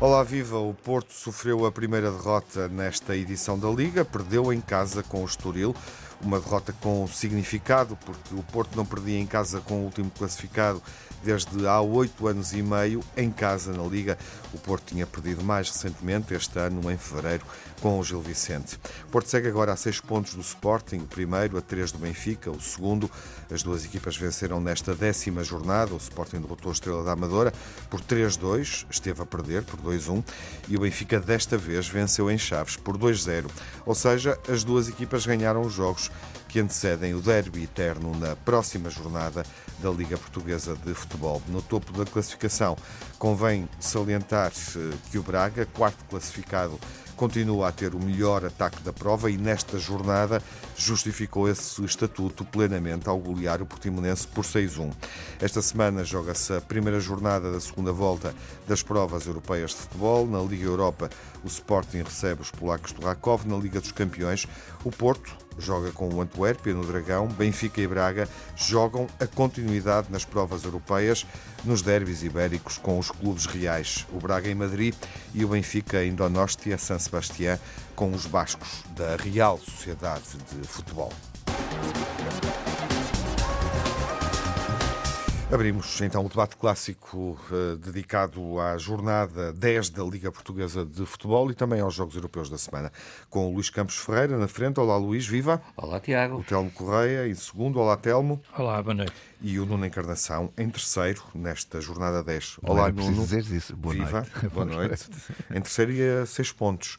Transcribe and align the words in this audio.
Olá, 0.00 0.24
viva! 0.24 0.58
O 0.58 0.74
Porto 0.74 1.12
sofreu 1.12 1.64
a 1.64 1.70
primeira 1.72 2.10
derrota 2.10 2.68
nesta 2.68 3.14
edição 3.14 3.58
da 3.58 3.68
Liga, 3.68 4.04
perdeu 4.04 4.52
em 4.52 4.60
casa 4.60 5.02
com 5.02 5.22
o 5.22 5.24
Estoril. 5.24 5.74
Uma 6.20 6.40
derrota 6.40 6.74
com 6.80 7.06
significado, 7.06 7.96
porque 8.04 8.34
o 8.34 8.42
Porto 8.42 8.76
não 8.76 8.84
perdia 8.84 9.18
em 9.18 9.26
casa 9.26 9.60
com 9.60 9.74
o 9.74 9.84
último 9.84 10.10
classificado 10.10 10.82
desde 11.22 11.66
há 11.66 11.80
oito 11.80 12.26
anos 12.26 12.52
e 12.52 12.62
meio 12.62 13.02
em 13.16 13.30
casa 13.30 13.72
na 13.72 13.82
Liga. 13.82 14.18
O 14.52 14.58
Porto 14.58 14.84
tinha 14.86 15.06
perdido 15.06 15.42
mais 15.42 15.68
recentemente, 15.70 16.34
este 16.34 16.58
ano, 16.58 16.90
em 16.90 16.96
fevereiro, 16.96 17.44
com 17.80 17.98
o 17.98 18.04
Gil 18.04 18.20
Vicente. 18.20 18.78
O 19.06 19.10
Porto 19.10 19.28
segue 19.28 19.48
agora 19.48 19.72
a 19.72 19.76
seis 19.76 20.00
pontos 20.00 20.34
do 20.34 20.40
Sporting, 20.40 20.98
o 20.98 21.06
primeiro 21.06 21.56
a 21.56 21.60
três 21.60 21.92
do 21.92 21.98
Benfica, 21.98 22.50
o 22.50 22.60
segundo. 22.60 23.10
As 23.50 23.62
duas 23.62 23.84
equipas 23.84 24.16
venceram 24.16 24.60
nesta 24.60 24.94
décima 24.94 25.42
jornada. 25.42 25.94
O 25.94 25.98
Sporting 25.98 26.40
derrotou 26.40 26.70
a 26.70 26.74
Estrela 26.74 27.04
da 27.04 27.12
Amadora 27.12 27.52
por 27.88 28.00
3-2, 28.00 28.86
esteve 28.90 29.22
a 29.22 29.26
perder 29.26 29.62
por 29.62 29.80
2-1, 29.80 30.22
e 30.68 30.76
o 30.76 30.80
Benfica 30.80 31.18
desta 31.20 31.56
vez 31.56 31.88
venceu 31.88 32.30
em 32.30 32.38
Chaves 32.38 32.76
por 32.76 32.96
2-0. 32.96 33.50
Ou 33.86 33.94
seja, 33.94 34.38
as 34.48 34.64
duas 34.64 34.88
equipas 34.88 35.26
ganharam 35.26 35.62
os 35.62 35.72
jogos 35.72 36.10
que 36.50 36.58
antecedem 36.58 37.14
o 37.14 37.20
derby 37.20 37.62
eterno 37.62 38.12
na 38.18 38.34
próxima 38.34 38.90
jornada 38.90 39.44
da 39.78 39.88
Liga 39.88 40.18
Portuguesa 40.18 40.76
de 40.84 40.92
Futebol. 40.94 41.40
No 41.46 41.62
topo 41.62 41.92
da 41.92 42.04
classificação, 42.04 42.76
convém 43.18 43.68
salientar 43.78 44.52
que 45.10 45.18
o 45.18 45.22
Braga, 45.22 45.64
quarto 45.66 46.04
classificado, 46.06 46.78
continua 47.20 47.68
a 47.68 47.72
ter 47.72 47.94
o 47.94 48.00
melhor 48.00 48.46
ataque 48.46 48.82
da 48.82 48.94
prova 48.94 49.30
e 49.30 49.36
nesta 49.36 49.78
jornada 49.78 50.42
justificou 50.74 51.46
esse 51.48 51.84
estatuto 51.84 52.46
plenamente 52.46 53.10
ao 53.10 53.18
golear 53.18 53.60
o 53.60 53.66
Portimonense 53.66 54.26
por 54.26 54.42
6-1. 54.42 54.90
Esta 55.38 55.60
semana 55.60 56.02
joga-se 56.02 56.54
a 56.54 56.62
primeira 56.62 56.98
jornada 56.98 57.52
da 57.52 57.60
segunda 57.60 57.92
volta 57.92 58.34
das 58.66 58.82
provas 58.82 59.26
europeias 59.26 59.72
de 59.72 59.76
futebol. 59.76 60.26
Na 60.26 60.40
Liga 60.40 60.64
Europa, 60.64 61.10
o 61.44 61.46
Sporting 61.46 62.02
recebe 62.02 62.42
os 62.42 62.50
polacos 62.50 62.92
do 62.92 63.04
Rakov. 63.04 63.46
Na 63.46 63.56
Liga 63.56 63.80
dos 63.80 63.92
Campeões, 63.92 64.46
o 64.84 64.90
Porto 64.90 65.36
joga 65.58 65.92
com 65.92 66.08
o 66.08 66.20
Antuérpia 66.20 66.74
no 66.74 66.84
Dragão. 66.84 67.28
Benfica 67.28 67.80
e 67.80 67.86
Braga 67.86 68.28
jogam 68.56 69.06
a 69.18 69.26
continuidade 69.26 70.10
nas 70.10 70.24
provas 70.24 70.64
europeias 70.64 71.26
nos 71.64 71.82
derbys 71.82 72.22
ibéricos 72.22 72.78
com 72.78 72.98
os 72.98 73.10
clubes 73.10 73.46
reais, 73.46 74.06
o 74.12 74.18
Braga 74.18 74.48
em 74.48 74.54
Madrid 74.54 74.94
e 75.34 75.44
o 75.44 75.48
Benfica 75.48 76.02
em 76.02 76.14
Donostia, 76.14 76.78
San 76.78 76.98
Sebastián, 76.98 77.58
com 77.94 78.12
os 78.12 78.26
bascos 78.26 78.84
da 78.96 79.16
Real 79.16 79.58
Sociedade 79.58 80.24
de 80.50 80.66
Futebol. 80.66 81.12
Abrimos 85.52 86.00
então 86.00 86.24
o 86.24 86.28
debate 86.28 86.56
clássico 86.56 87.36
uh, 87.50 87.76
dedicado 87.76 88.60
à 88.60 88.78
jornada 88.78 89.52
10 89.52 89.90
da 89.90 90.04
Liga 90.04 90.30
Portuguesa 90.30 90.86
de 90.86 91.04
Futebol 91.04 91.50
e 91.50 91.54
também 91.54 91.80
aos 91.80 91.92
Jogos 91.92 92.14
Europeus 92.14 92.48
da 92.48 92.56
semana, 92.56 92.92
com 93.28 93.50
o 93.50 93.54
Luís 93.54 93.68
Campos 93.68 93.96
Ferreira 93.96 94.38
na 94.38 94.46
frente. 94.46 94.78
Olá, 94.78 94.96
Luís, 94.96 95.26
viva. 95.26 95.60
Olá, 95.76 95.98
Tiago. 95.98 96.36
O 96.36 96.44
Telmo 96.44 96.70
Correia 96.70 97.26
em 97.26 97.34
segundo. 97.34 97.80
Olá, 97.80 97.96
Telmo. 97.96 98.40
Olá, 98.56 98.80
boa 98.80 98.94
noite. 98.94 99.12
E 99.42 99.58
o 99.58 99.66
Nuno 99.66 99.84
Encarnação 99.84 100.52
em 100.56 100.70
terceiro 100.70 101.20
nesta 101.34 101.80
jornada 101.80 102.22
10. 102.22 102.58
Olá, 102.62 102.92
Nuno. 102.92 103.24
Dizer 103.24 103.44
isso. 103.50 103.74
Boa 103.76 103.92
viva. 103.92 104.20
Noite. 104.20 104.48
Boa 104.54 104.66
noite. 104.66 105.08
em 105.50 105.60
terceiro 105.60 105.92
e 105.92 106.22
a 106.22 106.26
seis 106.26 106.52
pontos. 106.52 106.96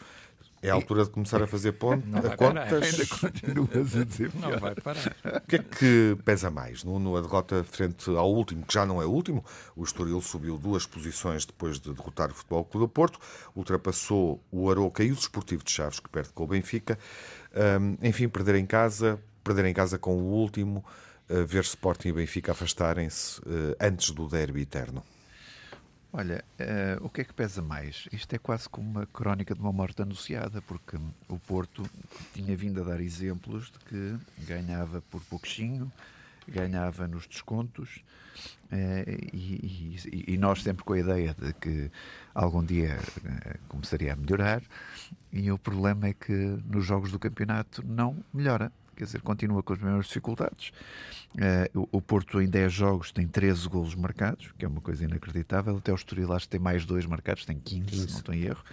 É 0.64 0.70
a 0.70 0.74
altura 0.76 1.04
de 1.06 1.10
começar 1.10 1.42
a 1.42 1.48
fazer 1.48 1.72
ponto, 1.72 2.06
Não 2.08 2.20
a 2.20 2.22
vai 2.22 2.38
contas. 2.38 2.70
parar. 2.70 2.84
Ainda 2.84 3.06
continuas 3.08 3.96
a 3.98 4.04
dizer 4.04 4.32
Não 4.36 4.60
vai 4.60 4.76
parar. 4.76 5.16
O 5.26 5.48
que 5.48 5.56
é 5.56 5.60
que 5.60 6.18
pesa 6.24 6.52
mais? 6.52 6.84
No, 6.84 7.18
a 7.18 7.22
derrota 7.22 7.64
frente 7.64 8.10
ao 8.12 8.32
último, 8.32 8.64
que 8.64 8.74
já 8.74 8.86
não 8.86 9.02
é 9.02 9.06
o 9.06 9.10
último, 9.10 9.44
o 9.76 9.84
Estoril 9.84 10.22
subiu 10.22 10.58
duas 10.60 10.86
posições 10.86 11.46
depois 11.46 11.80
de 11.80 11.92
derrotar 11.92 12.30
o 12.30 12.34
Futebol 12.36 12.64
Clube 12.64 12.86
do 12.86 12.90
Porto, 12.90 13.20
ultrapassou 13.56 14.40
o 14.52 14.70
Aroca 14.70 15.04
e 15.04 15.12
o 15.12 15.16
Desportivo 15.16 15.64
de 15.64 15.72
Chaves, 15.72 16.00
que 16.00 16.10
perde 16.10 16.30
com 16.30 16.44
o 16.44 16.48
Benfica. 16.48 16.98
Hum, 17.80 17.98
enfim, 18.02 18.28
perder 18.28 18.56
em 18.56 18.66
casa, 18.66 19.20
perder 19.44 19.66
em 19.66 19.74
casa 19.74 19.98
com 19.98 20.16
o 20.16 20.32
último, 20.32 20.86
uh, 21.30 21.46
ver 21.46 21.64
Sporting 21.64 22.10
e 22.10 22.14
Benfica 22.14 22.52
afastarem-se 22.52 23.40
uh, 23.42 23.76
antes 23.80 24.12
do 24.12 24.28
derby 24.28 24.62
eterno. 24.62 25.04
Olha, 26.14 26.44
eh, 26.60 26.98
o 27.02 27.10
que 27.10 27.22
é 27.22 27.24
que 27.24 27.34
pesa 27.34 27.62
mais? 27.62 28.06
Isto 28.12 28.36
é 28.36 28.38
quase 28.38 28.68
como 28.68 28.90
uma 28.90 29.06
crónica 29.06 29.56
de 29.56 29.62
uma 29.62 29.72
morte 29.72 30.02
anunciada, 30.02 30.62
porque 30.62 30.98
o 31.30 31.40
Porto 31.40 31.90
tinha 32.34 32.56
vindo 32.56 32.82
a 32.82 32.84
dar 32.84 33.00
exemplos 33.00 33.72
de 33.72 33.80
que 33.80 34.18
ganhava 34.46 35.02
por 35.10 35.22
pouquinho, 35.24 35.90
ganhava 36.46 37.08
nos 37.08 37.26
descontos, 37.28 38.02
eh, 38.72 39.06
e, 39.32 39.96
e- 40.12 40.34
e 40.34 40.38
nós 40.38 40.62
sempre 40.62 40.84
com 40.84 40.92
a 40.94 41.00
ideia 41.00 41.34
de 41.34 41.54
que 41.54 41.90
algum 42.36 42.64
dia 42.64 43.00
eh, 43.26 43.58
começaria 43.70 44.12
a 44.12 44.16
melhorar, 44.18 44.62
e 45.32 45.50
o 45.50 45.58
problema 45.58 46.08
é 46.08 46.14
que 46.14 46.34
nos 46.66 46.86
jogos 46.86 47.10
do 47.12 47.20
campeonato 47.20 47.86
não 47.88 48.18
melhora. 48.34 48.70
Quer 48.96 49.06
dizer, 49.06 49.22
continua 49.22 49.64
com 49.64 49.74
as 49.74 49.80
mesmas 49.80 50.06
dificuldades. 50.06 50.72
Eh, 51.38 51.72
o, 51.74 52.02
Porto 52.02 52.42
em 52.42 52.48
10 52.48 52.72
jogos 52.74 53.12
tem 53.12 53.28
13 53.28 53.68
golos 53.70 53.96
marcados, 53.96 54.52
que 54.58 54.66
é 54.66 54.68
uma 54.68 54.82
coisa 54.82 55.06
inacreditável. 55.06 55.78
Até 55.78 55.92
o 55.92 55.96
Estoril 55.96 56.32
acho 56.34 56.46
que 56.46 56.52
tem 56.52 56.60
mais 56.60 56.86
dois 56.86 57.06
marcados, 57.06 57.46
tem 57.46 57.60
15, 57.60 57.90
se 57.90 57.98
não 57.98 58.06
estou 58.06 58.36
em 58.36 58.44
erro. 58.44 58.64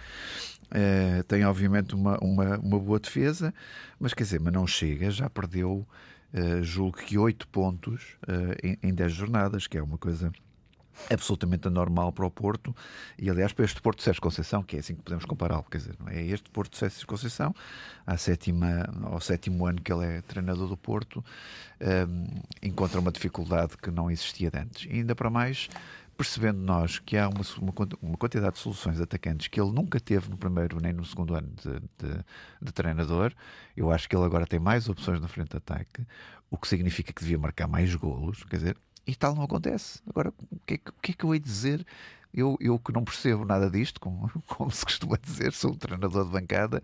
Eh, 0.71 1.23
tem 1.27 1.45
obviamente 1.45 1.95
uma, 1.95 2.17
uma, 2.19 2.57
uma 2.57 2.79
boa 2.79 2.99
defesa, 2.99 3.53
mas 3.99 4.13
quer 4.13 4.23
dizer, 4.23 4.39
mas 4.39 4.53
não 4.53 4.67
chega, 4.67 5.09
já 5.09 5.29
perdeu, 5.29 5.87
eh, 6.33 6.61
julgo 6.61 6.97
que 6.97 7.17
8 7.17 7.47
pontos 7.47 8.17
em, 8.61 8.77
em 8.83 8.93
10 8.93 9.11
jornadas, 9.13 9.67
que 9.67 9.77
é 9.77 9.81
uma 9.81 9.97
coisa 9.97 10.31
absolutamente 11.09 11.67
anormal 11.67 12.11
para 12.11 12.25
o 12.25 12.31
Porto. 12.31 12.75
E 13.17 13.29
aliás 13.29 13.53
para 13.53 13.65
este 13.65 13.81
Porto 13.81 13.99
de 13.99 14.03
Sérgio 14.03 14.21
Conceição 14.21 14.63
que 14.63 14.75
é 14.75 14.79
assim 14.79 14.95
que 14.95 15.01
podemos 15.01 15.25
compará-lo, 15.25 15.65
quer 15.69 15.77
dizer, 15.79 15.95
é? 16.07 16.21
Este 16.23 16.49
Porto 16.49 16.71
de 16.71 16.77
Sérgio 16.77 17.07
Conceição 17.07 17.53
à 18.05 18.17
sétima, 18.17 18.89
ao 19.03 19.19
sétimo 19.19 19.65
ano 19.65 19.81
que 19.81 19.91
ele 19.91 20.05
é 20.05 20.21
treinador 20.21 20.67
do 20.67 20.77
Porto 20.77 21.23
hum, 21.81 22.27
encontra 22.61 22.99
uma 22.99 23.11
dificuldade 23.11 23.77
que 23.77 23.91
não 23.91 24.09
existia 24.09 24.51
antes. 24.53 24.85
E 24.85 24.95
ainda 24.95 25.15
para 25.15 25.29
mais 25.29 25.69
percebendo 26.19 26.59
nós 26.59 26.99
que 26.99 27.15
há 27.15 27.29
uma, 27.29 27.45
uma, 27.61 27.73
uma 28.01 28.17
quantidade 28.17 28.55
de 28.55 28.59
soluções 28.59 28.99
atacantes 28.99 29.47
que 29.47 29.59
ele 29.59 29.71
nunca 29.71 30.01
teve 30.01 30.29
no 30.29 30.37
primeiro 30.37 30.77
nem 30.81 30.91
no 30.91 31.05
segundo 31.05 31.33
ano 31.33 31.49
de, 31.55 31.79
de, 31.79 32.25
de 32.61 32.71
treinador, 32.73 33.33
eu 33.75 33.89
acho 33.89 34.09
que 34.09 34.17
ele 34.17 34.25
agora 34.25 34.45
tem 34.45 34.59
mais 34.59 34.89
opções 34.89 35.21
na 35.21 35.29
frente 35.29 35.51
de 35.51 35.57
ataque, 35.57 36.05
o 36.51 36.57
que 36.57 36.67
significa 36.67 37.13
que 37.13 37.21
devia 37.21 37.37
marcar 37.37 37.69
mais 37.69 37.95
golos, 37.95 38.43
quer 38.43 38.57
dizer, 38.57 38.77
e 39.09 39.15
tal 39.15 39.35
não 39.35 39.43
acontece. 39.43 40.01
Agora, 40.07 40.33
o 40.51 40.59
que 40.65 40.75
é 40.75 40.77
que, 40.77 40.89
o 40.89 40.93
que, 41.01 41.11
é 41.11 41.15
que 41.15 41.23
eu 41.25 41.33
hei 41.33 41.39
de 41.39 41.45
dizer? 41.45 41.85
Eu, 42.33 42.57
eu 42.59 42.77
que 42.77 42.91
não 42.91 43.03
percebo 43.03 43.43
nada 43.43 43.69
disto, 43.69 43.99
como, 43.99 44.29
como 44.47 44.69
se 44.71 44.85
costuma 44.85 45.17
dizer, 45.21 45.51
sou 45.53 45.71
um 45.71 45.75
treinador 45.75 46.25
de 46.25 46.31
bancada, 46.31 46.81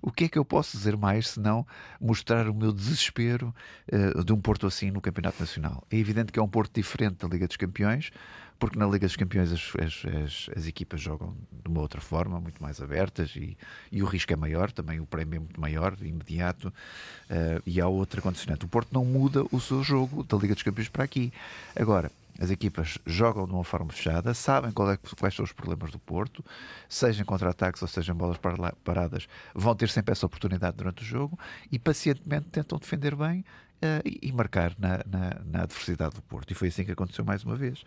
o 0.00 0.10
que 0.10 0.24
é 0.24 0.28
que 0.28 0.38
eu 0.38 0.44
posso 0.44 0.76
dizer 0.76 0.96
mais 0.96 1.28
senão 1.28 1.66
mostrar 2.00 2.48
o 2.48 2.54
meu 2.54 2.72
desespero 2.72 3.54
uh, 3.92 4.24
de 4.24 4.32
um 4.32 4.40
Porto 4.40 4.66
assim 4.66 4.90
no 4.90 5.00
Campeonato 5.00 5.40
Nacional? 5.40 5.82
É 5.90 5.96
evidente 5.96 6.32
que 6.32 6.38
é 6.38 6.42
um 6.42 6.48
Porto 6.48 6.72
diferente 6.74 7.16
da 7.16 7.28
Liga 7.28 7.46
dos 7.46 7.56
Campeões, 7.56 8.10
porque 8.58 8.78
na 8.78 8.86
Liga 8.86 9.06
dos 9.06 9.16
Campeões 9.16 9.52
as, 9.52 9.72
as, 9.76 10.04
as, 10.14 10.50
as, 10.56 10.66
equipas 10.66 11.00
jogam 11.00 11.36
de 11.50 11.68
uma 11.68 11.80
outra 11.80 12.00
forma, 12.00 12.40
muito 12.40 12.62
mais 12.62 12.80
abertas 12.80 13.34
e, 13.36 13.56
e, 13.92 14.02
o 14.02 14.06
risco 14.06 14.32
é 14.32 14.36
maior, 14.36 14.70
também 14.70 15.00
o 15.00 15.06
prémio 15.06 15.36
é 15.36 15.40
muito 15.40 15.60
maior, 15.60 15.96
imediato, 16.00 16.68
uh, 16.68 17.62
e 17.66 17.80
há 17.80 17.86
outra 17.86 18.22
condicionante. 18.22 18.64
O 18.64 18.68
Porto 18.68 18.92
não 18.92 19.04
muda 19.04 19.44
o 19.52 19.60
seu 19.60 19.82
jogo 19.82 20.22
da 20.22 20.36
Liga 20.36 20.54
dos 20.54 20.62
Campeões 20.62 20.88
para 20.88 21.04
aqui. 21.04 21.32
Agora, 21.74 22.10
as 22.38 22.50
equipas 22.50 22.98
jogam 23.06 23.46
de 23.46 23.52
uma 23.52 23.64
forma 23.64 23.90
fechada, 23.90 24.34
sabem 24.34 24.70
é, 24.70 25.16
quais 25.18 25.34
são 25.34 25.44
os 25.44 25.52
problemas 25.52 25.90
do 25.90 25.98
Porto, 25.98 26.44
seja 26.88 27.22
em 27.22 27.24
contra-ataques 27.24 27.82
ou 27.82 27.88
seja 27.88 28.12
em 28.12 28.16
bolas 28.16 28.38
paradas, 28.84 29.26
vão 29.54 29.74
ter 29.74 29.88
sempre 29.88 30.12
essa 30.12 30.26
oportunidade 30.26 30.76
durante 30.76 31.02
o 31.02 31.04
jogo 31.04 31.38
e 31.70 31.78
pacientemente 31.78 32.48
tentam 32.48 32.78
defender 32.78 33.14
bem 33.14 33.44
Uh, 33.76 34.00
e, 34.06 34.28
e 34.28 34.32
marcar 34.32 34.74
na, 34.78 35.02
na, 35.06 35.38
na, 35.44 35.62
adversidade 35.64 36.14
do 36.14 36.22
Porto. 36.22 36.50
E 36.50 36.54
foi 36.54 36.68
assim 36.68 36.82
que 36.82 36.92
aconteceu 36.92 37.22
mais 37.22 37.44
uma 37.44 37.54
vez. 37.56 37.84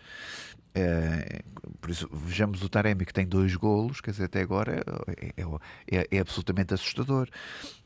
Uh, 0.75 1.75
por 1.81 1.89
isso, 1.89 2.07
vejamos 2.13 2.61
o 2.61 2.69
Taremi 2.69 3.07
que 3.07 3.13
tem 3.13 3.25
dois 3.25 3.55
golos, 3.55 3.99
quer 3.99 4.11
dizer, 4.11 4.25
até 4.25 4.39
agora 4.39 4.83
é, 5.07 5.41
é, 5.41 5.97
é, 5.97 6.07
é 6.11 6.19
absolutamente 6.19 6.75
assustador. 6.75 7.27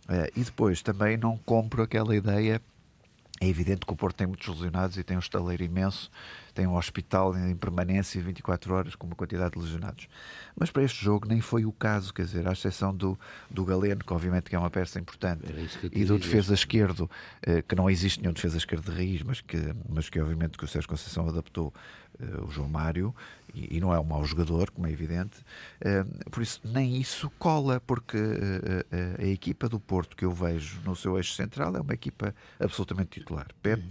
Uh, 0.09 0.27
e 0.35 0.43
depois 0.43 0.81
também 0.81 1.15
não 1.15 1.37
compro 1.37 1.81
aquela 1.81 2.13
ideia. 2.13 2.61
É 3.39 3.47
evidente 3.47 3.85
que 3.85 3.93
o 3.93 3.95
Porto 3.95 4.17
tem 4.17 4.27
muitos 4.27 4.47
lesionados 4.47 4.97
e 4.97 5.03
tem 5.03 5.15
um 5.15 5.21
estaleiro 5.21 5.63
imenso, 5.63 6.11
tem 6.53 6.67
um 6.67 6.75
hospital 6.75 7.35
em 7.37 7.55
permanência 7.55 8.21
24 8.21 8.73
horas 8.73 8.95
com 8.95 9.07
uma 9.07 9.15
quantidade 9.15 9.53
de 9.53 9.59
lesionados. 9.59 10.07
Mas 10.55 10.69
para 10.69 10.83
este 10.83 11.03
jogo 11.03 11.27
nem 11.27 11.41
foi 11.41 11.65
o 11.65 11.71
caso, 11.71 12.13
quer 12.13 12.25
dizer, 12.25 12.47
à 12.47 12.51
exceção 12.51 12.95
do, 12.95 13.19
do 13.49 13.65
Galeno, 13.65 14.03
que 14.03 14.13
obviamente 14.13 14.49
que 14.49 14.55
é 14.55 14.59
uma 14.59 14.69
peça 14.69 14.99
importante, 14.99 15.43
e 15.91 16.05
do 16.05 16.17
defesa 16.17 16.53
esquerdo, 16.53 17.09
eh, 17.41 17.61
que 17.61 17.75
não 17.75 17.89
existe 17.89 18.21
nenhum 18.21 18.33
defesa 18.33 18.57
esquerdo 18.57 18.91
de 18.91 18.97
raiz, 18.97 19.23
mas 19.23 19.41
que, 19.41 19.57
mas 19.89 20.09
que 20.09 20.19
obviamente 20.19 20.57
que 20.57 20.63
o 20.63 20.67
Sérgio 20.67 20.89
Conceição 20.89 21.27
adaptou 21.27 21.73
o 22.45 22.51
João 22.51 22.69
Mário, 22.69 23.13
e, 23.55 23.79
não 23.79 23.93
é 23.93 23.99
um 23.99 24.03
mau 24.03 24.25
jogador, 24.25 24.71
como 24.71 24.87
é 24.87 24.91
evidente, 24.91 25.37
por 26.31 26.41
isso 26.41 26.59
nem 26.63 26.99
isso 26.99 27.31
cola, 27.37 27.79
porque 27.85 28.17
a 29.19 29.25
equipa 29.25 29.69
do 29.69 29.79
Porto 29.79 30.15
que 30.15 30.25
eu 30.25 30.31
vejo 30.31 30.81
no 30.83 30.95
seu 30.95 31.17
eixo 31.17 31.35
central 31.35 31.75
é 31.75 31.81
uma 31.81 31.93
equipa 31.93 32.33
absolutamente 32.59 33.19
titular. 33.19 33.47
Pepe, 33.61 33.83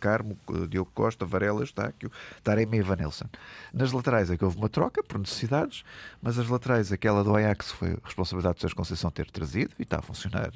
Carmo, 0.00 0.36
Diogo 0.68 0.90
Costa, 0.92 1.24
Varela, 1.24 1.62
Estáquio, 1.62 2.10
Taremi 2.42 2.78
e 2.78 2.82
Vanelson. 2.82 3.26
Nas 3.72 3.92
laterais 3.92 4.30
é 4.30 4.36
que 4.36 4.44
houve 4.44 4.56
uma 4.56 4.68
troca 4.68 5.00
por 5.02 5.18
necessidades, 5.18 5.84
mas 6.20 6.36
as 6.36 6.48
laterais, 6.48 6.90
aquela 6.90 7.22
do 7.22 7.36
Ajax 7.36 7.70
foi 7.70 7.96
responsabilidade 8.02 8.56
de 8.56 8.62
Sérgio 8.62 8.76
Conceição 8.76 9.10
ter 9.12 9.30
trazido 9.30 9.74
e 9.78 9.82
está 9.82 9.98
a 9.98 10.02
funcionar 10.02 10.50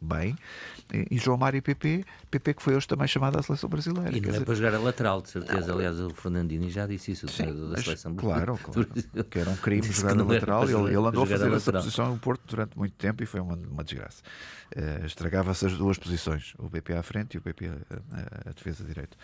bem. 0.00 0.36
E, 1.10 1.18
João 1.18 1.36
Mário 1.36 1.58
e 1.58 1.60
PP, 1.60 2.04
PP 2.30 2.54
que 2.54 2.62
foi 2.62 2.76
hoje 2.76 2.86
também 2.86 3.08
chamado 3.08 3.36
à 3.36 3.42
seleção 3.42 3.68
brasileira. 3.68 4.16
E 4.16 4.20
não 4.20 4.32
é 4.32 4.40
para 4.40 4.54
jogar 4.54 4.74
a 4.74 4.78
lateral, 4.78 5.20
de 5.20 5.30
certeza. 5.30 5.72
Aliás, 5.72 5.98
o 5.98 6.10
Fernandini 6.24 6.70
já 6.70 6.86
disse 6.86 7.12
isso 7.12 7.28
Sim, 7.28 7.70
da 7.70 7.76
seleção 7.76 8.14
Claro, 8.14 8.58
claro. 8.58 8.88
que 9.30 9.38
era 9.38 9.50
um 9.50 9.56
crime 9.56 9.82
jogar 9.82 10.18
a 10.18 10.22
lateral. 10.22 10.64
Ele, 10.64 10.96
ele 10.96 10.96
andou 11.06 11.24
a 11.24 11.26
fazer 11.26 11.52
essa 11.52 11.72
posição 11.72 12.10
no 12.10 12.18
Porto 12.18 12.42
durante 12.46 12.78
muito 12.78 12.94
tempo 12.94 13.22
e 13.22 13.26
foi 13.26 13.40
uma, 13.40 13.54
uma 13.54 13.84
desgraça. 13.84 14.22
Uh, 14.74 15.04
Estragava-se 15.04 15.66
as 15.66 15.76
duas 15.76 15.98
posições, 15.98 16.54
o 16.58 16.68
BP 16.68 16.94
à 16.94 17.02
frente 17.02 17.34
e 17.34 17.38
o 17.38 17.40
BP 17.42 17.68
a, 17.68 18.50
a 18.50 18.52
defesa 18.52 18.82
direito. 18.84 19.16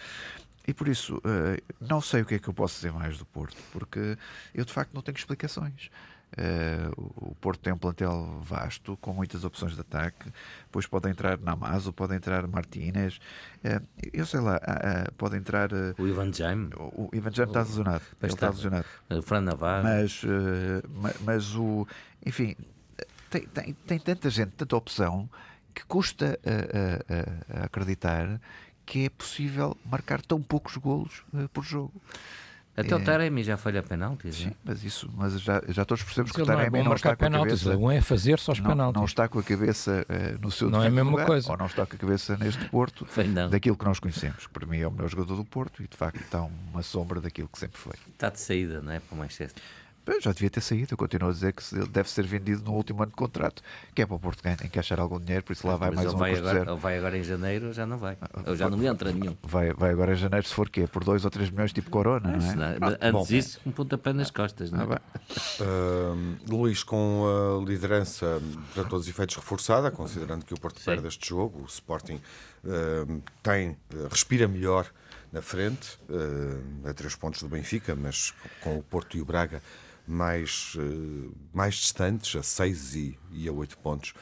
E 0.69 0.75
por 0.75 0.88
isso, 0.88 1.17
uh, 1.17 1.61
não 1.81 2.02
sei 2.02 2.20
o 2.20 2.26
que 2.26 2.35
é 2.35 2.38
que 2.38 2.49
eu 2.49 2.55
posso 2.55 2.75
dizer 2.76 2.93
mais 2.93 3.17
do 3.17 3.25
Porto, 3.25 3.56
porque 3.73 4.19
eu 4.55 4.64
de 4.64 4.73
facto 4.73 4.93
não 4.93 5.00
tenho 5.00 5.17
explicações. 5.17 5.91
Uh, 6.31 7.31
o 7.31 7.35
Porto 7.35 7.61
tem 7.61 7.73
um 7.73 7.79
plantel 7.79 8.41
vasto, 8.43 8.97
com 9.00 9.12
muitas 9.12 9.44
opções 9.44 9.75
de 9.75 9.81
ataque. 9.81 10.31
Depois 10.65 10.87
pode 10.87 11.09
entrar 11.09 11.38
Namazo, 11.38 11.93
pode 11.93 12.15
entrar 12.15 12.47
Martínez. 12.47 13.19
Uh, 13.65 13.85
eu 14.12 14.25
sei 14.25 14.41
lá, 14.41 14.56
uh, 14.56 15.12
pode 15.15 15.37
entrar. 15.37 15.71
o 15.99 16.06
Ivan 16.06 16.32
Jaime. 16.32 16.71
O, 16.77 17.09
o 17.09 17.11
Ivan 17.12 17.32
Jaime 17.32 17.50
está 17.50 17.62
lesionado. 17.62 18.05
Ele 18.23 18.32
está 18.32 18.49
lesionado. 18.49 18.87
Fran 19.23 19.41
Navarro. 19.41 19.85
Mas, 19.85 20.23
mas, 20.88 21.21
mas, 21.21 21.56
o. 21.56 21.87
Enfim, 22.25 22.55
tem, 23.29 23.47
tem, 23.47 23.75
tem 23.75 23.99
tanta 23.99 24.31
gente, 24.31 24.53
tanta 24.53 24.77
opção, 24.77 25.29
que 25.75 25.85
custa 25.85 26.38
acreditar 27.62 28.41
que 28.87 29.05
é 29.05 29.09
possível 29.09 29.77
marcar 29.85 30.21
tão 30.21 30.43
poucos 30.43 30.77
golos 30.77 31.25
por 31.53 31.65
jogo. 31.65 31.93
Até 32.81 32.93
é... 32.93 32.97
o 32.97 33.05
Taremi 33.05 33.43
já 33.43 33.56
falha 33.56 33.82
penaltis. 33.82 34.37
Sim, 34.37 34.53
mas, 34.65 34.85
isso, 34.85 35.11
mas 35.15 35.41
já, 35.41 35.62
já 35.69 35.85
todos 35.85 36.03
percebemos 36.03 36.32
que 36.32 36.43
o 36.43 36.47
Taremi 36.47 36.71
não, 36.71 36.81
é 36.81 36.85
não 36.85 36.94
está 36.94 37.17
com 37.17 37.25
a 37.25 37.31
cabeça. 37.31 37.77
Um 37.77 37.91
é 37.91 38.00
fazer 38.00 38.38
só 38.38 38.53
os 38.53 38.61
não, 38.61 38.71
penaltis. 38.71 38.99
Não 38.99 39.05
está 39.05 39.29
com 39.29 39.38
a 39.38 39.43
cabeça 39.43 40.06
uh, 40.09 40.41
no 40.41 40.50
seu 40.50 40.71
Não 40.71 40.82
é 40.82 40.87
a 40.87 40.91
mesma 40.91 41.11
lugar, 41.11 41.27
coisa. 41.27 41.50
Ou 41.50 41.56
não 41.56 41.67
está 41.67 41.87
com 41.87 41.94
a 41.94 41.99
cabeça 41.99 42.37
neste 42.37 42.65
Porto 42.69 43.06
daquilo 43.50 43.77
que 43.77 43.85
nós 43.85 43.99
conhecemos. 43.99 44.47
Para 44.47 44.67
mim 44.67 44.79
é 44.79 44.87
o 44.87 44.91
melhor 44.91 45.09
jogador 45.09 45.37
do 45.37 45.44
Porto 45.44 45.82
e 45.82 45.88
de 45.88 45.97
facto 45.97 46.21
está 46.21 46.43
uma 46.43 46.82
sombra 46.82 47.21
daquilo 47.21 47.49
que 47.49 47.59
sempre 47.59 47.79
foi. 47.79 47.94
Está 48.12 48.31
de 48.31 48.41
saída, 48.41 48.81
não 48.81 48.93
é? 48.93 49.00
Para 49.00 49.15
o 49.15 49.19
Manchester. 49.19 49.62
Já 50.20 50.32
devia 50.32 50.50
ter 50.50 50.60
saído, 50.60 50.88
eu 50.92 50.96
continuo 50.96 51.28
a 51.28 51.32
dizer 51.32 51.52
que 51.52 51.62
deve 51.88 52.10
ser 52.10 52.26
vendido 52.26 52.62
no 52.64 52.72
último 52.72 53.02
ano 53.02 53.10
de 53.10 53.16
contrato, 53.16 53.62
que 53.94 54.02
é 54.02 54.06
para 54.06 54.16
o 54.16 54.18
Porto 54.18 54.42
encaixar 54.64 54.98
algum 54.98 55.20
dinheiro, 55.20 55.44
por 55.44 55.52
isso 55.52 55.66
lá 55.66 55.76
vai 55.76 55.90
Mas 55.90 56.04
mais 56.04 56.14
um 56.14 56.18
vai 56.18 56.34
agora, 56.34 56.60
Ele 56.60 56.80
vai 56.80 56.98
agora 56.98 57.18
em 57.18 57.22
janeiro, 57.22 57.72
já 57.72 57.86
não 57.86 57.98
vai. 57.98 58.16
Ou 58.46 58.56
já 58.56 58.68
não 58.68 58.82
entra 58.82 59.12
nenhum. 59.12 59.36
Vai, 59.42 59.72
vai 59.72 59.90
agora 59.90 60.12
em 60.12 60.16
janeiro, 60.16 60.46
se 60.46 60.54
for 60.54 60.68
quê? 60.68 60.86
Por 60.86 61.04
2 61.04 61.24
ou 61.24 61.30
3 61.30 61.50
milhões, 61.50 61.72
tipo 61.72 61.90
Corona, 61.90 62.36
não 62.36 62.50
é? 62.50 62.54
Não, 62.54 62.88
ah, 62.88 62.98
antes 63.00 63.12
bom. 63.12 63.24
disso, 63.24 63.60
um 63.66 63.70
pontapé 63.70 64.12
nas 64.12 64.30
costas, 64.30 64.70
não 64.70 64.92
é? 64.92 64.96
Ah, 64.96 66.14
uh, 66.14 66.38
Luís, 66.48 66.82
com 66.82 67.24
a 67.26 67.64
liderança 67.64 68.40
para 68.74 68.84
todos 68.84 69.06
os 69.06 69.10
efeitos 69.10 69.36
reforçada, 69.36 69.90
considerando 69.90 70.44
que 70.44 70.54
o 70.54 70.60
Porto 70.60 70.78
Sim. 70.78 70.86
perde 70.86 71.08
este 71.08 71.28
jogo, 71.28 71.62
o 71.62 71.66
Sporting 71.66 72.20
uh, 72.64 73.22
tem, 73.42 73.76
respira 74.10 74.48
melhor 74.48 74.86
na 75.32 75.40
frente, 75.40 75.98
uh, 76.08 76.88
a 76.88 76.92
três 76.92 77.14
pontos 77.14 77.42
do 77.42 77.48
Benfica, 77.48 77.94
mas 77.94 78.34
com 78.62 78.78
o 78.78 78.82
Porto 78.82 79.16
e 79.16 79.20
o 79.20 79.24
Braga 79.24 79.62
mais, 80.06 80.75
uh, 80.76 81.35
mais 81.52 81.75
distantes, 81.75 82.37
a 82.37 82.43
6 82.43 82.94
e, 82.94 83.19
e 83.32 83.49
a 83.49 83.52
8 83.52 83.79
pontos. 83.79 84.14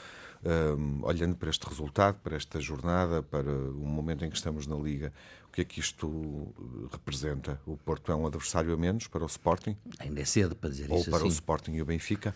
Um, 0.44 1.04
olhando 1.04 1.34
para 1.34 1.50
este 1.50 1.66
resultado, 1.66 2.18
para 2.22 2.36
esta 2.36 2.60
jornada, 2.60 3.22
para 3.22 3.50
o 3.50 3.84
momento 3.84 4.24
em 4.24 4.30
que 4.30 4.36
estamos 4.36 4.68
na 4.68 4.76
Liga, 4.76 5.12
o 5.48 5.52
que 5.52 5.62
é 5.62 5.64
que 5.64 5.80
isto 5.80 6.54
representa? 6.92 7.60
O 7.66 7.76
Porto 7.76 8.12
é 8.12 8.14
um 8.14 8.26
adversário 8.26 8.72
a 8.72 8.76
menos 8.76 9.08
para 9.08 9.24
o 9.24 9.26
Sporting? 9.26 9.76
Ainda 9.98 10.20
é 10.20 10.24
cedo 10.24 10.54
para 10.54 10.70
dizer 10.70 10.90
Ou 10.90 11.00
isso 11.00 11.10
para 11.10 11.18
assim. 11.18 11.28
o 11.28 11.32
Sporting 11.32 11.72
e 11.72 11.82
o 11.82 11.84
Benfica? 11.84 12.34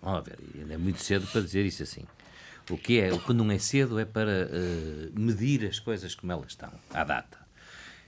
Vamos 0.00 0.24
ver, 0.24 0.38
ainda 0.54 0.74
é 0.74 0.78
muito 0.78 1.02
cedo 1.02 1.26
para 1.26 1.42
dizer 1.42 1.66
isso 1.66 1.82
assim. 1.82 2.04
O 2.70 2.76
que, 2.76 2.98
é, 2.98 3.12
o 3.12 3.20
que 3.20 3.32
não 3.32 3.50
é 3.50 3.58
cedo 3.58 3.98
é 3.98 4.04
para 4.04 4.48
uh, 4.48 5.20
medir 5.20 5.66
as 5.66 5.78
coisas 5.78 6.14
como 6.14 6.32
elas 6.32 6.48
estão, 6.48 6.72
à 6.92 7.04
data. 7.04 7.38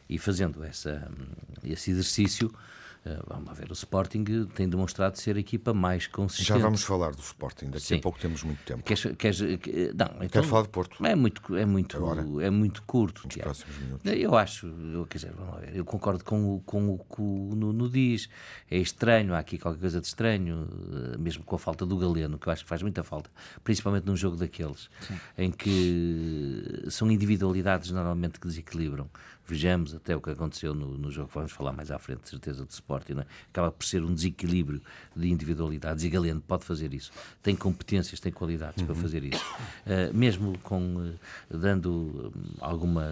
E 0.08 0.18
fazendo 0.18 0.64
essa, 0.64 1.08
esse 1.62 1.90
exercício, 1.90 2.52
eh, 2.52 2.77
vamos 3.26 3.56
ver, 3.56 3.70
o 3.70 3.72
Sporting 3.72 4.24
tem 4.54 4.68
demonstrado 4.68 5.18
ser 5.18 5.36
a 5.36 5.40
equipa 5.40 5.72
mais 5.72 6.06
consistente. 6.06 6.48
Já 6.48 6.58
vamos 6.58 6.82
falar 6.82 7.12
do 7.12 7.20
Sporting, 7.20 7.66
daqui 7.66 7.86
Sim. 7.86 7.96
a 7.96 8.00
pouco 8.00 8.18
temos 8.18 8.42
muito 8.42 8.62
tempo. 8.64 8.82
Queres, 8.82 9.06
queres, 9.16 9.40
não, 9.40 10.06
então, 10.16 10.28
Quero 10.28 10.44
falar 10.44 10.62
de 10.62 10.68
Porto. 10.68 11.04
É 11.04 11.14
muito, 11.14 11.56
é 11.56 11.64
muito, 11.64 12.40
é 12.40 12.50
muito 12.50 12.82
curto. 12.82 13.26
Nos 13.26 13.36
próximos 13.36 13.78
minutos. 13.78 14.12
Eu 14.12 14.36
acho, 14.36 14.66
eu, 14.66 15.06
quer 15.06 15.18
dizer, 15.18 15.32
vamos 15.32 15.60
ver, 15.60 15.76
eu 15.76 15.84
concordo 15.84 16.24
com 16.24 16.56
o, 16.56 16.60
com 16.60 16.90
o 16.90 16.98
que 16.98 17.20
o 17.20 17.54
Nuno 17.54 17.88
diz. 17.88 18.28
É 18.70 18.76
estranho, 18.76 19.34
há 19.34 19.38
aqui 19.38 19.58
qualquer 19.58 19.80
coisa 19.80 20.00
de 20.00 20.06
estranho, 20.06 20.68
eh, 21.14 21.18
mesmo 21.18 21.44
com 21.44 21.56
a 21.56 21.58
falta 21.58 21.86
do 21.86 21.96
Galeno, 21.96 22.38
que 22.38 22.48
eu 22.48 22.52
acho 22.52 22.64
que 22.64 22.68
faz 22.68 22.82
muita 22.82 23.02
falta, 23.02 23.30
principalmente 23.64 24.04
num 24.04 24.16
jogo 24.16 24.36
daqueles, 24.36 24.90
Sim. 25.00 25.18
em 25.36 25.50
que 25.50 26.84
são 26.90 27.10
individualidades 27.10 27.90
normalmente 27.90 28.38
que 28.38 28.46
desequilibram. 28.46 29.08
Vejamos 29.48 29.94
até 29.94 30.14
o 30.14 30.20
que 30.20 30.28
aconteceu 30.28 30.74
no, 30.74 30.98
no 30.98 31.10
jogo 31.10 31.28
que 31.28 31.34
vamos 31.34 31.52
falar 31.52 31.72
mais 31.72 31.90
à 31.90 31.98
frente, 31.98 32.20
de 32.20 32.28
certeza, 32.28 32.66
de 32.66 32.72
Sporting. 32.74 33.14
É? 33.14 33.26
Acaba 33.50 33.70
por 33.70 33.82
ser 33.86 34.02
um 34.02 34.14
desequilíbrio 34.14 34.82
de 35.16 35.30
individualidades 35.30 36.04
e 36.04 36.10
Galeno 36.10 36.40
pode 36.40 36.66
fazer 36.66 36.92
isso. 36.92 37.10
Tem 37.42 37.56
competências, 37.56 38.20
tem 38.20 38.30
qualidades 38.30 38.80
uhum. 38.82 38.86
para 38.86 38.94
fazer 38.94 39.24
isso. 39.24 39.42
Uh, 39.86 40.14
mesmo 40.14 40.58
com 40.58 40.96
uh, 40.96 41.14
dando 41.48 42.30
hum, 42.36 42.56
alguma 42.60 43.08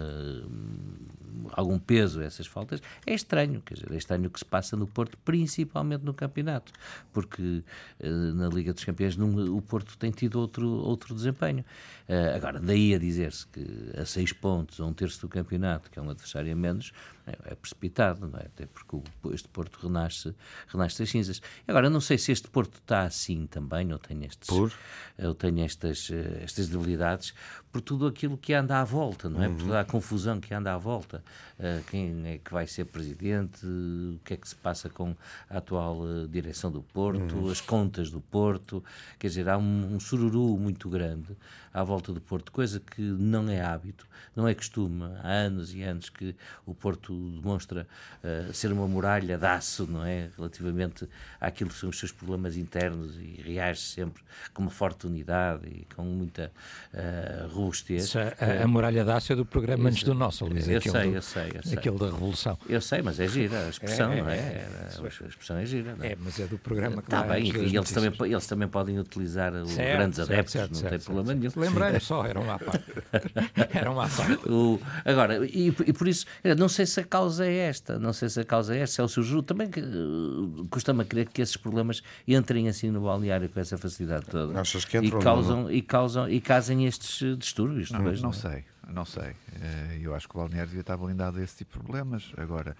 algum 1.51 1.79
peso 1.79 2.21
a 2.21 2.25
essas 2.25 2.47
faltas, 2.47 2.81
é 3.05 3.13
estranho, 3.13 3.61
quer 3.61 3.75
dizer, 3.75 3.91
é 3.91 3.97
estranho 3.97 4.27
o 4.27 4.29
que 4.29 4.39
se 4.39 4.45
passa 4.45 4.75
no 4.75 4.87
Porto, 4.87 5.17
principalmente 5.23 6.03
no 6.03 6.13
campeonato, 6.13 6.71
porque 7.13 7.63
uh, 7.99 8.33
na 8.33 8.47
Liga 8.47 8.73
dos 8.73 8.83
Campeões 8.83 9.17
o 9.17 9.61
Porto 9.61 9.97
tem 9.97 10.11
tido 10.11 10.39
outro, 10.39 10.67
outro 10.67 11.13
desempenho. 11.13 11.63
Uh, 12.07 12.35
agora, 12.35 12.59
daí 12.59 12.93
a 12.93 12.97
dizer-se 12.97 13.45
que 13.47 13.65
a 13.97 14.05
seis 14.05 14.31
pontos, 14.31 14.79
a 14.79 14.85
um 14.85 14.93
terço 14.93 15.21
do 15.21 15.27
campeonato, 15.27 15.89
que 15.89 15.99
é 15.99 16.01
um 16.01 16.09
adversário 16.09 16.51
a 16.51 16.55
menos, 16.55 16.93
é, 17.27 17.51
é 17.51 17.55
precipitado, 17.55 18.25
não 18.27 18.39
é? 18.39 18.43
Até 18.43 18.65
porque 18.65 18.95
o, 18.95 19.33
este 19.33 19.49
Porto 19.49 19.77
renasce, 19.85 20.33
renasce 20.67 20.97
das 20.97 21.09
cinzas. 21.09 21.41
Agora, 21.67 21.89
não 21.89 21.99
sei 21.99 22.17
se 22.17 22.31
este 22.31 22.47
Porto 22.47 22.79
está 22.79 23.03
assim 23.03 23.45
também, 23.47 23.91
ou 23.91 23.99
tem, 23.99 24.23
estes, 24.23 24.47
por? 24.47 24.71
ou 25.19 25.35
tem 25.35 25.61
estas, 25.63 26.09
eh, 26.09 26.43
estas 26.43 26.69
debilidades, 26.69 27.33
por 27.71 27.81
tudo 27.81 28.07
aquilo 28.07 28.37
que 28.37 28.53
anda 28.53 28.79
à 28.79 28.83
volta, 28.85 29.29
não 29.29 29.43
é? 29.43 29.49
Uhum. 29.49 29.55
Por 29.55 29.63
toda 29.65 29.79
a 29.81 29.85
confusão 29.85 30.39
que 30.39 30.53
anda 30.53 30.73
à 30.73 30.77
volta. 30.77 31.16
Uh, 31.59 31.83
quem 31.89 32.27
é 32.27 32.37
que 32.37 32.51
vai 32.51 32.67
ser 32.67 32.85
presidente, 32.85 33.65
o 33.65 34.19
que 34.23 34.33
é 34.33 34.37
que 34.37 34.47
se 34.47 34.55
passa 34.55 34.89
com 34.89 35.15
a 35.49 35.57
atual 35.57 35.99
uh, 36.01 36.27
direção 36.27 36.71
do 36.71 36.81
Porto, 36.81 37.35
uhum. 37.35 37.49
as 37.49 37.61
contas 37.61 38.09
do 38.09 38.21
Porto, 38.21 38.83
quer 39.17 39.27
dizer, 39.27 39.49
há 39.49 39.57
um, 39.57 39.95
um 39.95 39.99
sururu 39.99 40.57
muito 40.57 40.89
grande 40.89 41.35
à 41.77 41.83
volta 41.83 42.11
do 42.11 42.19
Porto, 42.19 42.51
coisa 42.51 42.79
que 42.79 43.01
não 43.01 43.47
é 43.49 43.61
hábito, 43.61 44.07
não 44.35 44.47
é 44.47 44.53
costume. 44.55 45.03
Há 45.21 45.31
anos 45.31 45.73
e 45.75 45.83
anos 45.83 46.09
que 46.09 46.35
o 46.65 46.73
Porto 46.73 47.13
demonstra 47.13 47.87
uh, 48.23 48.51
ser 48.51 48.71
uma 48.71 48.87
muralha 48.87 49.37
de 49.37 49.45
aço, 49.45 49.85
não 49.87 50.03
é? 50.03 50.29
Relativamente 50.35 51.07
àquilo 51.39 51.69
que 51.69 51.75
são 51.75 51.89
os 51.89 51.99
seus 51.99 52.11
problemas 52.11 52.57
internos 52.57 53.15
e 53.17 53.41
reage 53.43 53.81
sempre 53.81 54.23
com 54.53 54.63
uma 54.63 54.71
forte 54.71 55.05
unidade 55.05 55.67
e 55.67 55.87
com 55.95 56.03
muita 56.03 56.51
uh, 56.93 57.47
robustez. 57.53 58.15
A, 58.15 58.63
a, 58.63 58.67
muralha 58.67 59.03
de 59.03 59.11
aço 59.11 59.33
é 59.33 59.35
do 59.35 59.45
programa 59.45 59.89
antes 59.89 60.03
do 60.03 60.15
nosso, 60.15 60.45
Luís. 60.45 60.67
Eu 60.67 60.81
sei, 60.81 60.91
do, 60.91 61.15
eu 61.15 61.21
sei, 61.21 61.51
eu 61.53 61.63
sei. 61.63 61.77
Aquele 61.77 61.97
da 61.99 62.05
Revolução. 62.05 62.57
Eu 62.67 62.81
sei, 62.81 63.03
mas 63.03 63.19
é 63.19 63.27
gira, 63.27 63.67
a 63.67 63.69
expressão, 63.69 64.11
é, 64.11 64.17
é, 64.17 64.21
não 64.21 64.29
é? 64.29 64.35
é, 64.35 64.67
a 65.03 65.07
expressão 65.07 65.57
é 65.57 65.65
gira. 65.65 65.95
Não 65.95 66.03
é? 66.03 66.13
é, 66.13 66.17
mas 66.19 66.39
é 66.39 66.47
do 66.47 66.57
programa 66.57 67.03
que 67.03 67.07
Está 67.07 67.23
bem, 67.23 67.45
e 67.45 67.75
eles 67.75 67.91
também, 67.91 68.31
eles 68.31 68.47
também 68.47 68.67
podem 68.67 68.99
utilizar 68.99 69.53
os 69.53 69.75
grandes 69.75 70.19
adeptos, 70.19 70.53
certo, 70.53 70.71
não 70.73 70.79
certo, 70.79 70.89
tem 70.91 70.99
problema 70.99 71.33
nenhum. 71.33 71.51
Lembrei-me 71.69 71.99
só, 71.99 72.25
era 72.25 72.39
uma 72.39 72.59
parte. 72.59 72.85
era 73.73 73.91
uma 73.91 74.07
parte. 74.07 74.49
O, 74.49 74.79
agora, 75.05 75.45
e, 75.45 75.67
e, 75.67 75.93
por 75.93 76.07
isso, 76.07 76.25
não 76.57 76.69
sei 76.69 76.85
se 76.85 76.99
a 76.99 77.03
causa 77.03 77.45
é 77.45 77.55
esta, 77.55 77.99
não 77.99 78.13
sei 78.13 78.29
se 78.29 78.39
a 78.39 78.45
causa 78.45 78.75
é 78.75 78.79
esta, 78.79 78.95
se 78.95 79.01
é 79.01 79.03
o 79.03 79.07
surgiu. 79.07 79.43
Também 79.43 79.69
que, 79.69 79.79
uh, 79.79 80.67
custa-me 80.69 81.01
a 81.01 81.05
crer 81.05 81.27
que 81.29 81.41
esses 81.41 81.57
problemas 81.57 82.01
entrem 82.27 82.67
assim 82.67 82.89
no 82.89 83.01
balneário 83.01 83.49
com 83.49 83.59
essa 83.59 83.77
facilidade 83.77 84.25
toda. 84.25 84.59
Achas 84.59 84.85
que 84.85 84.97
entram? 84.97 85.19
E 85.19 85.23
causam, 85.23 85.71
e 85.71 85.81
causam 85.81 86.29
e 86.29 86.41
casem 86.41 86.85
estes 86.85 87.21
uh, 87.21 87.37
distúrbios. 87.37 87.91
Não, 87.91 87.99
depois, 87.99 88.21
não, 88.21 88.31
não 88.31 88.37
é? 88.37 88.39
sei, 88.39 88.65
não 88.87 89.05
sei. 89.05 89.35
Eh, 89.61 89.99
eu 90.01 90.15
acho 90.15 90.27
que 90.27 90.35
o 90.35 90.39
balneário 90.39 90.67
devia 90.67 90.81
estar 90.81 90.97
blindado 90.97 91.39
a 91.39 91.43
esse 91.43 91.57
tipo 91.57 91.77
de 91.77 91.83
problemas. 91.83 92.31
Agora, 92.37 92.75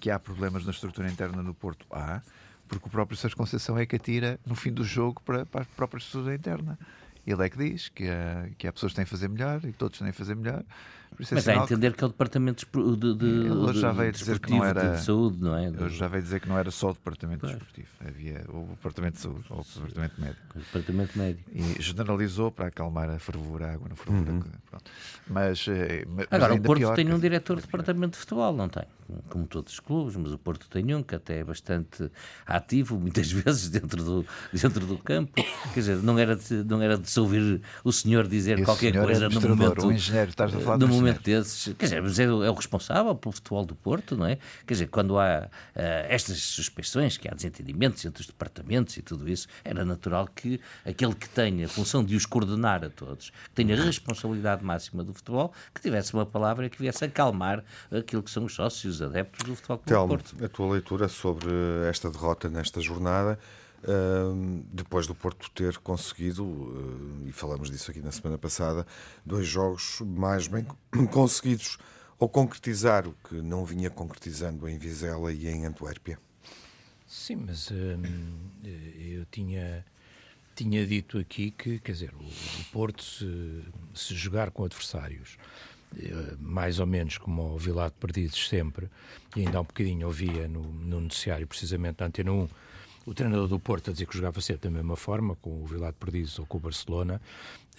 que 0.00 0.10
há 0.10 0.18
problemas 0.18 0.64
na 0.64 0.72
estrutura 0.72 1.08
interna 1.08 1.42
do 1.42 1.54
Porto, 1.54 1.86
há 1.90 2.20
porque 2.68 2.88
o 2.88 2.90
próprio 2.90 3.16
Sérgio 3.18 3.36
Conceição 3.36 3.76
é 3.78 3.84
que 3.84 3.96
atira 3.96 4.40
no 4.46 4.54
fim 4.54 4.72
do 4.72 4.82
jogo 4.82 5.20
para, 5.22 5.44
para 5.44 5.62
a 5.62 5.66
própria 5.76 5.98
estrutura 5.98 6.34
interna. 6.34 6.78
Ele 7.26 7.44
é 7.44 7.48
que 7.48 7.56
diz 7.56 7.88
que 7.88 8.08
há, 8.08 8.48
que 8.58 8.66
há 8.66 8.72
pessoas 8.72 8.92
que 8.92 8.96
têm 8.96 9.04
que 9.04 9.10
fazer 9.10 9.28
melhor 9.28 9.60
e 9.64 9.72
todos 9.72 9.98
têm 9.98 10.10
que 10.10 10.16
fazer 10.16 10.34
melhor, 10.34 10.64
Isso 11.20 11.34
é 11.34 11.36
Mas 11.36 11.44
dá 11.44 11.52
a 11.52 11.56
entender 11.64 11.92
que 11.94 12.02
é 12.02 12.06
o 12.06 12.10
departamento 12.10 12.66
de, 12.66 12.96
de, 12.96 13.14
de, 13.14 13.26
Ele 13.26 13.74
já 13.74 13.92
veio 13.92 14.10
de 14.12 14.18
dizer 14.18 14.40
que 14.40 14.50
desportivo, 14.50 14.58
não 14.58 14.64
era- 14.64 14.96
de 14.96 15.04
saúde, 15.04 15.40
não 15.42 15.56
é? 15.56 15.68
Eu 15.68 15.88
já 15.90 16.08
veio 16.08 16.22
dizer 16.22 16.40
que 16.40 16.48
não 16.48 16.58
era 16.58 16.70
só 16.70 16.88
o 16.90 16.92
departamento 16.94 17.40
Pois. 17.40 17.52
desportivo, 17.52 17.88
havia 18.00 18.44
o 18.48 18.66
departamento 18.70 19.16
de 19.16 19.20
saúde 19.22 19.44
ou 19.50 19.60
o 19.60 19.62
departamento 19.62 20.20
médico. 20.20 20.42
O 20.54 20.58
departamento 20.58 21.18
médico. 21.18 21.50
E 21.52 21.82
generalizou 21.82 22.50
para 22.50 22.66
acalmar 22.68 23.10
a 23.10 23.18
fervura, 23.18 23.68
a 23.68 23.72
água 23.74 23.88
na 23.90 23.94
fervura. 23.94 24.32
pronto. 24.70 24.90
Mas, 25.28 25.66
eh, 25.68 26.04
ma- 26.08 26.14
mas 26.16 26.26
Agora, 26.30 26.54
o 26.54 26.60
Porto 26.62 26.78
pior, 26.80 26.96
tem 26.96 27.12
um 27.12 27.18
diretor 27.20 27.56
de 27.56 27.62
departamento 27.62 28.12
de 28.12 28.18
futebol, 28.18 28.52
não 28.56 28.68
tem? 28.68 28.84
Como 29.28 29.46
todos 29.46 29.72
os 29.74 29.80
clubes, 29.80 30.16
mas 30.16 30.32
o 30.32 30.38
Porto 30.38 30.68
tem 30.68 30.94
um 30.94 31.02
que 31.02 31.14
até 31.14 31.38
é 31.40 31.44
bastante 31.44 32.10
ativo, 32.46 32.98
muitas 32.98 33.30
vezes, 33.32 33.68
dentro 33.68 34.02
do, 34.02 34.26
dentro 34.52 34.86
do 34.86 34.98
campo. 34.98 35.32
Quer 35.74 35.80
dizer, 35.80 35.96
não 36.02 36.18
era 36.18 36.36
de, 36.36 36.54
não 36.64 36.80
era 36.82 36.96
de 36.98 37.08
se 37.10 37.18
ouvir 37.20 37.60
o 37.84 37.92
senhor 37.92 38.26
dizer 38.26 38.54
Esse 38.58 38.64
qualquer 38.64 38.92
senhor 38.92 39.02
é 39.04 39.06
coisa 39.06 39.20
no 39.20 39.26
administrador, 39.26 39.56
momento. 39.68 39.86
um 39.86 39.92
engenheiro, 39.92 40.30
estás 40.30 40.54
a 40.54 40.58
falar 40.60 40.78
no 40.78 40.88
momento 40.88 41.22
desses. 41.22 41.74
Quer 41.74 41.84
dizer, 41.86 42.02
mas 42.02 42.18
é, 42.18 42.30
o- 42.32 42.42
é 42.44 42.50
o 42.50 42.54
responsável 42.54 43.14
pelo 43.14 43.32
futebol 43.32 43.64
do 43.64 43.74
Porto, 43.74 44.16
não 44.16 44.26
é? 44.26 44.36
Quer 44.66 44.74
dizer, 44.74 44.86
quando 44.88 45.18
há 45.18 45.48
eh, 45.74 46.06
estas 46.08 46.38
suspeições, 46.42 47.16
que 47.16 47.28
há 47.28 47.34
desentendimentos 47.34 48.04
entre 48.04 48.20
os 48.20 48.26
departamentos 48.26 48.96
e 48.96 49.02
tudo 49.02 49.28
isso, 49.28 49.46
era 49.64 49.84
natural 49.84 50.28
que 50.34 50.60
aquele 50.86 51.14
que 51.14 51.28
tenha 51.28 51.66
a 51.66 51.68
função 51.68 52.04
de 52.04 52.16
os 52.16 52.24
coordenar 52.26 52.84
a 52.84 52.90
todos, 52.90 53.30
que 53.30 53.50
tenha 53.54 53.78
a 53.80 53.84
responsabilidade 53.84 54.64
máxima 54.64 55.02
do 55.04 55.12
futebol, 55.12 55.52
que 55.74 55.80
tivesse 55.80 56.14
uma 56.14 56.24
palavra 56.24 56.68
que 56.70 56.78
viesse 56.78 57.04
acalmar 57.04 57.64
aquilo 57.90 58.22
que 58.22 58.30
são 58.30 58.44
os 58.44 58.54
sócios, 58.54 59.01
os 59.02 59.10
adeptos 59.10 59.44
do 59.44 59.56
futebol 59.56 59.78
Clube 59.78 59.84
do 59.84 59.88
Telmo, 59.88 60.08
Porto. 60.08 60.44
a 60.44 60.48
tua 60.48 60.72
leitura 60.72 61.08
sobre 61.08 61.50
esta 61.88 62.10
derrota 62.10 62.48
nesta 62.48 62.80
jornada, 62.80 63.38
hum, 63.86 64.64
depois 64.72 65.06
do 65.06 65.14
Porto 65.14 65.50
ter 65.50 65.78
conseguido, 65.78 66.44
hum, 66.44 67.24
e 67.26 67.32
falamos 67.32 67.70
disso 67.70 67.90
aqui 67.90 68.00
na 68.00 68.12
semana 68.12 68.38
passada, 68.38 68.86
dois 69.24 69.46
jogos 69.46 70.00
mais 70.00 70.46
bem 70.46 70.66
conseguidos, 71.10 71.78
ou 72.18 72.28
concretizar 72.28 73.06
o 73.08 73.14
que 73.28 73.34
não 73.34 73.64
vinha 73.64 73.90
concretizando 73.90 74.68
em 74.68 74.78
Vizela 74.78 75.32
e 75.32 75.48
em 75.48 75.66
Antuérpia. 75.66 76.18
Sim, 77.06 77.44
mas 77.46 77.70
hum, 77.70 78.02
eu 78.64 79.26
tinha, 79.26 79.84
tinha 80.54 80.86
dito 80.86 81.18
aqui 81.18 81.50
que, 81.50 81.78
quer 81.80 81.92
dizer, 81.92 82.14
o, 82.14 82.24
o 82.24 82.64
Porto, 82.72 83.02
se, 83.02 83.64
se 83.92 84.14
jogar 84.14 84.50
com 84.50 84.64
adversários, 84.64 85.36
mais 86.38 86.78
ou 86.78 86.86
menos 86.86 87.18
como 87.18 87.54
o 87.54 87.58
Vilar 87.58 87.90
de 87.90 87.96
Perdizes 87.96 88.48
sempre, 88.48 88.88
e 89.36 89.40
ainda 89.40 89.58
há 89.58 89.60
um 89.60 89.64
bocadinho 89.64 90.06
ouvia 90.06 90.48
no, 90.48 90.62
no 90.62 91.00
noticiário, 91.00 91.46
precisamente 91.46 92.00
na 92.00 92.06
Antena 92.06 92.32
1, 92.32 92.48
o 93.04 93.14
treinador 93.14 93.48
do 93.48 93.58
Porto 93.58 93.90
a 93.90 93.92
dizer 93.92 94.06
que 94.06 94.16
jogava 94.16 94.40
sempre 94.40 94.68
da 94.68 94.70
mesma 94.70 94.96
forma, 94.96 95.36
com 95.36 95.62
o 95.62 95.66
Vilar 95.66 95.92
de 95.92 95.98
Perdizes 95.98 96.38
ou 96.38 96.46
com 96.46 96.58
o 96.58 96.60
Barcelona, 96.60 97.20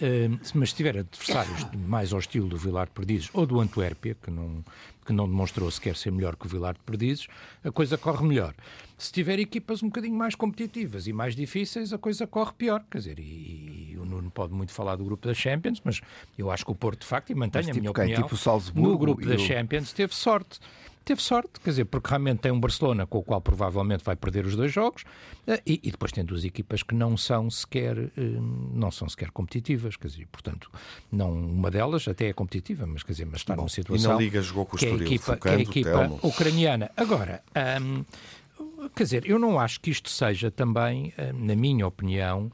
eh, 0.00 0.28
mas 0.54 0.70
se 0.70 0.76
tiver 0.76 0.98
adversários 0.98 1.66
mais 1.86 2.12
ao 2.12 2.18
estilo 2.18 2.48
do 2.48 2.56
Vilar 2.56 2.86
de 2.86 2.92
Perdizes 2.92 3.30
ou 3.32 3.46
do 3.46 3.60
Antuérpia, 3.60 4.16
que 4.22 4.30
não, 4.30 4.64
que 5.06 5.12
não 5.12 5.28
demonstrou 5.28 5.70
sequer 5.70 5.96
ser 5.96 6.10
melhor 6.10 6.36
que 6.36 6.46
o 6.46 6.48
Vilar 6.48 6.74
de 6.74 6.80
Perdizes, 6.80 7.26
a 7.62 7.70
coisa 7.70 7.96
corre 7.98 8.26
melhor. 8.26 8.54
Se 8.96 9.12
tiver 9.12 9.38
equipas 9.38 9.82
um 9.82 9.86
bocadinho 9.88 10.14
mais 10.16 10.34
competitivas 10.34 11.06
e 11.06 11.12
mais 11.12 11.34
difíceis, 11.34 11.92
a 11.92 11.98
coisa 11.98 12.26
corre 12.26 12.52
pior. 12.56 12.82
Quer 12.90 12.98
dizer, 12.98 13.18
e, 13.18 13.90
e 13.92 13.96
o 13.98 14.04
Nuno 14.04 14.30
pode 14.30 14.52
muito 14.54 14.72
falar 14.72 14.96
do 14.96 15.04
grupo 15.04 15.26
da 15.26 15.34
Champions, 15.34 15.80
mas 15.84 16.00
eu 16.38 16.50
acho 16.50 16.64
que 16.64 16.70
o 16.70 16.74
Porto, 16.74 17.00
de 17.00 17.06
facto, 17.06 17.30
e 17.30 17.34
mantenho 17.34 17.64
Mas 17.66 17.70
a 17.70 17.72
tipo 17.72 17.80
minha 17.82 17.92
quem? 17.92 18.04
opinião, 18.04 18.28
Tipo 18.28 18.80
no 18.80 18.96
grupo 18.98 19.26
da 19.26 19.34
o- 19.34 19.38
Champions 19.38 19.92
teve 19.92 20.14
sorte. 20.14 20.60
Teve 21.04 21.20
sorte, 21.20 21.60
quer 21.62 21.70
dizer, 21.70 21.84
porque 21.84 22.08
realmente 22.08 22.38
tem 22.38 22.50
um 22.50 22.58
Barcelona 22.58 23.06
com 23.06 23.18
o 23.18 23.22
qual 23.22 23.40
provavelmente 23.40 24.02
vai 24.02 24.16
perder 24.16 24.46
os 24.46 24.56
dois 24.56 24.72
jogos 24.72 25.04
eh, 25.46 25.60
e, 25.66 25.80
e 25.82 25.90
depois 25.90 26.12
tem 26.12 26.24
duas 26.24 26.44
equipas 26.44 26.82
que 26.82 26.94
não 26.94 27.14
são 27.16 27.50
sequer 27.50 27.98
eh, 27.98 28.10
não 28.72 28.90
são 28.90 29.06
sequer 29.08 29.30
competitivas, 29.30 29.96
quer 29.96 30.08
dizer, 30.08 30.26
portanto, 30.32 30.70
não 31.12 31.30
uma 31.32 31.70
delas 31.70 32.08
até 32.08 32.28
é 32.28 32.32
competitiva, 32.32 32.86
mas 32.86 33.02
quer 33.02 33.12
dizer, 33.12 33.26
mas 33.26 33.40
está 33.40 33.54
Bom, 33.54 33.62
numa 33.62 33.68
e 33.68 33.70
situação 33.70 34.12
na 34.14 34.18
Liga 34.18 34.40
jogou 34.40 34.64
com 34.64 34.76
o 34.76 34.78
que 34.78 34.86
é 34.86 34.88
a 34.88 34.92
Estoril, 34.92 35.14
equipa, 35.14 35.36
que 35.36 35.48
é 35.48 35.52
a 35.52 35.60
equipa 35.60 35.90
Telmo. 35.90 36.18
ucraniana. 36.22 36.90
Agora, 36.96 37.42
hum, 37.82 38.04
quer 38.96 39.02
dizer, 39.04 39.26
eu 39.28 39.38
não 39.38 39.60
acho 39.60 39.80
que 39.80 39.90
isto 39.90 40.08
seja 40.08 40.50
também, 40.50 41.12
hum, 41.18 41.44
na 41.46 41.54
minha 41.54 41.86
opinião, 41.86 42.50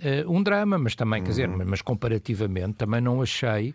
eh, 0.00 0.24
um 0.26 0.42
drama, 0.42 0.76
mas 0.76 0.94
também, 0.94 1.22
quer 1.22 1.30
dizer, 1.30 1.48
mas 1.48 1.80
comparativamente 1.80 2.74
também 2.74 3.00
não 3.00 3.22
achei 3.22 3.72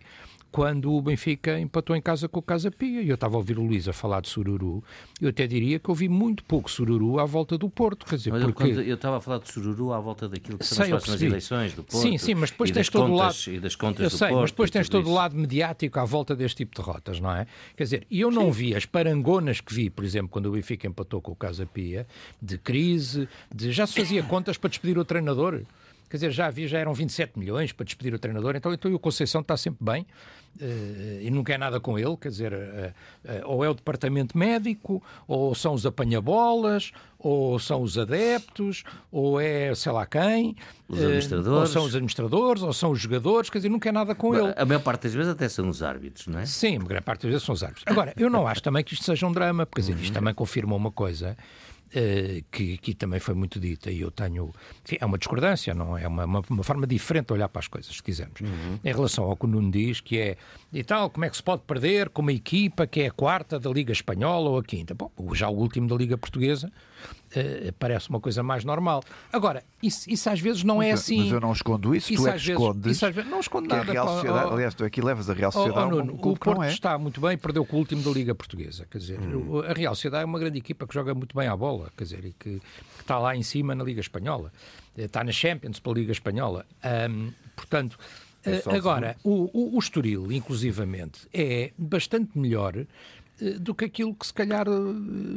quando 0.50 0.92
o 0.92 1.00
Benfica 1.00 1.58
empatou 1.58 1.94
em 1.94 2.02
casa 2.02 2.28
com 2.28 2.40
o 2.40 2.42
Casa 2.42 2.70
Pia. 2.70 3.02
E 3.02 3.08
eu 3.08 3.14
estava 3.14 3.34
a 3.34 3.38
ouvir 3.38 3.58
o 3.58 3.62
Luís 3.62 3.88
a 3.88 3.92
falar 3.92 4.20
de 4.20 4.28
Sururu. 4.28 4.82
Eu 5.20 5.28
até 5.28 5.46
diria 5.46 5.78
que 5.78 5.90
ouvi 5.90 6.08
muito 6.08 6.44
pouco 6.44 6.70
Sururu 6.70 7.20
à 7.20 7.24
volta 7.24 7.56
do 7.56 7.68
Porto. 7.68 8.06
Quer 8.06 8.16
dizer, 8.16 8.30
Mas 8.30 8.42
eu, 8.42 8.52
porque... 8.52 8.70
eu 8.70 8.94
estava 8.94 9.18
a 9.18 9.20
falar 9.20 9.38
de 9.38 9.52
Sururu 9.52 9.92
à 9.92 10.00
volta 10.00 10.28
daquilo 10.28 10.58
que 10.58 10.66
são 10.66 10.76
Sei, 10.76 10.86
as 10.86 11.02
próximas 11.02 11.22
eleições 11.22 11.74
do 11.74 11.84
Porto. 11.84 12.02
Sim, 12.02 12.18
sim, 12.18 12.34
mas 12.34 12.50
depois 12.50 12.70
tens 12.70 12.88
todo 12.88 13.12
o 13.12 13.14
lado. 13.14 13.36
E 13.48 13.60
das 13.60 13.76
contas 13.76 14.04
eu 14.04 14.10
do 14.10 14.16
sei, 14.16 14.28
Porto. 14.28 14.40
mas 14.40 14.50
depois 14.50 14.70
tens 14.70 14.88
todo 14.88 15.08
o 15.08 15.14
lado 15.14 15.36
mediático 15.36 15.98
à 15.98 16.04
volta 16.04 16.34
deste 16.34 16.58
tipo 16.58 16.74
de 16.74 16.82
derrotas, 16.82 17.20
não 17.20 17.32
é? 17.32 17.46
Quer 17.76 17.84
dizer, 17.84 18.06
e 18.10 18.20
eu 18.20 18.30
não 18.30 18.50
vi 18.50 18.74
as 18.74 18.86
parangonas 18.86 19.60
que 19.60 19.72
vi, 19.72 19.90
por 19.90 20.04
exemplo, 20.04 20.28
quando 20.28 20.46
o 20.46 20.52
Benfica 20.52 20.86
empatou 20.86 21.20
com 21.20 21.32
o 21.32 21.36
Casa 21.36 21.66
Pia, 21.66 22.06
de 22.40 22.58
crise, 22.58 23.28
de 23.54 23.72
já 23.72 23.86
se 23.86 23.94
fazia 23.94 24.22
contas 24.22 24.56
para 24.56 24.68
despedir 24.70 24.98
o 24.98 25.04
treinador. 25.04 25.62
Quer 26.10 26.16
dizer, 26.16 26.32
já 26.32 26.46
havia, 26.46 26.66
já 26.66 26.78
eram 26.78 26.92
27 26.92 27.38
milhões 27.38 27.72
para 27.72 27.84
despedir 27.84 28.12
o 28.12 28.18
treinador, 28.18 28.56
então, 28.56 28.72
então 28.74 28.92
o 28.92 28.98
Conceição 28.98 29.42
está 29.42 29.56
sempre 29.56 29.84
bem 29.84 30.04
e 30.60 31.30
não 31.30 31.42
quer 31.42 31.58
nada 31.58 31.80
com 31.80 31.98
ele, 31.98 32.16
quer 32.16 32.28
dizer, 32.28 32.52
eh, 32.52 32.92
eh, 33.24 33.42
ou 33.44 33.64
é 33.64 33.68
o 33.68 33.74
departamento 33.74 34.36
médico, 34.36 35.02
ou 35.26 35.54
são 35.54 35.72
os 35.74 35.86
apanhabolas, 35.86 36.92
ou 37.18 37.58
são 37.58 37.82
os 37.82 37.96
adeptos, 37.96 38.82
ou 39.10 39.40
é 39.40 39.74
sei 39.74 39.92
lá 39.92 40.04
quem, 40.06 40.56
Os 40.88 40.98
eh, 40.98 41.04
administradores. 41.04 41.60
ou 41.60 41.66
são 41.66 41.84
os 41.84 41.94
administradores, 41.94 42.62
ou 42.62 42.72
são 42.72 42.90
os 42.90 43.00
jogadores, 43.00 43.48
quer 43.48 43.58
dizer, 43.58 43.68
não 43.68 43.78
quer 43.78 43.92
nada 43.92 44.14
com 44.14 44.34
ele. 44.34 44.52
A 44.56 44.64
maior 44.64 44.80
parte 44.80 45.04
das 45.04 45.14
vezes 45.14 45.30
até 45.32 45.48
são 45.48 45.68
os 45.68 45.82
árbitros, 45.82 46.26
não 46.26 46.40
é? 46.40 46.46
Sim, 46.46 46.76
a 46.76 46.84
grande 46.84 47.04
parte 47.04 47.22
das 47.22 47.30
vezes 47.30 47.44
são 47.46 47.54
os 47.54 47.62
árbitros. 47.62 47.84
Agora, 47.86 48.12
eu 48.16 48.28
não 48.28 48.46
acho 48.46 48.62
também 48.62 48.82
que 48.84 48.92
isto 48.94 49.04
seja 49.04 49.26
um 49.26 49.32
drama, 49.32 49.64
porque 49.66 49.80
quer 49.82 49.92
dizer, 49.92 50.02
isto 50.04 50.12
também 50.14 50.34
confirma 50.34 50.74
uma 50.74 50.90
coisa 50.90 51.36
eh, 51.38 51.44
que 52.50 52.74
aqui 52.74 52.94
também 52.94 53.18
foi 53.18 53.34
muito 53.34 53.58
dita 53.58 53.90
e 53.90 54.00
eu 54.00 54.10
tenho. 54.10 54.52
enfim, 54.84 54.96
é 55.00 55.06
uma 55.06 55.18
discordância, 55.18 55.74
não 55.74 55.96
é? 55.96 56.04
É 56.04 56.08
uma, 56.08 56.24
uma, 56.24 56.42
uma 56.48 56.62
forma 56.62 56.86
diferente 56.86 57.26
de 57.26 57.32
olhar 57.32 57.48
para 57.48 57.60
as 57.60 57.68
coisas, 57.68 57.94
se 57.94 58.02
quisermos. 58.02 58.40
Em 58.84 58.92
relação 58.92 59.24
ao 59.24 59.36
que 59.36 59.44
o 59.44 59.48
Nuno 59.48 59.70
diz, 59.70 60.00
que 60.00 60.18
é 60.18 60.36
e 60.72 60.84
tal, 60.84 61.10
como 61.10 61.24
é 61.24 61.30
que 61.30 61.36
se 61.36 61.42
pode 61.42 61.62
perder 61.62 62.08
com 62.10 62.22
uma 62.22 62.32
equipa 62.32 62.86
que 62.86 63.00
é 63.02 63.06
a 63.08 63.10
quarta 63.10 63.58
da 63.58 63.70
Liga 63.70 63.92
Espanhola 63.92 64.50
ou 64.50 64.58
a 64.58 64.64
quinta? 64.64 64.94
Bom, 64.94 65.10
já 65.34 65.48
o 65.48 65.54
último 65.54 65.88
da 65.88 65.96
Liga 65.96 66.16
Portuguesa 66.16 66.70
eh, 67.34 67.72
parece 67.78 68.08
uma 68.10 68.20
coisa 68.20 68.42
mais 68.42 68.64
normal. 68.64 69.02
Agora, 69.32 69.62
isso, 69.82 70.10
isso 70.10 70.28
às 70.28 70.40
vezes 70.40 70.64
não 70.64 70.82
é 70.82 70.90
Mas- 70.90 71.00
assim. 71.00 71.18
Mas 71.24 71.32
eu 71.32 71.40
não 71.40 71.52
escondo 71.52 71.94
isso, 71.94 72.12
Isso 72.12 72.22
tu 72.24 72.28
é 72.28 72.32
que 72.32 72.50
escondes. 72.50 72.96
isso 72.96 73.06
às 73.06 73.14
vezes- 73.14 73.30
não 73.30 73.40
escondo 73.40 73.72
a 73.72 73.76
nada, 73.78 73.92
Real 73.92 74.08
Sociedade, 74.08 74.44
ó, 74.46 74.52
aliás, 74.54 74.74
tu 74.74 74.84
aqui 74.84 75.00
levas 75.00 75.30
a 75.30 75.32
Real 75.34 75.50
Oh, 75.54 75.58
oh, 75.58 75.62
Sociedade 75.62 75.84
a 75.84 75.86
um- 75.86 75.90
Nuno, 75.98 76.12
um 76.12 76.16
o 76.16 76.18
clube 76.18 76.38
Porto 76.40 76.62
é. 76.62 76.68
está 76.72 76.98
muito 76.98 77.20
bem, 77.20 77.38
perdeu 77.38 77.64
com 77.64 77.76
o 77.76 77.78
último 77.78 78.02
da 78.02 78.10
Liga 78.10 78.34
Portuguesa. 78.34 78.86
Quer 78.90 78.98
dizer, 78.98 79.20
Hum. 79.20 79.60
a 79.60 79.72
Real 79.72 79.94
Sociedade 79.94 80.22
é 80.22 80.26
uma 80.26 80.38
grande 80.38 80.58
equipa 80.58 80.86
que 80.86 80.94
joga 80.94 81.14
muito 81.14 81.36
bem 81.36 81.46
à 81.48 81.56
bola, 81.56 81.90
quer 81.96 82.04
dizer, 82.04 82.24
e 82.24 82.32
que, 82.32 82.58
que 82.58 82.62
está 83.00 83.18
lá 83.18 83.34
em 83.36 83.42
cima 83.42 83.74
na 83.74 83.84
Liga 83.84 84.00
Espanhola. 84.00 84.52
Eh, 84.96 85.04
Está 85.04 85.22
na 85.24 85.32
Champions 85.32 85.78
pela 85.80 85.94
Liga 85.94 86.12
Espanhola. 86.12 86.66
Ahm, 86.82 87.30
portanto, 87.56 87.96
É 88.44 88.62
agora, 88.74 89.16
o, 89.22 89.50
o, 89.52 89.76
o 89.76 89.78
Estoril, 89.78 90.32
inclusivamente, 90.32 91.28
é 91.32 91.72
bastante 91.76 92.38
melhor 92.38 92.74
do 93.60 93.74
que 93.74 93.84
aquilo 93.84 94.14
que 94.14 94.26
se 94.26 94.34
calhar 94.34 94.66
eh, 94.68 94.70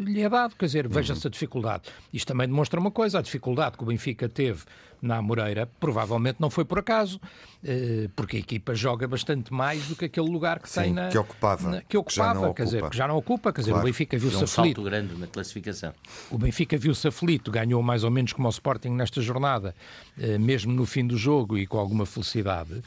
lhe 0.05 0.21
é 0.21 0.29
dado. 0.29 0.55
Quer 0.55 0.65
dizer, 0.65 0.87
veja-se 0.87 1.25
a 1.27 1.29
dificuldade. 1.29 1.83
Isto 2.11 2.27
também 2.27 2.47
demonstra 2.47 2.79
uma 2.79 2.91
coisa: 2.91 3.19
a 3.19 3.21
dificuldade 3.21 3.77
que 3.77 3.83
o 3.83 3.85
Benfica 3.87 4.27
teve 4.29 4.63
na 5.01 5.17
Amoreira 5.17 5.69
provavelmente 5.81 6.37
não 6.39 6.49
foi 6.49 6.63
por 6.63 6.79
acaso, 6.79 7.19
eh, 7.61 8.07
porque 8.15 8.37
a 8.37 8.39
equipa 8.39 8.73
joga 8.73 9.05
bastante 9.05 9.51
mais 9.53 9.85
do 9.87 9.97
que 9.97 10.05
aquele 10.05 10.29
lugar 10.29 10.59
que 10.59 10.69
Sim, 10.69 10.81
tem 10.81 10.93
na. 10.93 11.09
que 11.09 11.17
ocupava, 11.17 11.69
na- 11.69 11.81
que 11.81 11.87
que 11.87 11.93
já 11.93 11.99
ocupava, 12.31 12.45
não 12.47 12.53
quer 12.53 12.63
dizer, 12.63 12.77
ocupa. 12.77 12.89
que 12.91 12.97
já 12.97 13.07
não 13.07 13.17
ocupa. 13.17 13.51
Quer 13.53 13.61
dizer, 13.61 13.71
Claro. 13.71 13.83
o 13.85 13.87
Benfica 13.89 14.17
viu-se 14.17 14.35
um 14.37 14.43
aflito. 14.43 14.55
salto 14.77 14.83
grande 14.83 15.13
na 15.19 15.27
classificação. 15.27 15.93
O 16.31 16.37
Benfica 16.37 16.77
viu-se 16.77 17.05
aflito, 17.05 17.51
ganhou 17.51 17.83
mais 17.83 18.05
ou 18.05 18.11
menos 18.11 18.31
como 18.31 18.47
o 18.47 18.51
Sporting 18.51 18.91
nesta 18.91 19.19
jornada, 19.21 19.75
eh, 20.17 20.37
mesmo 20.37 20.71
no 20.71 20.85
fim 20.85 21.05
do 21.05 21.17
jogo 21.17 21.57
e 21.57 21.67
com 21.67 21.77
alguma 21.77 22.05
felicidade. 22.05 22.81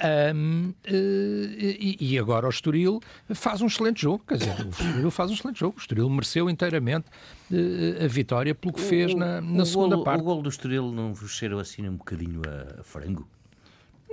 Ahm, 0.00 0.72
eh, 0.84 1.76
e, 1.78 1.96
e 2.00 2.18
agora 2.18 2.46
o 2.46 2.50
Estoril 2.50 3.00
faz 3.34 3.60
um 3.62 3.66
excelente 3.66 4.02
jogo, 4.02 4.24
quer 4.26 4.38
dizer, 4.38 4.54
o 4.66 4.68
Estoril 4.70 5.10
faz 5.10 5.30
um 5.30 5.34
excelente 5.34 5.60
jogo. 5.60 5.76
O 5.76 5.80
Estoril 5.80 6.10
mereceu 6.10 6.50
inteiramente 6.50 7.06
eh, 7.52 8.04
a 8.04 8.08
vitória 8.08 8.54
pelo 8.54 8.72
que 8.72 8.80
fez 8.80 9.14
na, 9.14 9.40
na 9.40 9.62
o 9.62 9.66
segunda 9.66 9.96
golo, 9.96 10.04
parte. 10.04 10.20
O 10.20 10.24
gol 10.24 10.42
do 10.42 10.48
Estoril 10.48 10.90
não 10.90 11.14
vos 11.14 11.30
cheirou 11.32 11.60
assim 11.60 11.88
um 11.88 11.96
bocadinho 11.96 12.42
a 12.48 12.82
frango? 12.82 13.28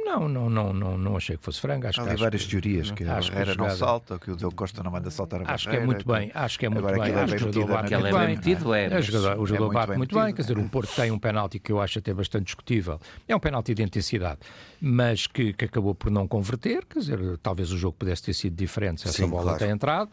Não, 0.10 0.28
não, 0.28 0.50
não, 0.50 0.74
não, 0.74 0.98
não 0.98 1.18
achei 1.18 1.38
que 1.38 1.44
fosse 1.44 1.62
frango. 1.62 1.86
Acho 1.86 2.02
Há 2.02 2.04
que, 2.04 2.10
ali 2.10 2.14
acho 2.16 2.24
várias 2.24 2.44
que- 2.44 2.50
teorias, 2.50 2.92
que 2.92 3.04
a 3.04 3.18
acho 3.18 3.30
que 3.32 3.36
a 3.38 3.40
barreira 3.42 3.64
não 3.64 3.70
salta, 3.70 4.18
que 4.18 4.32
o 4.32 4.36
Del 4.36 4.52
Costa 4.52 4.82
não 4.82 4.90
manda 4.92 5.12
saltar 5.12 5.42
a 5.48 5.54
Acho 5.54 5.70
que 5.70 5.76
é 5.76 5.86
muito 5.86 6.06
bem, 6.08 6.32
acho 6.34 6.58
que 6.58 6.66
é 6.66 6.70
muito 6.70 6.88
Agora 6.88 7.04
bem. 7.04 7.14
é 7.14 7.20
Acho 7.24 7.36
que 7.36 7.44
o 7.44 7.54
jogador 7.54 7.68
bate 7.68 7.94
é 7.94 7.98
Aquilo 7.98 8.02
muito 8.02 8.16
é 8.16 8.20
bem 8.20 8.28
bem. 8.28 8.36
metido, 8.38 8.74
é. 8.74 8.86
É, 8.86 8.90
mas- 8.90 9.06
jogador- 9.06 9.40
o 9.40 9.46
jogador 9.46 9.66
muito 9.66 9.74
bate 9.76 9.88
bem 9.90 9.98
muito 9.98 10.16
bem, 10.20 10.34
quer 10.34 10.42
dizer, 10.42 10.58
o 10.58 10.70
Porto 10.70 10.96
tem 10.96 11.12
um 11.12 11.20
penalti 11.20 11.60
que 11.60 11.72
eu 11.72 11.80
acho 11.80 12.00
até 12.00 12.12
bastante 12.14 12.46
discutível. 12.46 13.00
É 13.28 13.36
um 13.36 13.40
penalti 13.40 13.76
de 13.76 13.84
intensidade, 13.84 14.40
mas 14.82 15.28
que, 15.28 15.54
que 15.54 15.66
acabou 15.66 15.94
por 15.94 16.10
não 16.10 16.28
converter, 16.28 16.86
quer 16.86 17.00
dizer, 17.00 17.38
talvez 17.44 17.72
o 17.72 17.78
jogo 17.78 17.96
pudesse 18.00 18.24
ter 18.24 18.34
sido 18.34 18.56
diferente 18.56 19.02
se 19.02 19.08
essa 19.10 19.18
Sim, 19.18 19.30
bola 19.30 19.44
claro. 19.44 19.60
tem 19.60 19.70
entrado. 19.70 20.10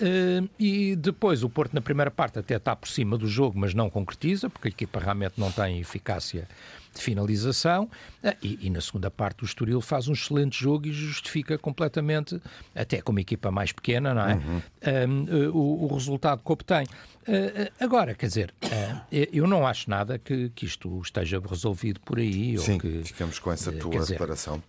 Eh, 0.00 0.42
e 0.58 0.96
depois 0.96 1.42
o 1.42 1.50
Porto 1.50 1.74
na 1.74 1.80
primeira 1.80 2.10
parte 2.10 2.38
até 2.38 2.56
está 2.56 2.74
por 2.74 2.88
cima 2.88 3.18
do 3.18 3.28
jogo, 3.28 3.58
mas 3.58 3.74
não 3.74 3.90
concretiza, 3.90 4.48
porque 4.48 4.68
a 4.68 4.70
equipa 4.70 4.98
realmente 4.98 5.34
não 5.36 5.52
tem 5.52 5.78
eficácia 5.78 6.48
de 6.94 7.00
finalização. 7.02 7.88
Ah, 8.24 8.34
e, 8.42 8.58
e, 8.62 8.70
na 8.70 8.80
segunda 8.80 9.10
parte, 9.10 9.42
o 9.42 9.46
Estoril 9.46 9.80
faz 9.80 10.08
um 10.08 10.12
excelente 10.12 10.58
jogo 10.58 10.86
e 10.88 10.92
justifica 10.92 11.56
completamente, 11.58 12.40
até 12.74 13.00
com 13.00 13.12
uma 13.12 13.20
equipa 13.20 13.50
mais 13.50 13.72
pequena, 13.72 14.14
não 14.14 14.22
é? 14.22 14.34
Uhum. 14.34 14.62
Um, 15.08 15.50
o, 15.50 15.84
o, 15.84 15.94
resultado 15.94 16.42
que 16.44 16.50
obtém. 16.50 16.86
Uh, 17.28 17.70
agora, 17.78 18.14
quer 18.14 18.26
dizer, 18.26 18.54
uh, 18.64 19.00
eu 19.10 19.46
não 19.46 19.66
acho 19.66 19.90
nada 19.90 20.18
que, 20.18 20.50
que 20.50 20.64
isto 20.64 21.00
esteja 21.02 21.40
resolvido 21.40 22.00
por 22.00 22.18
aí. 22.18 22.56
Sim, 22.58 22.78
que, 22.78 23.02
ficamos 23.04 23.38
com 23.38 23.52
essa 23.52 23.70
tua 23.72 24.00
dizer. 24.00 24.18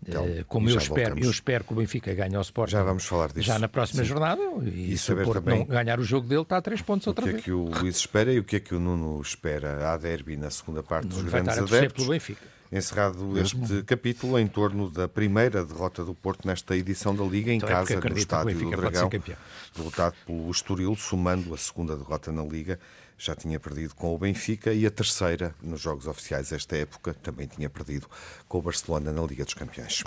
Então, 0.08 0.28
como 0.48 0.70
eu 0.70 0.78
espero, 0.78 1.18
eu 1.18 1.32
espero 1.32 1.64
que 1.64 1.74
o 1.74 1.76
Benfica 1.76 2.14
ganhe 2.14 2.36
ao 2.36 2.42
Sport. 2.42 2.72
Já 2.72 2.84
vamos 2.84 3.06
falar 3.06 3.30
disso. 3.30 3.48
Já 3.48 3.58
na 3.58 3.68
próxima 3.68 4.04
Sim. 4.04 4.10
jornada. 4.10 4.42
E, 4.64 4.94
e 4.94 4.98
se 4.98 5.14
o 5.14 5.24
Porto 5.24 5.50
não 5.50 5.66
ganhar 5.66 6.00
o 6.00 6.04
jogo 6.04 6.28
dele, 6.28 6.42
está 6.42 6.58
a 6.58 6.62
três 6.62 6.82
pontos 6.82 7.08
outra 7.08 7.26
vez. 7.26 7.38
O 7.38 7.40
que 7.40 7.42
é 7.42 7.46
que 7.46 7.52
o 7.52 7.64
Luís 7.64 7.96
espera 7.96 8.34
e 8.34 8.40
o 8.40 8.44
que 8.44 8.58
é 8.58 8.60
que 8.60 8.76
o 8.76 8.80
Nuno 8.80 9.22
espera? 9.22 9.90
Há 9.90 9.98
derby 9.98 10.36
na 10.36 10.50
segunda 10.50 10.84
parte 10.84 11.08
dos 11.08 11.22
Vai 11.22 11.42
grandes 11.42 11.58
adeptos. 11.58 12.04
Pelo 12.04 12.10
Benfica 12.10 12.61
encerrado 12.72 13.38
este 13.38 13.84
capítulo 13.84 14.40
em 14.40 14.48
torno 14.48 14.90
da 14.90 15.08
primeira 15.08 15.66
derrota 15.66 16.06
do 16.06 16.16
Porto 16.16 16.48
nesta 16.48 16.76
edição 16.76 17.14
da 17.14 17.24
Liga, 17.24 17.52
em 17.52 17.58
então 17.58 17.68
casa 17.68 17.94
é 17.94 18.10
no 18.10 18.18
Estádio 18.18 18.58
do 18.58 18.72
Dragão, 18.72 19.10
derrotado 19.76 20.16
pelo 20.26 20.50
Estoril, 20.50 20.96
somando 20.96 21.54
a 21.54 21.58
segunda 21.58 21.98
derrota 21.98 22.32
na 22.32 22.44
Liga. 22.44 22.80
Já 23.18 23.36
tinha 23.36 23.60
perdido 23.60 23.94
com 23.94 24.16
o 24.16 24.18
Benfica 24.18 24.74
e 24.74 24.86
a 24.86 24.90
terceira 24.90 25.54
nos 25.62 25.80
jogos 25.80 26.08
oficiais 26.08 26.52
esta 26.52 26.76
época 26.76 27.14
também 27.14 27.46
tinha 27.46 27.70
perdido 27.70 28.08
com 28.48 28.58
o 28.58 28.62
Barcelona 28.62 29.12
na 29.12 29.22
Liga 29.22 29.44
dos 29.44 29.54
Campeões. 29.54 30.04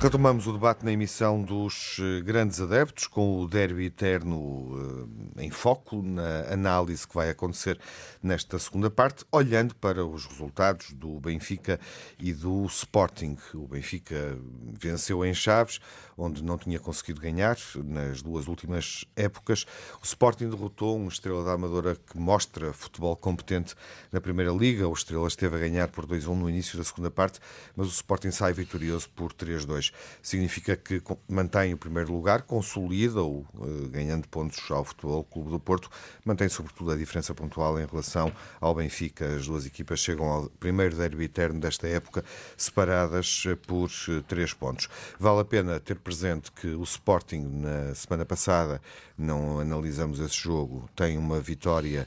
Retomamos 0.00 0.46
o 0.46 0.52
debate 0.52 0.84
na 0.84 0.92
emissão 0.92 1.42
dos 1.42 1.96
eh, 1.98 2.20
grandes 2.20 2.60
adeptos, 2.60 3.08
com 3.08 3.40
o 3.40 3.48
derby 3.48 3.86
eterno 3.86 5.08
eh, 5.36 5.44
em 5.44 5.50
foco, 5.50 6.00
na 6.00 6.42
análise 6.52 7.06
que 7.06 7.16
vai 7.16 7.30
acontecer 7.30 7.80
nesta 8.22 8.60
segunda 8.60 8.88
parte, 8.88 9.24
olhando 9.32 9.74
para 9.74 10.06
os 10.06 10.24
resultados 10.24 10.92
do 10.92 11.18
Benfica 11.18 11.80
e 12.16 12.32
do 12.32 12.64
Sporting. 12.66 13.36
O 13.52 13.66
Benfica 13.66 14.38
venceu 14.80 15.24
em 15.26 15.34
Chaves, 15.34 15.80
onde 16.16 16.44
não 16.44 16.56
tinha 16.56 16.78
conseguido 16.78 17.20
ganhar 17.20 17.56
nas 17.84 18.22
duas 18.22 18.46
últimas 18.46 19.04
épocas. 19.16 19.66
O 20.00 20.04
Sporting 20.04 20.48
derrotou 20.48 20.96
um 20.96 21.08
Estrela 21.08 21.42
da 21.44 21.54
Amadora 21.54 21.96
que 21.96 22.16
mostra 22.16 22.72
futebol 22.72 23.16
competente 23.16 23.74
na 24.12 24.20
Primeira 24.20 24.52
Liga. 24.52 24.86
O 24.86 24.92
Estrela 24.92 25.26
esteve 25.26 25.56
a 25.56 25.58
ganhar 25.58 25.88
por 25.88 26.06
2-1 26.06 26.36
no 26.36 26.48
início 26.48 26.78
da 26.78 26.84
segunda 26.84 27.10
parte, 27.10 27.40
mas 27.74 27.88
o 27.88 27.90
Sporting 27.90 28.30
sai 28.30 28.52
vitorioso 28.52 29.10
por 29.10 29.32
3-2 29.32 29.87
significa 30.22 30.76
que 30.76 31.02
mantém 31.28 31.74
o 31.74 31.78
primeiro 31.78 32.12
lugar, 32.12 32.42
consolida 32.42 33.22
o 33.22 33.44
eh, 33.60 33.88
ganhando 33.88 34.28
pontos 34.28 34.70
ao 34.70 34.84
Futebol 34.84 35.24
Clube 35.24 35.50
do 35.50 35.60
Porto, 35.60 35.90
mantém 36.24 36.48
sobretudo 36.48 36.90
a 36.92 36.96
diferença 36.96 37.34
pontual 37.34 37.78
em 37.80 37.86
relação 37.86 38.32
ao 38.60 38.74
Benfica. 38.74 39.36
As 39.36 39.46
duas 39.46 39.66
equipas 39.66 40.00
chegam 40.00 40.26
ao 40.26 40.50
primeiro 40.50 40.96
derby 40.96 41.24
eterno 41.24 41.60
desta 41.60 41.86
época, 41.88 42.24
separadas 42.56 43.44
eh, 43.46 43.54
por 43.54 43.90
eh, 44.08 44.22
três 44.26 44.52
pontos. 44.52 44.88
Vale 45.18 45.40
a 45.40 45.44
pena 45.44 45.80
ter 45.80 45.96
presente 45.96 46.50
que 46.52 46.68
o 46.68 46.82
Sporting, 46.82 47.40
na 47.40 47.94
semana 47.94 48.24
passada, 48.24 48.80
não 49.16 49.60
analisamos 49.60 50.20
esse 50.20 50.36
jogo, 50.36 50.88
tem 50.94 51.18
uma 51.18 51.40
vitória 51.40 52.06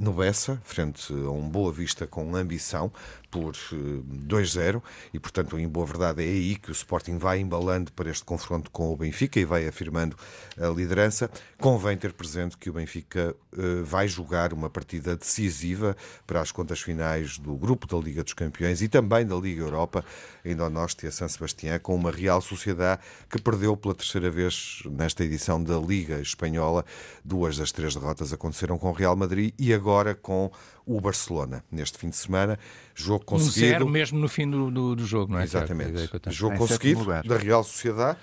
no 0.00 0.12
Bessa, 0.12 0.60
frente 0.64 1.12
a 1.12 1.30
um 1.30 1.48
Boa 1.48 1.72
Vista 1.72 2.06
com 2.06 2.34
ambição, 2.34 2.92
por 3.30 3.54
2-0 3.54 4.76
eh, 4.76 4.82
e, 5.14 5.18
portanto, 5.18 5.58
em 5.58 5.68
boa 5.68 5.86
verdade, 5.86 6.22
é 6.22 6.26
aí 6.26 6.56
que 6.56 6.70
o 6.70 6.72
Sporting 6.72 7.18
vai 7.18 7.40
embalando 7.40 7.92
para 7.92 8.10
este 8.10 8.24
confronto 8.24 8.70
com 8.70 8.92
o 8.92 8.96
Benfica 8.96 9.38
e 9.38 9.44
vai 9.44 9.66
afirmando 9.66 10.16
a 10.58 10.68
liderança. 10.68 11.30
Convém 11.58 11.96
ter 11.96 12.12
presente 12.12 12.56
que 12.56 12.70
o 12.70 12.72
Benfica 12.72 13.34
uh, 13.52 13.84
vai 13.84 14.08
jogar 14.08 14.52
uma 14.52 14.70
partida 14.70 15.16
decisiva 15.16 15.96
para 16.26 16.40
as 16.40 16.50
contas 16.50 16.80
finais 16.80 17.38
do 17.38 17.54
grupo 17.56 17.86
da 17.86 17.96
Liga 17.96 18.22
dos 18.24 18.32
Campeões 18.32 18.80
e 18.82 18.88
também 18.88 19.26
da 19.26 19.36
Liga 19.36 19.62
Europa, 19.62 20.04
em 20.44 20.56
Donosti 20.56 21.06
a 21.06 21.12
San 21.12 21.28
Sebastián, 21.28 21.78
com 21.78 21.94
uma 21.94 22.10
Real 22.10 22.40
Sociedade 22.40 23.02
que 23.28 23.40
perdeu 23.40 23.76
pela 23.76 23.94
terceira 23.94 24.30
vez 24.30 24.82
nesta 24.86 25.24
edição 25.24 25.62
da 25.62 25.78
Liga 25.78 26.20
Espanhola. 26.20 26.84
Duas 27.24 27.56
das 27.56 27.72
três 27.72 27.94
derrotas 27.94 28.32
aconteceram 28.32 28.78
com 28.78 28.88
o 28.88 28.92
Real 28.92 29.16
Madrid 29.16 29.52
e 29.58 29.74
agora 29.74 30.14
com 30.14 30.50
o 30.88 31.00
Barcelona 31.00 31.62
neste 31.70 31.98
fim 31.98 32.08
de 32.08 32.16
semana. 32.16 32.58
Jogo 32.94 33.24
conseguido. 33.24 33.66
Um 33.66 33.70
zero 33.70 33.88
mesmo 33.88 34.18
no 34.18 34.28
fim 34.28 34.50
do, 34.50 34.70
do, 34.70 34.96
do 34.96 35.06
jogo, 35.06 35.32
não 35.32 35.38
é? 35.38 35.44
Exatamente. 35.44 36.10
Jogo 36.28 36.56
conseguido 36.56 37.04
da 37.04 37.36
Real 37.36 37.62
Sociedade. 37.62 38.18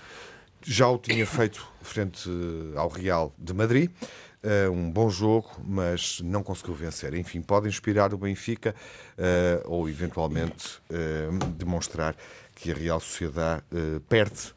Já 0.63 0.89
o 0.89 0.97
tinha 0.97 1.27
feito 1.27 1.65
frente 1.81 2.27
ao 2.75 2.89
Real 2.89 3.31
de 3.37 3.53
Madrid. 3.53 3.91
Uh, 4.43 4.71
um 4.71 4.91
bom 4.91 5.09
jogo, 5.09 5.49
mas 5.63 6.21
não 6.21 6.43
conseguiu 6.43 6.75
vencer. 6.75 7.13
Enfim, 7.15 7.41
pode 7.41 7.67
inspirar 7.67 8.13
o 8.13 8.17
Benfica 8.17 8.75
uh, 9.17 9.71
ou 9.71 9.89
eventualmente 9.89 10.79
uh, 10.89 11.45
demonstrar 11.53 12.15
que 12.55 12.71
a 12.71 12.75
Real 12.75 12.99
Sociedade 12.99 13.63
perde 14.07 14.54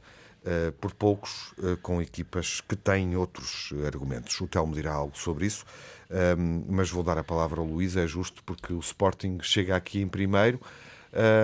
por 0.80 0.92
poucos 0.94 1.52
com 1.82 2.00
equipas 2.00 2.60
que 2.60 2.76
têm 2.76 3.16
outros 3.16 3.72
argumentos. 3.86 4.40
O 4.40 4.46
Telmo 4.46 4.74
dirá 4.74 4.92
algo 4.92 5.16
sobre 5.18 5.46
isso. 5.46 5.64
Um, 6.10 6.64
mas 6.68 6.90
vou 6.90 7.02
dar 7.02 7.18
a 7.18 7.24
palavra 7.24 7.60
ao 7.60 7.66
Luís, 7.66 7.96
é 7.96 8.06
justo 8.06 8.42
porque 8.44 8.72
o 8.72 8.78
Sporting 8.78 9.38
chega 9.42 9.76
aqui 9.76 10.00
em 10.00 10.08
primeiro 10.08 10.58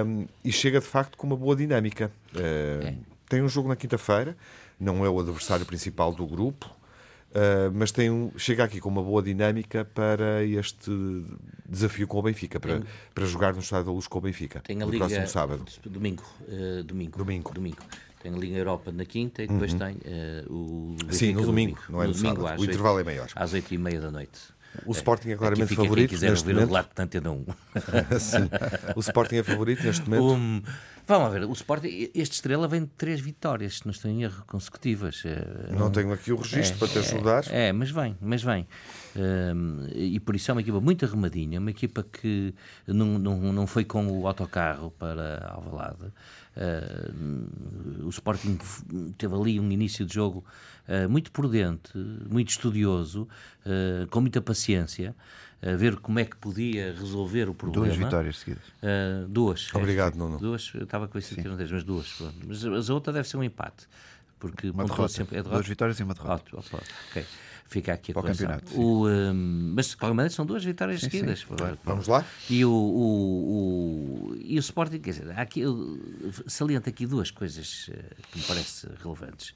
um, 0.07 0.27
e 0.43 0.51
chega 0.51 0.81
de 0.81 0.87
facto 0.87 1.19
com 1.19 1.27
uma 1.27 1.37
boa 1.37 1.55
dinâmica. 1.55 2.11
Uh, 2.35 2.87
é. 2.87 2.95
Tem 3.29 3.43
um 3.43 3.49
jogo 3.49 3.69
na 3.69 3.77
quinta-feira, 3.77 4.37
não 4.81 5.05
é 5.05 5.09
o 5.09 5.21
adversário 5.21 5.67
principal 5.67 6.15
do 6.15 6.27
grupo, 6.27 6.67
uh, 7.31 7.71
mas 7.75 7.93
tem 7.93 8.11
um, 8.11 8.33
chega 8.39 8.65
aqui 8.65 8.81
com 8.81 8.89
uma 8.89 9.03
boa 9.03 9.23
dinâmica 9.23 9.85
para 9.85 10.43
este 10.45 10.91
desafio 11.69 12.07
com 12.07 12.19
o 12.19 12.23
Benfica, 12.23 12.59
para, 12.59 12.81
tem, 12.81 12.85
para 13.15 13.27
jogar 13.27 13.53
no 13.53 13.61
Estádio 13.61 13.87
da 13.87 13.93
Luz 13.93 14.07
com 14.07 14.19
o 14.19 14.23
Benfica. 14.23 14.61
Tem 14.61 14.81
a 14.81 14.87
no 14.87 14.91
Liga, 14.91 15.05
próximo 15.05 15.29
sábado. 15.29 15.65
Domingo, 15.85 16.25
uh, 16.49 16.83
domingo. 16.85 17.19
Domingo. 17.19 17.53
Domingo. 17.53 17.83
Tem 18.25 18.33
a 18.33 18.37
Liga 18.39 18.57
Europa 18.57 18.91
na 18.91 19.05
quinta 19.05 19.43
e 19.43 19.47
depois 19.47 19.75
uhum. 19.75 19.79
tem 19.79 19.97
uh, 19.97 20.51
o. 20.51 20.97
Benfica 20.97 21.13
Sim, 21.13 21.35
no 21.35 21.43
domingo, 21.43 21.75
domingo, 21.75 21.83
não 21.91 22.03
é 22.03 22.07
no, 22.07 22.13
no 22.13 22.17
domingo, 22.17 22.41
sábado. 22.41 22.61
O 22.63 22.65
intervalo 22.65 22.99
é 22.99 23.05
maior. 23.05 23.29
Às 23.37 23.53
oito 23.53 23.75
e 23.75 23.77
meia 23.77 24.01
da 24.01 24.11
noite. 24.11 24.41
O 24.87 24.93
Sporting 24.93 25.31
é 25.31 25.37
claramente 25.37 25.69
fica 25.69 25.83
favorito. 25.83 26.09
Quem 26.09 26.17
quiser 26.17 26.31
neste 26.31 26.49
momento. 26.49 26.65
o 26.65 26.83
debate 26.83 27.21
de 27.21 27.29
um. 27.29 27.45
Sim. 28.19 28.49
O 28.97 29.01
Sporting 29.01 29.37
é 29.37 29.43
favorito 29.43 29.85
neste 29.85 30.09
momento. 30.09 30.35
Um, 30.35 30.63
vamos 31.07 31.33
ver, 31.33 31.45
o 31.45 31.53
Sporting, 31.53 32.11
este 32.15 32.37
estrela 32.37 32.67
vem 32.67 32.81
de 32.81 32.91
três 32.97 33.21
vitórias, 33.21 33.77
se 33.79 33.87
não 33.87 33.93
estou 33.93 34.11
em 34.11 34.23
erro, 34.23 34.43
consecutivas. 34.47 35.23
Eh, 35.25 35.73
não 35.79 35.91
tenho 35.91 36.13
aqui 36.13 36.33
o 36.33 36.37
registro 36.37 36.77
é, 36.77 36.79
para 36.79 36.89
te 36.89 36.99
ajudar. 36.99 37.45
É, 37.51 37.69
é, 37.69 37.73
mas 37.73 37.91
vem, 37.91 38.17
mas 38.21 38.43
vem. 38.43 38.67
Um, 39.15 39.87
e 39.95 40.19
por 40.19 40.35
isso 40.35 40.51
é 40.51 40.55
uma 40.55 40.61
equipa 40.63 40.81
muito 40.81 41.05
arrumadinha, 41.05 41.61
uma 41.61 41.71
equipa 41.71 42.03
que 42.03 42.55
não, 42.87 43.19
não, 43.19 43.53
não 43.53 43.67
foi 43.67 43.85
com 43.85 44.07
o 44.07 44.27
autocarro 44.27 44.91
para 44.91 45.53
Alvalade. 45.55 46.13
Uh, 46.57 48.07
o 48.07 48.09
Sporting 48.11 48.59
teve 49.19 49.35
ali 49.35 49.59
um 49.59 49.71
início 49.71 50.07
de 50.07 50.15
jogo 50.15 50.45
uh, 50.89 51.09
muito 51.09 51.33
prudente, 51.33 51.97
muito 52.31 52.51
estudioso, 52.51 53.29
uh, 53.67 54.07
com 54.09 54.21
muita 54.21 54.41
paciência, 54.41 55.15
a 55.63 55.77
ver 55.77 55.97
como 55.97 56.19
é 56.19 56.25
que 56.27 56.37
podia 56.37 56.93
resolver 56.93 57.49
o 57.49 57.55
problema. 57.55 57.87
Duas 57.87 57.97
vitórias 57.97 58.39
seguidas. 58.39 58.65
duas. 59.31 59.75
Obrigado, 59.75 60.15
é, 60.15 60.19
Nuno. 60.19 60.39
Duas, 60.39 60.71
eu 60.75 60.85
estava 60.85 61.09
com 61.09 61.19
isso 61.19 61.33
aqui, 61.33 61.49
não 61.49 61.57
mas 61.57 61.85
duas. 61.85 62.13
Pronto. 62.13 62.37
Mas 62.47 62.91
a 62.91 62.95
outra 62.95 63.15
deve 63.15 63.27
ser 63.27 63.39
um 63.39 63.43
empate. 63.43 63.87
Porque 64.39 64.69
uma 64.69 64.85
derrota. 64.85 65.09
Sempre, 65.09 65.39
é 65.39 65.43
derrota. 65.43 65.57
Duas 65.57 65.67
vitórias 65.67 65.99
e 65.99 66.03
uma 66.03 66.13
derrota. 66.13 66.45
Oh, 66.53 66.59
ok 66.59 67.25
fica 67.67 67.93
aqui 67.93 68.13
a 68.13 68.15
Para 68.15 68.23
o 68.23 68.27
campeonato. 68.27 68.81
O, 68.81 69.09
um, 69.09 69.73
mas, 69.75 69.91
de 69.91 69.97
qualquer 69.97 70.15
maneira, 70.15 70.35
são 70.35 70.47
duas 70.47 70.65
vitórias 70.65 71.01
sim, 71.01 71.11
seguidas. 71.11 71.41
Sim. 71.41 71.47
Vamos 71.85 72.07
lá? 72.07 72.25
E 72.49 72.65
o, 72.65 72.71
o, 72.71 74.31
o, 74.31 74.37
e 74.41 74.57
o 74.57 74.61
Sporting, 74.61 74.99
quer 74.99 75.11
dizer, 75.11 75.39
aqui, 75.39 75.61
eu 75.61 75.99
saliento 76.47 76.89
aqui 76.89 77.07
duas 77.07 77.31
coisas 77.31 77.91
eh, 77.93 78.03
que 78.31 78.39
me 78.39 78.45
parecem 78.45 78.91
relevantes. 79.03 79.55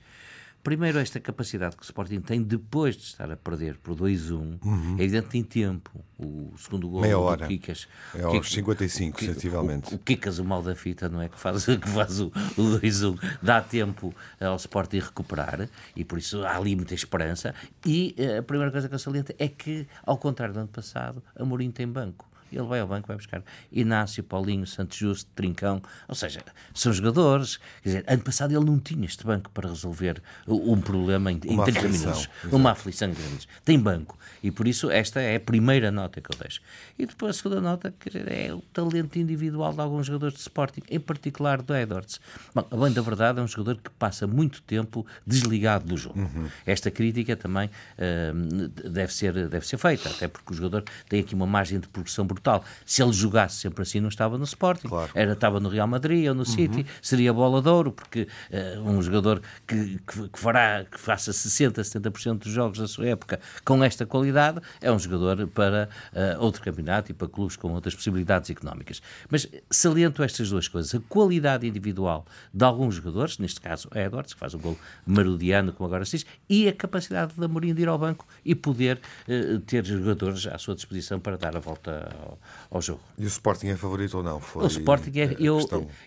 Primeiro, 0.63 0.99
esta 0.99 1.19
capacidade 1.21 1.77
que 1.77 1.83
o 1.83 1.85
Sporting 1.85 2.21
tem 2.21 2.43
depois 2.43 2.97
de 2.97 3.05
estar 3.05 3.31
a 3.31 3.37
perder 3.37 3.79
por 3.79 3.95
2-1, 3.95 4.59
uhum. 4.63 4.97
é 4.99 5.05
evidente 5.05 5.39
em 5.39 5.43
tempo. 5.43 6.05
O 6.19 6.53
segundo 6.59 6.89
gol 6.89 7.01
Meia 7.01 7.15
do 7.15 7.23
hora. 7.23 7.47
Kikas. 7.47 7.89
É 8.15 8.23
aos 8.23 8.51
55, 8.51 9.21
sensivelmente. 9.25 9.93
O, 9.93 9.97
o 9.97 9.99
Kikas, 9.99 10.39
o 10.39 10.45
mal 10.45 10.63
da 10.63 10.75
fita, 10.75 11.09
não 11.09 11.23
é? 11.23 11.29
Que 11.29 11.39
faz, 11.39 11.65
que 11.79 11.89
faz 11.89 12.21
o, 12.21 12.27
o 12.57 12.81
2-1, 12.81 13.19
dá 13.41 13.61
tempo 13.61 14.15
ao 14.41 14.57
Sporting 14.57 14.99
recuperar 14.99 15.69
e 15.95 16.05
por 16.05 16.19
isso 16.19 16.45
há 16.45 16.57
ali 16.57 16.75
muita 16.75 16.95
esperança. 16.95 17.55
E 17.87 18.15
eh, 18.19 18.39
a 18.39 18.43
primeira 18.43 18.73
coisa 18.73 18.89
que 18.89 18.95
eu 18.95 18.99
saliento 18.99 19.33
é 19.39 19.49
que, 19.49 19.87
ao 20.05 20.19
contrário 20.19 20.53
do 20.55 20.61
ano 20.61 20.69
passado, 20.69 21.23
Amorim 21.37 21.71
tem 21.71 21.87
banco 21.87 22.29
Ele 22.53 22.67
vai 22.67 22.81
ao 22.81 22.87
banco, 22.87 23.09
vai 23.09 23.17
buscar 23.17 23.43
Inácio, 23.71 24.23
Paulinho, 24.23 24.67
Santos 24.67 24.99
Justo, 24.99 25.31
Trincão, 25.35 25.83
ou 26.07 26.15
seja, 26.15 26.41
são 26.75 26.93
jogadores. 26.93 27.59
Quer 27.83 27.89
dizer, 27.89 28.05
ano 28.07 28.23
passado 28.23 28.55
ele 28.55 28.65
não 28.65 28.79
tinha 28.79 29.05
este 29.05 29.25
banco 29.25 29.51
para 29.51 29.69
resolver 29.69 30.23
um 30.47 30.81
problema 30.81 31.31
em, 31.33 31.37
em 31.37 31.41
30 31.41 31.63
aflição, 31.63 31.83
minutos. 31.91 32.21
Exatamente. 32.21 32.55
Uma 32.55 32.71
aflição 32.73 33.11
grande. 33.11 33.49
Tem 33.65 33.79
banco. 33.79 34.19
E 34.43 34.51
por 34.51 34.67
isso 34.67 34.91
esta 34.91 35.21
é 35.21 35.37
a 35.37 35.41
primeira 35.41 35.91
nota 35.91 36.21
que 36.21 36.31
eu 36.33 36.39
deixo. 36.39 36.61
E 36.99 37.07
depois 37.07 37.37
a 37.37 37.39
segunda 37.39 37.61
nota 37.61 37.93
quer 37.99 38.11
dizer, 38.11 38.31
é 38.31 38.53
o 38.53 38.61
talento 38.73 39.19
individual 39.19 39.73
de 39.73 39.81
alguns 39.81 40.07
jogadores 40.07 40.35
de 40.35 40.41
Sporting, 40.41 40.83
em 40.91 41.01
particular 41.01 41.63
do 41.63 41.75
Edwards. 41.75 42.21
Bom, 42.55 42.67
além 42.71 42.93
da 42.93 43.03
verdade, 43.03 43.39
é 43.41 43.43
um 43.43 43.49
jogador 43.49 43.81
que 43.81 43.91
passa 43.91 44.27
muito 44.27 44.63
tempo 44.63 45.07
desligado 45.27 45.87
do 45.87 45.97
jogo. 45.97 46.19
Uhum. 46.21 46.49
Esta 46.65 46.91
crítica 46.91 47.37
também 47.37 47.69
uh, 47.69 48.69
deve, 48.91 49.13
ser, 49.13 49.49
deve 49.49 49.67
ser 49.67 49.79
feita, 49.79 50.09
até 50.09 50.29
porque 50.29 50.53
o 50.53 50.57
jogador 50.57 50.85
tem 51.09 51.21
aqui 51.21 51.35
uma 51.35 51.47
margem 51.47 51.81
de 51.81 51.89
progressão 51.89 52.27
brutal. 52.27 52.38
Se 52.85 53.03
ele 53.03 53.13
jogasse 53.13 53.57
sempre 53.57 53.83
assim, 53.83 54.01
não 54.01 54.09
estava 54.09 54.39
no 54.39 54.45
Sporting, 54.45 54.89
claro. 54.89 55.11
era, 55.15 55.33
estava 55.33 55.61
no 55.61 55.69
Real 55.69 55.87
Madrid 55.87 56.29
ou 56.29 56.35
no 56.35 56.45
City, 56.45 56.81
uhum. 56.81 56.85
seria 57.03 57.33
bola 57.33 57.61
de 57.61 57.69
ouro, 57.69 57.93
porque 57.93 58.29
uh, 58.51 58.81
um 58.89 59.01
jogador 59.03 59.43
que, 59.67 59.99
que, 60.07 60.29
que, 60.29 60.39
fará, 60.39 60.85
que 60.85 60.99
faça 60.99 61.31
60%, 61.31 61.73
70% 61.81 62.39
dos 62.39 62.53
jogos 62.53 62.79
da 62.79 62.89
sua 62.89 63.09
época 63.09 63.41
com 63.65 63.83
esta 63.83 64.07
qualidade 64.07 64.61
é 64.81 64.91
um 64.91 64.99
jogador 64.99 65.47
para 65.49 65.89
uh, 66.13 66.43
outro 66.43 66.63
campeonato 66.63 67.11
e 67.11 67.15
para 67.15 67.29
clubes 67.29 67.57
com 67.57 67.73
outras 67.73 67.95
possibilidades 67.95 68.51
económicas. 68.51 69.03
Mas 69.31 69.47
saliento 69.71 70.23
estas 70.23 70.51
duas 70.51 70.69
coisas: 70.69 70.95
a 70.95 71.01
qualidade 71.09 71.67
individual 71.67 72.27
de 72.53 72.65
alguns 72.65 72.95
jogadores, 72.97 73.39
neste 73.39 73.61
caso 73.61 73.89
Edwards, 73.95 74.35
que 74.35 74.41
faz 74.41 74.55
um 74.55 74.59
gol 74.59 74.79
marudiano, 75.07 75.73
como 75.73 75.87
agora 75.87 76.05
se 76.05 76.19
diz, 76.19 76.27
e 76.49 76.69
a 76.69 76.73
capacidade 76.73 77.35
de 77.35 77.45
Amorim 77.45 77.75
de 77.75 77.83
ir 77.83 77.89
ao 77.89 77.99
banco 77.99 78.27
e 78.45 78.55
poder 78.55 79.01
uh, 79.29 79.59
ter 79.61 79.85
jogadores 79.85 80.47
à 80.47 80.59
sua 80.59 80.75
disposição 80.75 81.21
para 81.21 81.37
dar 81.37 81.57
a 81.57 81.61
volta 81.61 82.15
ao, 82.29 82.39
ao, 82.71 82.83
jogo. 82.83 83.01
E 83.17 83.25
o 83.25 83.27
Sporting 83.27 83.69
é 83.69 83.77
favorito 83.77 84.19
ou 84.19 84.23
não? 84.23 84.41
Foi 84.41 84.65
o 84.65 84.67
Sporting 84.67 85.13
é. 85.19 85.37
Eu, 85.39 85.61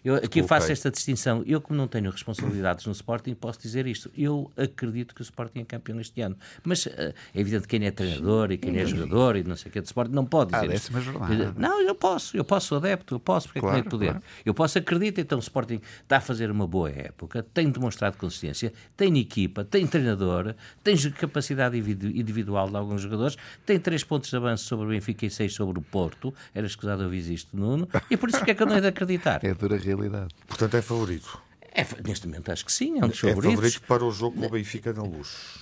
eu 0.03 0.15
aqui 0.15 0.43
faço 0.43 0.71
esta 0.71 0.91
distinção. 0.91 1.43
Eu, 1.45 1.61
como 1.61 1.77
não 1.77 1.87
tenho 1.87 2.09
responsabilidades 2.11 2.85
no 2.85 2.91
Sporting, 2.91 3.33
posso 3.33 3.59
dizer 3.61 3.87
isto. 3.87 4.11
Eu 4.17 4.51
acredito 4.57 5.15
que 5.15 5.21
o 5.21 5.23
Sporting 5.23 5.59
é 5.59 5.65
campeão 5.65 5.99
este 5.99 6.21
ano. 6.21 6.37
Mas 6.63 6.85
uh, 6.85 6.91
é 7.33 7.39
evidente 7.39 7.67
que 7.67 7.77
quem 7.77 7.87
é 7.87 7.91
treinador 7.91 8.51
e 8.51 8.57
quem 8.57 8.77
é 8.77 8.85
jogador 8.85 9.35
e 9.35 9.43
não 9.43 9.55
sei 9.55 9.69
o 9.69 9.71
que 9.71 9.79
é 9.79 9.81
de 9.81 9.87
Sporting 9.87 10.13
não 10.13 10.25
pode 10.25 10.51
dizer. 10.51 10.91
Ah, 10.93 10.99
jornada. 10.99 11.53
Não, 11.57 11.81
eu 11.81 11.95
posso. 11.95 12.35
Eu 12.35 12.43
posso, 12.43 12.67
sou 12.67 12.77
adepto. 12.77 13.15
Eu 13.15 13.19
posso, 13.19 13.47
porque 13.47 13.59
claro, 13.59 13.77
é 13.77 13.81
que 13.81 13.87
é 13.87 13.89
poder. 13.89 14.11
Claro. 14.11 14.23
Eu 14.45 14.53
posso 14.53 14.77
acreditar. 14.77 15.21
Então, 15.21 15.37
o 15.37 15.41
Sporting 15.41 15.81
está 16.01 16.17
a 16.17 16.21
fazer 16.21 16.51
uma 16.51 16.67
boa 16.67 16.89
época, 16.89 17.45
tem 17.53 17.69
demonstrado 17.69 18.17
consistência, 18.17 18.73
tem 18.95 19.17
equipa, 19.17 19.63
tem 19.63 19.87
treinador, 19.87 20.55
tem 20.83 20.95
capacidade 21.11 21.77
individual 21.77 22.69
de 22.69 22.75
alguns 22.75 23.01
jogadores, 23.01 23.37
tem 23.65 23.79
três 23.79 24.03
pontos 24.03 24.29
de 24.29 24.35
avanço 24.35 24.65
sobre 24.65 24.85
o 24.85 24.89
Benfica 24.89 25.25
e 25.25 25.29
seis 25.29 25.53
sobre 25.53 25.79
o 25.79 25.81
Porto. 25.81 26.10
Era 26.53 26.67
escusado 26.67 27.03
ouvir 27.03 27.31
isto, 27.31 27.55
Nuno. 27.55 27.87
E 28.09 28.17
por 28.17 28.29
isso 28.29 28.43
que 28.43 28.51
é 28.51 28.53
que 28.53 28.63
eu 28.63 28.67
não 28.67 28.75
é 28.75 28.81
de 28.81 28.87
acreditar. 28.87 29.43
É 29.43 29.53
dura 29.53 29.77
realidade. 29.77 30.33
Portanto, 30.47 30.75
é 30.75 30.81
favorito. 30.81 31.41
É, 31.73 31.85
neste 32.05 32.27
momento 32.27 32.51
acho 32.51 32.65
que 32.65 32.71
sim, 32.71 32.99
é 32.99 33.05
um 33.05 33.07
dos 33.07 33.23
é 33.23 33.29
favoritos. 33.29 33.45
É 33.45 33.55
favorito 33.55 33.81
para 33.87 34.05
o 34.05 34.11
jogo 34.11 34.39
com 34.39 34.45
o 34.45 34.49
Benfica 34.49 34.91
na 34.93 35.03
luz. 35.03 35.61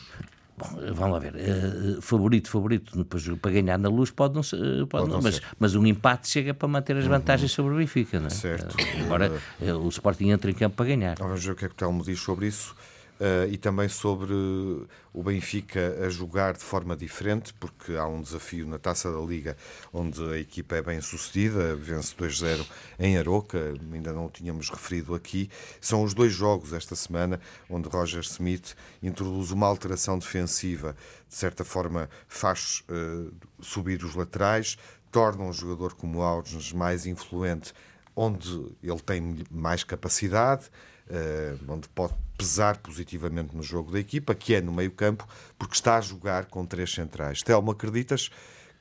Bom, 0.60 0.68
vamos 0.94 1.14
lá 1.14 1.20
ver. 1.20 1.36
Uh, 1.36 2.02
favorito, 2.02 2.50
favorito 2.50 3.06
para 3.42 3.52
ganhar 3.52 3.78
na 3.78 3.88
luz 3.88 4.12
pode 4.12 4.36
não 4.36 4.44
ser, 4.44 4.58
pode, 4.58 4.88
pode 4.88 5.10
não, 5.10 5.22
mas, 5.22 5.36
ser. 5.36 5.44
mas 5.58 5.74
um 5.74 5.86
empate 5.86 6.28
chega 6.28 6.54
para 6.54 6.68
manter 6.68 6.98
as 6.98 7.06
vantagens 7.06 7.52
uhum. 7.52 7.56
sobre 7.56 7.74
o 7.76 7.78
Benfica. 7.78 8.20
Não 8.20 8.28
é? 8.28 8.30
Certo. 8.30 8.76
Uh, 8.76 9.04
agora 9.06 9.32
uh, 9.62 9.66
o 9.78 9.88
Sporting 9.88 10.30
entra 10.30 10.52
em 10.52 10.54
campo 10.54 10.76
para 10.76 10.86
ganhar. 10.88 11.16
Vamos 11.18 11.46
ver 11.46 11.52
o 11.52 11.56
que 11.56 11.66
é 11.66 11.68
que 11.70 11.74
o 11.74 11.78
Telmo 11.78 12.04
diz 12.04 12.20
sobre 12.20 12.48
isso. 12.48 12.76
Uh, 13.20 13.52
e 13.52 13.58
também 13.58 13.90
sobre 13.90 14.34
o 14.34 15.22
Benfica 15.22 16.06
a 16.06 16.10
jogar 16.10 16.54
de 16.54 16.64
forma 16.64 16.96
diferente, 16.96 17.54
porque 17.54 17.94
há 17.96 18.08
um 18.08 18.22
desafio 18.22 18.66
na 18.66 18.80
Taça 18.80 19.12
da 19.12 19.20
Liga 19.20 19.58
onde 19.92 20.24
a 20.24 20.38
equipa 20.38 20.78
é 20.78 20.82
bem 20.82 21.02
sucedida, 21.02 21.76
vence 21.76 22.16
2-0 22.16 22.66
em 22.98 23.18
Aroca, 23.18 23.74
ainda 23.92 24.14
não 24.14 24.28
o 24.28 24.30
tínhamos 24.30 24.70
referido 24.70 25.14
aqui. 25.14 25.50
São 25.82 26.04
os 26.04 26.14
dois 26.14 26.32
jogos 26.32 26.72
esta 26.72 26.96
semana 26.96 27.42
onde 27.70 27.90
Roger 27.90 28.22
Smith 28.22 28.74
introduz 29.04 29.52
uma 29.52 29.68
alteração 29.68 30.18
defensiva, 30.18 30.96
de 31.28 31.36
certa 31.36 31.66
forma 31.66 32.10
faz 32.26 32.86
uh, 32.90 33.34
subir 33.60 34.02
os 34.02 34.16
laterais, 34.16 34.78
torna 35.12 35.44
um 35.44 35.52
jogador 35.52 35.94
como 35.94 36.22
Alves 36.22 36.72
mais 36.72 37.06
influente, 37.06 37.74
onde 38.16 38.66
ele 38.82 39.02
tem 39.02 39.44
mais 39.52 39.84
capacidade 39.84 40.70
uh, 41.10 41.72
onde 41.72 41.90
pode 41.90 42.14
pesar 42.40 42.78
positivamente 42.78 43.54
no 43.54 43.62
jogo 43.62 43.92
da 43.92 44.00
equipa, 44.00 44.34
que 44.34 44.56
é 44.56 44.62
no 44.62 44.72
meio-campo, 44.72 45.28
porque 45.58 45.76
está 45.76 45.98
a 45.98 46.02
jogar 46.02 46.46
com 46.46 46.66
três 46.66 46.90
centrais. 46.90 47.44
Telmo, 47.44 47.72
acreditas 47.72 48.32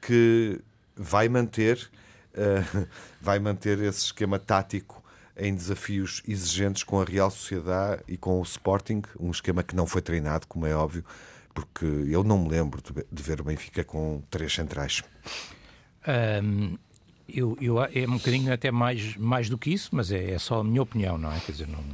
que 0.00 0.60
vai 0.94 1.28
manter, 1.28 1.90
uh, 2.34 2.88
vai 3.20 3.40
manter 3.40 3.80
esse 3.80 4.04
esquema 4.04 4.38
tático 4.38 5.02
em 5.36 5.52
desafios 5.52 6.22
exigentes 6.26 6.84
com 6.84 7.00
a 7.00 7.04
Real 7.04 7.30
Sociedade 7.32 8.02
e 8.06 8.16
com 8.16 8.38
o 8.38 8.42
Sporting, 8.44 9.02
um 9.18 9.32
esquema 9.32 9.64
que 9.64 9.74
não 9.74 9.86
foi 9.86 10.02
treinado, 10.02 10.46
como 10.46 10.64
é 10.64 10.74
óbvio, 10.74 11.04
porque 11.52 11.84
eu 11.84 12.22
não 12.22 12.38
me 12.38 12.48
lembro 12.48 12.80
de 13.10 13.22
ver 13.22 13.40
o 13.40 13.44
Benfica 13.44 13.82
com 13.82 14.22
três 14.30 14.54
centrais. 14.54 15.02
Um, 16.06 16.78
eu, 17.28 17.58
eu, 17.60 17.82
é 17.82 18.06
um 18.06 18.18
bocadinho 18.18 18.52
até 18.52 18.70
mais, 18.70 19.16
mais 19.16 19.48
do 19.48 19.58
que 19.58 19.70
isso, 19.70 19.90
mas 19.92 20.12
é, 20.12 20.30
é 20.30 20.38
só 20.38 20.60
a 20.60 20.64
minha 20.64 20.82
opinião, 20.82 21.18
não 21.18 21.32
é? 21.32 21.40
Quer 21.40 21.52
dizer, 21.52 21.68
não, 21.68 21.84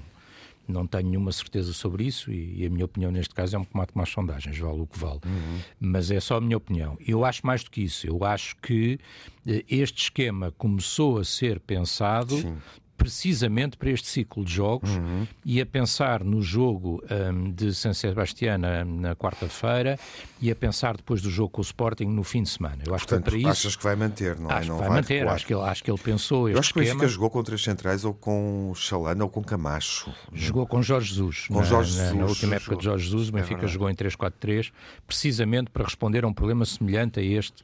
não 0.66 0.86
tenho 0.86 1.08
nenhuma 1.08 1.32
certeza 1.32 1.72
sobre 1.72 2.04
isso 2.04 2.30
e, 2.32 2.62
e, 2.62 2.66
a 2.66 2.70
minha 2.70 2.84
opinião 2.84 3.10
neste 3.10 3.34
caso 3.34 3.56
é 3.56 3.58
um 3.58 3.64
tomate 3.64 3.92
mais 3.94 4.08
sondagens, 4.08 4.58
vale 4.58 4.80
o 4.80 4.86
que 4.86 4.98
vale. 4.98 5.20
Uhum. 5.24 5.60
Mas 5.80 6.10
é 6.10 6.20
só 6.20 6.36
a 6.36 6.40
minha 6.40 6.56
opinião. 6.56 6.96
Eu 7.06 7.24
acho 7.24 7.46
mais 7.46 7.62
do 7.62 7.70
que 7.70 7.82
isso. 7.82 8.06
Eu 8.06 8.24
acho 8.24 8.56
que 8.56 8.98
eh, 9.46 9.64
este 9.68 10.04
esquema 10.04 10.52
começou 10.52 11.18
a 11.18 11.24
ser 11.24 11.60
pensado 11.60 12.36
Sim 12.36 12.56
precisamente 12.96 13.76
para 13.76 13.90
este 13.90 14.08
ciclo 14.08 14.44
de 14.44 14.52
jogos 14.52 14.90
uhum. 14.90 15.26
e 15.44 15.60
a 15.60 15.66
pensar 15.66 16.22
no 16.22 16.40
jogo 16.40 17.02
um, 17.10 17.50
de 17.50 17.74
San 17.74 17.92
Sebastián 17.92 18.58
na, 18.58 18.84
na 18.84 19.16
quarta-feira 19.16 19.98
e 20.40 20.50
a 20.50 20.56
pensar 20.56 20.96
depois 20.96 21.20
do 21.20 21.30
jogo 21.30 21.50
com 21.50 21.60
o 21.60 21.64
Sporting 21.64 22.06
no 22.06 22.22
fim 22.22 22.42
de 22.42 22.50
semana. 22.50 22.78
Eu 22.86 22.94
acho 22.94 23.06
Portanto, 23.06 23.24
que 23.24 23.30
para 23.30 23.38
isso, 23.38 23.48
achas 23.48 23.76
que 23.76 23.82
vai 23.82 23.96
manter, 23.96 24.38
não 24.38 24.50
é? 24.50 24.54
Acho 24.54 24.68
não 24.68 24.76
que 24.76 24.80
vai, 24.80 24.88
vai 24.88 25.00
manter, 25.00 25.28
acho 25.28 25.46
que, 25.46 25.54
ele, 25.54 25.62
acho 25.62 25.84
que 25.84 25.90
ele 25.90 25.98
pensou 25.98 26.48
Eu 26.48 26.58
acho 26.58 26.72
que 26.72 26.80
o 26.80 26.82
Benfica 26.82 27.08
jogou 27.08 27.30
com 27.30 27.42
três 27.42 27.62
centrais 27.62 28.04
ou 28.04 28.14
com 28.14 28.72
Chalana 28.74 29.24
ou 29.24 29.30
com 29.30 29.42
Camacho. 29.42 30.12
Jogou 30.32 30.66
com 30.66 30.82
Jorge 30.82 31.14
Jesus. 31.14 31.46
Com 31.48 31.58
na, 31.58 31.62
Jorge 31.62 31.92
Jesus. 31.92 32.12
Na, 32.12 32.20
na 32.20 32.26
última 32.26 32.54
época 32.56 32.76
de 32.76 32.84
Jorge 32.84 33.04
Jesus, 33.04 33.28
o 33.28 33.36
é 33.36 33.40
Benfica 33.40 33.64
é 33.64 33.68
jogou 33.68 33.90
em 33.90 33.94
3-4-3 33.94 34.72
precisamente 35.06 35.70
para 35.70 35.84
responder 35.84 36.24
a 36.24 36.28
um 36.28 36.32
problema 36.32 36.64
semelhante 36.64 37.20
a 37.20 37.22
este 37.22 37.62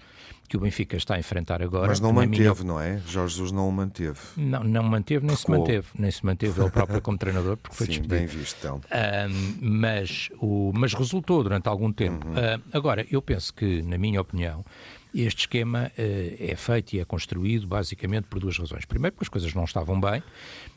que 0.50 0.56
o 0.56 0.60
Benfica 0.60 0.96
está 0.96 1.14
a 1.14 1.18
enfrentar 1.20 1.62
agora. 1.62 1.86
Mas 1.86 2.00
não 2.00 2.12
manteve, 2.12 2.64
minha... 2.64 2.64
não 2.64 2.80
é? 2.80 2.98
Jorge 3.06 3.34
Jesus 3.34 3.52
não 3.52 3.68
o 3.68 3.72
manteve. 3.72 4.18
Não, 4.36 4.64
não 4.64 4.82
manteve, 4.82 5.24
nem 5.24 5.36
Ficou... 5.36 5.54
se 5.54 5.60
manteve. 5.60 5.86
Nem 5.96 6.10
se 6.10 6.26
manteve 6.26 6.60
ele 6.60 6.70
próprio 6.70 7.00
como 7.00 7.16
treinador, 7.16 7.56
porque 7.56 7.76
foi 7.76 7.86
Sim, 7.86 7.92
despedido. 7.92 8.16
bem 8.16 8.26
visto, 8.26 8.56
então. 8.58 8.80
mas, 9.60 10.28
o, 10.40 10.72
mas 10.74 10.92
resultou 10.92 11.44
durante 11.44 11.68
algum 11.68 11.92
tempo. 11.92 12.26
Uhum. 12.26 12.34
Uh, 12.34 12.62
agora, 12.72 13.06
eu 13.08 13.22
penso 13.22 13.54
que, 13.54 13.80
na 13.82 13.96
minha 13.96 14.20
opinião, 14.20 14.64
este 15.14 15.42
esquema 15.42 15.92
uh, 15.96 16.36
é 16.40 16.56
feito 16.56 16.94
e 16.94 16.98
é 16.98 17.04
construído 17.04 17.68
basicamente 17.68 18.24
por 18.24 18.40
duas 18.40 18.58
razões. 18.58 18.84
Primeiro, 18.84 19.14
porque 19.14 19.26
as 19.26 19.28
coisas 19.28 19.54
não 19.54 19.62
estavam 19.62 20.00
bem, 20.00 20.20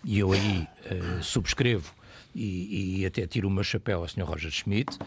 e 0.03 0.19
eu 0.19 0.31
aí 0.31 0.67
uh, 0.91 1.23
subscrevo 1.23 1.91
e, 2.35 3.01
e, 3.01 3.05
até 3.05 3.27
tiro 3.27 3.47
o 3.47 3.51
meu 3.51 3.63
chapéu 3.63 3.99
ao 3.99 4.07
Sr. 4.07 4.23
Roger 4.23 4.51
Schmidt, 4.51 4.97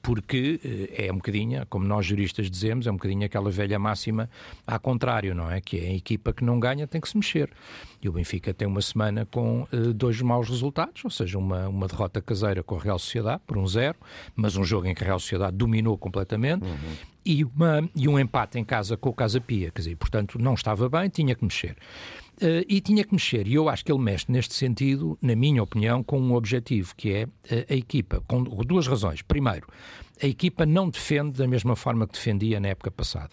porque 0.00 0.60
eh, 0.64 1.06
é 1.06 1.12
um 1.12 1.16
bocadinho, 1.16 1.64
como 1.68 1.84
nós 1.86 2.06
juristas 2.06 2.50
dizemos, 2.50 2.86
é 2.86 2.90
um 2.90 2.94
bocadinho 2.94 3.24
aquela 3.24 3.50
velha 3.50 3.78
máxima 3.78 4.28
ao 4.66 4.78
contrário, 4.80 5.34
não 5.34 5.50
é? 5.50 5.60
Que 5.60 5.78
é 5.78 5.88
a 5.88 5.94
equipa 5.94 6.32
que 6.32 6.44
não 6.44 6.58
ganha 6.60 6.86
tem 6.86 7.00
que 7.00 7.08
se 7.08 7.16
mexer. 7.16 7.50
E 8.00 8.08
o 8.08 8.12
Benfica 8.12 8.52
tem 8.52 8.66
uma 8.66 8.82
semana 8.82 9.26
com 9.26 9.62
uh, 9.72 9.92
dois 9.92 10.20
maus 10.20 10.48
resultados, 10.48 11.04
ou 11.04 11.10
seja, 11.10 11.38
uma, 11.38 11.68
uma 11.68 11.86
derrota 11.86 12.20
caseira 12.20 12.62
com 12.62 12.76
a 12.76 12.80
Real 12.80 12.98
Sociedade 12.98 13.42
por 13.46 13.56
um 13.56 13.66
zero, 13.66 13.98
mas 14.34 14.56
um 14.56 14.64
jogo 14.64 14.86
em 14.86 14.94
que 14.94 15.02
a 15.02 15.06
Real 15.06 15.20
Sociedade 15.20 15.56
dominou 15.56 15.96
completamente. 15.96 16.64
Uhum. 16.64 17.12
E, 17.24 17.44
uma, 17.44 17.88
e 17.94 18.08
um 18.08 18.18
empate 18.18 18.58
em 18.58 18.64
casa 18.64 18.96
com 18.96 19.08
o 19.10 19.12
Casa 19.12 19.40
Pia, 19.40 19.70
quer 19.70 19.80
dizer, 19.80 19.96
portanto 19.96 20.38
não 20.40 20.54
estava 20.54 20.88
bem, 20.88 21.08
tinha 21.08 21.36
que 21.36 21.44
mexer. 21.44 21.76
Uh, 22.42 22.66
e 22.68 22.80
tinha 22.80 23.04
que 23.04 23.12
mexer, 23.12 23.46
e 23.46 23.54
eu 23.54 23.68
acho 23.68 23.84
que 23.84 23.92
ele 23.92 24.00
mexe 24.00 24.24
neste 24.28 24.54
sentido, 24.54 25.16
na 25.22 25.36
minha 25.36 25.62
opinião, 25.62 26.02
com 26.02 26.20
um 26.20 26.34
objetivo, 26.34 26.92
que 26.96 27.12
é 27.12 27.28
eh, 27.48 27.66
a 27.70 27.74
equipa, 27.74 28.20
com 28.26 28.42
duas 28.42 28.88
razões. 28.88 29.22
Primeiro, 29.22 29.68
a 30.22 30.26
equipa 30.26 30.64
não 30.64 30.88
defende 30.88 31.38
da 31.38 31.48
mesma 31.48 31.74
forma 31.74 32.06
que 32.06 32.12
defendia 32.12 32.60
na 32.60 32.68
época 32.68 32.92
passada. 32.92 33.30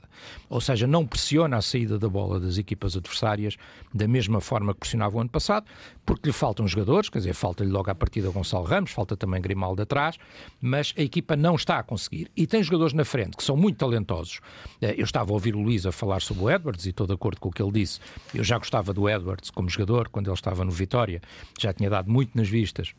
Ou 0.49 0.59
seja, 0.59 0.87
não 0.87 1.05
pressiona 1.05 1.57
a 1.57 1.61
saída 1.61 1.99
da 1.99 2.09
bola 2.09 2.39
das 2.39 2.57
equipas 2.57 2.97
adversárias 2.97 3.57
da 3.93 4.07
mesma 4.07 4.41
forma 4.41 4.73
que 4.73 4.79
pressionava 4.79 5.17
o 5.17 5.21
ano 5.21 5.29
passado, 5.29 5.67
porque 6.03 6.29
lhe 6.29 6.33
faltam 6.33 6.67
jogadores, 6.67 7.07
quer 7.07 7.19
dizer, 7.19 7.33
falta-lhe 7.33 7.69
logo 7.69 7.91
à 7.91 7.95
partida 7.95 8.31
Gonçalo 8.31 8.65
Ramos, 8.65 8.89
falta 8.89 9.15
também 9.15 9.39
Grimaldo 9.39 9.83
atrás, 9.83 10.17
mas 10.59 10.91
a 10.97 11.01
equipa 11.01 11.35
não 11.35 11.53
está 11.53 11.77
a 11.77 11.83
conseguir. 11.83 12.31
E 12.35 12.47
tem 12.47 12.63
jogadores 12.63 12.93
na 12.93 13.05
frente 13.05 13.37
que 13.37 13.43
são 13.43 13.55
muito 13.55 13.77
talentosos. 13.77 14.39
Eh, 14.81 14.95
eu 14.97 15.03
estava 15.03 15.29
a 15.29 15.33
ouvir 15.33 15.55
o 15.55 15.61
Luís 15.61 15.85
a 15.85 15.91
falar 15.91 16.21
sobre 16.21 16.43
o 16.43 16.49
Edwards 16.49 16.87
e 16.87 16.89
estou 16.89 17.05
de 17.05 17.13
acordo 17.13 17.39
com 17.39 17.49
o 17.49 17.51
que 17.51 17.61
ele 17.61 17.71
disse. 17.71 17.99
Eu 18.33 18.43
já 18.43 18.57
gostava 18.57 18.91
do 18.93 19.07
Edwards 19.07 19.51
como 19.51 19.69
jogador 19.69 20.09
quando 20.09 20.27
ele 20.27 20.33
estava 20.33 20.65
no 20.65 20.71
Vitória, 20.71 21.21
já 21.59 21.71
tinha 21.71 21.89
dado 21.89 22.09
muito 22.09 22.35
nas 22.35 22.49
vistas 22.49 22.95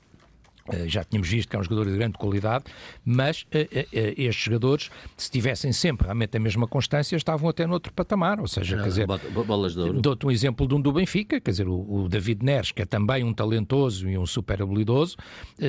já 0.86 1.04
tínhamos 1.04 1.28
visto 1.28 1.48
que 1.48 1.56
é 1.56 1.58
um 1.58 1.62
jogador 1.62 1.86
de 1.86 1.96
grande 1.96 2.18
qualidade, 2.18 2.64
mas 3.04 3.42
uh, 3.42 3.58
uh, 3.58 3.88
estes 3.92 4.44
jogadores, 4.44 4.90
se 5.16 5.30
tivessem 5.30 5.72
sempre 5.72 6.06
realmente 6.06 6.36
a 6.36 6.40
mesma 6.40 6.66
constância, 6.66 7.16
estavam 7.16 7.48
até 7.48 7.66
no 7.66 7.74
outro 7.74 7.92
patamar. 7.92 8.40
Ou 8.40 8.48
seja, 8.48 8.76
quer 8.76 8.88
dizer, 8.88 9.06
bolas 9.06 9.74
de 9.74 9.80
ouro. 9.80 10.00
Dou-te 10.00 10.26
um 10.26 10.30
exemplo 10.30 10.66
de 10.66 10.74
um 10.74 10.80
do 10.80 10.92
Benfica, 10.92 11.40
quer 11.40 11.50
dizer, 11.50 11.68
o, 11.68 12.04
o, 12.04 12.08
David 12.08 12.44
Neres, 12.44 12.72
que 12.72 12.82
é 12.82 12.86
também 12.86 13.24
um 13.24 13.32
talentoso 13.32 14.08
e 14.08 14.16
um 14.16 14.26
super 14.26 14.62
habilidoso, 14.62 15.16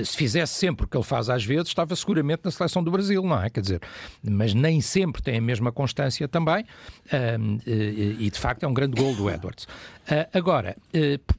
se 0.04 0.18
fizesse 0.18 0.54
sempre 0.54 0.86
o 0.86 0.88
que 0.88 0.96
ele 0.96 1.04
faz 1.04 1.30
às 1.30 1.44
vezes, 1.44 1.68
estava 1.68 1.96
seguramente 1.96 2.42
na 2.44 2.52
seleção 2.52 2.84
do 2.84 2.92
Brasil, 2.92 3.22
não 3.24 3.42
é? 3.42 3.50
Quer 3.50 3.62
dizer, 3.62 3.82
mas 4.24 4.54
nem 4.54 4.82
sempre 4.82 5.22
tem 5.22 5.38
a 5.38 5.42
mesma 5.42 5.72
constância 5.72 6.28
também, 6.28 6.66
e 7.66 8.30
de 8.30 8.40
facto 8.40 8.64
é 8.64 8.68
um 8.68 8.74
grande 8.74 9.00
gol 9.00 9.16
do 9.16 9.30
Edwards. 9.30 9.68
Agora, 10.34 10.76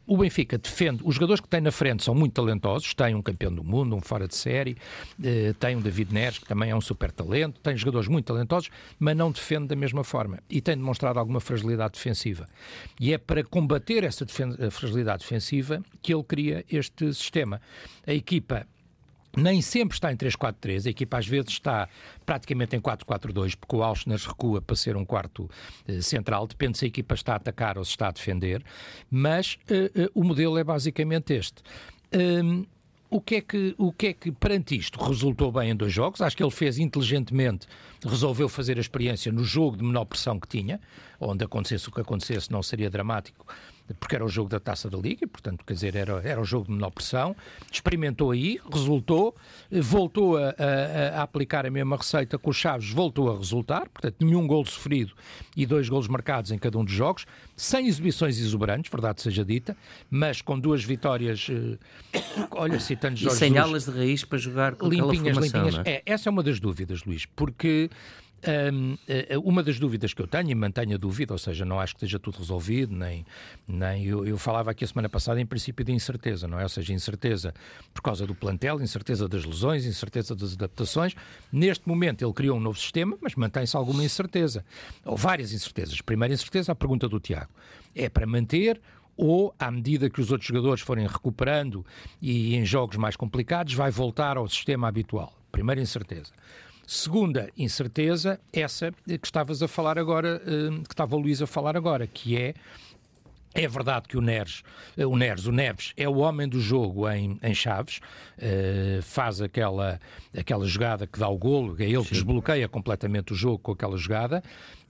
o 0.06 0.16
Benfica 0.16 0.58
defende, 0.58 1.02
os 1.04 1.14
jogadores 1.14 1.40
que 1.40 1.48
tem 1.48 1.60
na 1.60 1.70
frente 1.70 2.02
são 2.02 2.14
muito 2.14 2.32
talentosos, 2.32 2.94
tem 2.94 3.14
um 3.14 3.22
campeão 3.22 3.52
do 3.52 3.64
mundo, 3.64 3.96
um 3.96 4.00
fora 4.00 4.28
de 4.28 4.34
série, 4.34 4.76
eh, 5.22 5.54
tem 5.58 5.76
um 5.76 5.80
David 5.80 6.12
Neres, 6.12 6.38
que 6.38 6.46
também 6.46 6.70
é 6.70 6.76
um 6.76 6.80
super 6.80 7.10
talento, 7.10 7.60
tem 7.60 7.76
jogadores 7.76 8.08
muito 8.08 8.26
talentosos, 8.26 8.70
mas 8.98 9.16
não 9.16 9.30
defende 9.30 9.68
da 9.68 9.76
mesma 9.76 10.04
forma 10.04 10.38
e 10.48 10.60
tem 10.60 10.76
demonstrado 10.76 11.18
alguma 11.18 11.40
fragilidade 11.40 11.94
defensiva. 11.94 12.46
E 13.00 13.12
é 13.12 13.18
para 13.18 13.42
combater 13.44 14.04
essa 14.04 14.26
fragilidade 14.70 15.22
defensiva 15.22 15.82
que 16.00 16.14
ele 16.14 16.24
cria 16.24 16.64
este 16.70 17.12
sistema. 17.12 17.60
A 18.06 18.12
equipa 18.12 18.66
nem 19.36 19.62
sempre 19.62 19.94
está 19.94 20.12
em 20.12 20.16
3-4-3, 20.16 20.86
a 20.86 20.90
equipa 20.90 21.18
às 21.18 21.26
vezes 21.26 21.50
está 21.50 21.88
praticamente 22.24 22.76
em 22.76 22.80
4-4-2, 22.80 23.56
porque 23.56 23.76
o 23.76 23.82
Auschner 23.82 24.18
recua 24.18 24.60
para 24.60 24.76
ser 24.76 24.96
um 24.96 25.04
quarto 25.04 25.48
eh, 25.86 26.00
central, 26.00 26.46
depende 26.46 26.78
se 26.78 26.84
a 26.84 26.88
equipa 26.88 27.14
está 27.14 27.34
a 27.34 27.36
atacar 27.36 27.78
ou 27.78 27.84
se 27.84 27.90
está 27.90 28.08
a 28.08 28.10
defender, 28.10 28.62
mas 29.10 29.58
uh, 29.70 30.02
uh, 30.02 30.10
o 30.14 30.24
modelo 30.24 30.58
é 30.58 30.64
basicamente 30.64 31.32
este. 31.32 31.62
Um, 32.14 32.64
o 33.12 33.20
que, 33.20 33.34
é 33.36 33.40
que, 33.42 33.74
o 33.76 33.92
que 33.92 34.06
é 34.06 34.12
que 34.14 34.32
perante 34.32 34.74
isto 34.74 34.98
resultou 34.98 35.52
bem 35.52 35.70
em 35.70 35.76
dois 35.76 35.92
jogos? 35.92 36.22
Acho 36.22 36.34
que 36.34 36.42
ele 36.42 36.50
fez 36.50 36.78
inteligentemente, 36.78 37.66
resolveu 38.02 38.48
fazer 38.48 38.78
a 38.78 38.80
experiência 38.80 39.30
no 39.30 39.44
jogo 39.44 39.76
de 39.76 39.84
menor 39.84 40.06
pressão 40.06 40.40
que 40.40 40.48
tinha, 40.48 40.80
onde 41.20 41.44
acontecesse 41.44 41.90
o 41.90 41.92
que 41.92 42.00
acontecesse 42.00 42.50
não 42.50 42.62
seria 42.62 42.88
dramático, 42.88 43.46
porque 43.98 44.14
era 44.14 44.24
o 44.24 44.28
jogo 44.28 44.48
da 44.48 44.60
Taça 44.60 44.88
da 44.88 44.98
Liga, 44.98 45.26
portanto, 45.26 45.64
quer 45.64 45.74
dizer, 45.74 45.96
era, 45.96 46.20
era 46.24 46.40
o 46.40 46.44
jogo 46.44 46.66
de 46.66 46.72
menor 46.72 46.90
pressão, 46.90 47.34
experimentou 47.70 48.30
aí, 48.30 48.58
resultou, 48.72 49.34
voltou 49.70 50.36
a, 50.36 50.50
a, 50.50 51.18
a, 51.18 51.22
aplicar 51.22 51.66
a 51.66 51.70
mesma 51.70 51.96
receita 51.96 52.38
com 52.38 52.50
os 52.50 52.56
Chaves, 52.56 52.90
voltou 52.90 53.30
a 53.30 53.36
resultar, 53.36 53.88
portanto, 53.88 54.16
nenhum 54.20 54.46
gol 54.46 54.64
sofrido 54.64 55.12
e 55.56 55.66
dois 55.66 55.88
golos 55.88 56.08
marcados 56.08 56.50
em 56.50 56.58
cada 56.58 56.78
um 56.78 56.84
dos 56.84 56.94
jogos, 56.94 57.26
sem 57.56 57.86
exibições 57.86 58.38
exuberantes, 58.38 58.90
verdade 58.90 59.22
seja 59.22 59.44
dita, 59.44 59.76
mas 60.10 60.42
com 60.42 60.58
duas 60.58 60.84
vitórias, 60.84 61.48
eh, 61.50 62.18
olha, 62.50 62.80
citando 62.80 63.16
Jorge 63.16 63.36
E 63.36 63.38
sem 63.38 63.58
alas 63.58 63.84
de 63.84 63.90
raiz 63.90 64.24
para 64.24 64.38
jogar 64.38 64.74
com 64.74 64.88
limpinhas, 64.88 65.36
formação, 65.36 65.64
limpinhas. 65.64 65.86
É? 65.86 65.90
é? 65.92 66.02
essa 66.06 66.28
é 66.28 66.30
uma 66.30 66.42
das 66.42 66.58
dúvidas, 66.58 67.04
Luís, 67.04 67.26
porque 67.26 67.90
eh, 67.90 67.96
uma 69.44 69.62
das 69.62 69.78
dúvidas 69.78 70.12
que 70.12 70.20
eu 70.20 70.26
tenho, 70.26 70.50
e 70.50 70.54
mantenho 70.54 70.94
a 70.94 70.98
dúvida, 70.98 71.32
ou 71.32 71.38
seja, 71.38 71.64
não 71.64 71.78
acho 71.78 71.94
que 71.94 71.98
esteja 71.98 72.18
tudo 72.18 72.38
resolvido, 72.38 72.94
nem, 72.94 73.24
nem 73.66 74.04
eu, 74.04 74.26
eu, 74.26 74.36
falava 74.36 74.70
aqui 74.70 74.84
a 74.84 74.86
semana 74.86 75.08
passada 75.08 75.40
em 75.40 75.46
princípio 75.46 75.84
de 75.84 75.92
incerteza, 75.92 76.48
não 76.48 76.58
é? 76.58 76.62
Ou 76.62 76.68
seja, 76.68 76.92
incerteza 76.92 77.54
por 77.94 78.02
causa 78.02 78.26
do 78.26 78.34
plantel, 78.34 78.80
incerteza 78.80 79.28
das 79.28 79.44
lesões, 79.44 79.86
incerteza 79.86 80.34
das 80.34 80.54
adaptações. 80.54 81.14
Neste 81.52 81.88
momento 81.88 82.24
ele 82.24 82.32
criou 82.32 82.56
um 82.56 82.60
novo 82.60 82.78
sistema, 82.78 83.16
mas 83.20 83.34
mantém-se 83.34 83.76
alguma 83.76 84.02
incerteza, 84.04 84.64
ou 85.04 85.16
várias 85.16 85.52
incertezas. 85.52 86.00
Primeira 86.00 86.34
incerteza, 86.34 86.72
a 86.72 86.74
pergunta 86.74 87.08
do 87.08 87.20
Tiago. 87.20 87.50
É 87.94 88.08
para 88.08 88.26
manter 88.26 88.80
ou, 89.16 89.54
à 89.58 89.70
medida 89.70 90.08
que 90.08 90.20
os 90.20 90.32
outros 90.32 90.48
jogadores 90.48 90.82
forem 90.82 91.06
recuperando 91.06 91.84
e 92.20 92.56
em 92.56 92.64
jogos 92.64 92.96
mais 92.96 93.14
complicados, 93.14 93.74
vai 93.74 93.90
voltar 93.90 94.36
ao 94.36 94.48
sistema 94.48 94.88
habitual? 94.88 95.32
Primeira 95.50 95.80
incerteza. 95.80 96.32
Segunda 96.86 97.48
incerteza, 97.56 98.40
essa 98.52 98.92
que 99.06 99.26
estavas 99.26 99.62
a 99.62 99.68
falar 99.68 99.98
agora, 99.98 100.42
eh, 100.44 100.82
que 100.86 100.92
estava 100.92 101.16
o 101.16 101.18
Luís 101.18 101.40
a 101.40 101.46
falar 101.46 101.76
agora, 101.76 102.06
que 102.06 102.36
é 102.36 102.54
é 103.54 103.68
verdade 103.68 104.08
que 104.08 104.16
o 104.16 104.20
Neres, 104.20 104.62
eh, 104.96 105.04
o 105.04 105.14
Neres, 105.14 105.46
o 105.46 105.52
Neves, 105.52 105.92
é 105.96 106.08
o 106.08 106.16
homem 106.18 106.48
do 106.48 106.58
jogo 106.60 107.08
em, 107.10 107.38
em 107.42 107.54
Chaves, 107.54 108.00
uh, 108.38 109.02
faz 109.02 109.42
aquela, 109.42 110.00
aquela 110.36 110.66
jogada 110.66 111.06
que 111.06 111.18
dá 111.18 111.28
o 111.28 111.36
golo, 111.36 111.76
é 111.78 111.84
ele 111.84 111.98
Sim. 111.98 112.04
que 112.04 112.14
desbloqueia 112.14 112.66
completamente 112.66 113.32
o 113.32 113.36
jogo 113.36 113.58
com 113.58 113.72
aquela 113.72 113.96
jogada, 113.98 114.42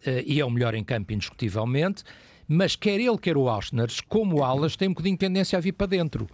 uh, 0.07 0.11
e 0.25 0.41
é 0.41 0.45
o 0.45 0.51
melhor 0.51 0.75
em 0.75 0.85
campo 0.85 1.13
indiscutivelmente 1.13 2.05
mas 2.53 2.77
quer 2.77 3.01
ele, 3.01 3.17
quer 3.19 3.37
o 3.37 3.49
Auschner, 3.49 3.89
como 4.09 4.45
alas, 4.45 4.77
tem 4.77 4.89
um 4.89 4.93
bocadinho 4.93 5.17
de 5.17 5.21
tendência 5.21 5.57
a 5.57 5.61
vir 5.61 5.73
para 5.73 5.87
dentro. 5.87 6.29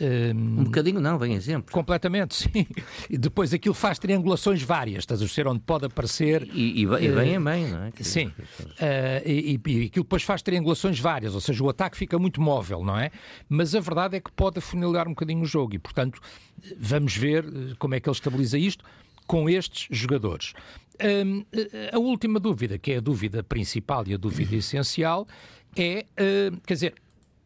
Um, 0.00 0.60
um 0.60 0.64
bocadinho 0.64 1.00
não, 1.00 1.18
vem 1.18 1.34
exemplo. 1.34 1.72
Completamente, 1.72 2.34
sim. 2.48 2.66
E 3.08 3.18
depois 3.18 3.52
aquilo 3.52 3.74
faz 3.74 3.98
triangulações 3.98 4.62
várias, 4.62 5.00
estás 5.00 5.20
a 5.20 5.26
ver 5.26 5.46
onde 5.48 5.60
pode 5.60 5.86
aparecer. 5.86 6.48
E, 6.54 6.80
e, 6.80 6.82
e 6.82 6.86
bem 6.86 7.38
uh, 7.38 7.42
bem, 7.42 7.66
não 7.66 7.84
é? 7.84 7.90
Que 7.90 8.04
sim. 8.04 8.26
Uh, 8.26 9.26
e, 9.26 9.60
e, 9.66 9.86
aquilo 9.86 10.04
depois 10.04 10.22
faz 10.22 10.42
triangulações 10.42 10.98
várias, 10.98 11.34
ou 11.34 11.40
seja, 11.40 11.62
o 11.62 11.68
ataque 11.68 11.96
fica 11.96 12.18
muito 12.18 12.40
móvel, 12.40 12.84
não 12.84 12.98
é? 12.98 13.10
Mas 13.48 13.74
a 13.74 13.80
verdade 13.80 14.16
é 14.16 14.20
que 14.20 14.30
pode 14.32 14.58
afunilar 14.58 15.06
um 15.06 15.10
bocadinho 15.10 15.42
o 15.42 15.46
jogo 15.46 15.74
e, 15.74 15.78
portanto, 15.78 16.20
vamos 16.78 17.16
ver 17.16 17.44
eh, 17.44 17.74
como 17.78 17.94
é 17.94 18.00
que 18.00 18.08
ele 18.08 18.16
estabiliza 18.16 18.58
isto 18.58 18.84
com 19.26 19.48
estes 19.48 19.86
jogadores. 19.90 20.54
Um, 21.02 21.44
a 21.92 21.98
última 21.98 22.38
dúvida, 22.38 22.78
que 22.78 22.92
é 22.92 22.96
a 22.98 23.00
dúvida 23.00 23.42
principal 23.42 24.06
e 24.06 24.14
a 24.14 24.16
dúvida 24.16 24.54
essencial, 24.56 25.26
é, 25.76 26.04
uh, 26.12 26.60
quer 26.66 26.74
dizer, 26.74 26.94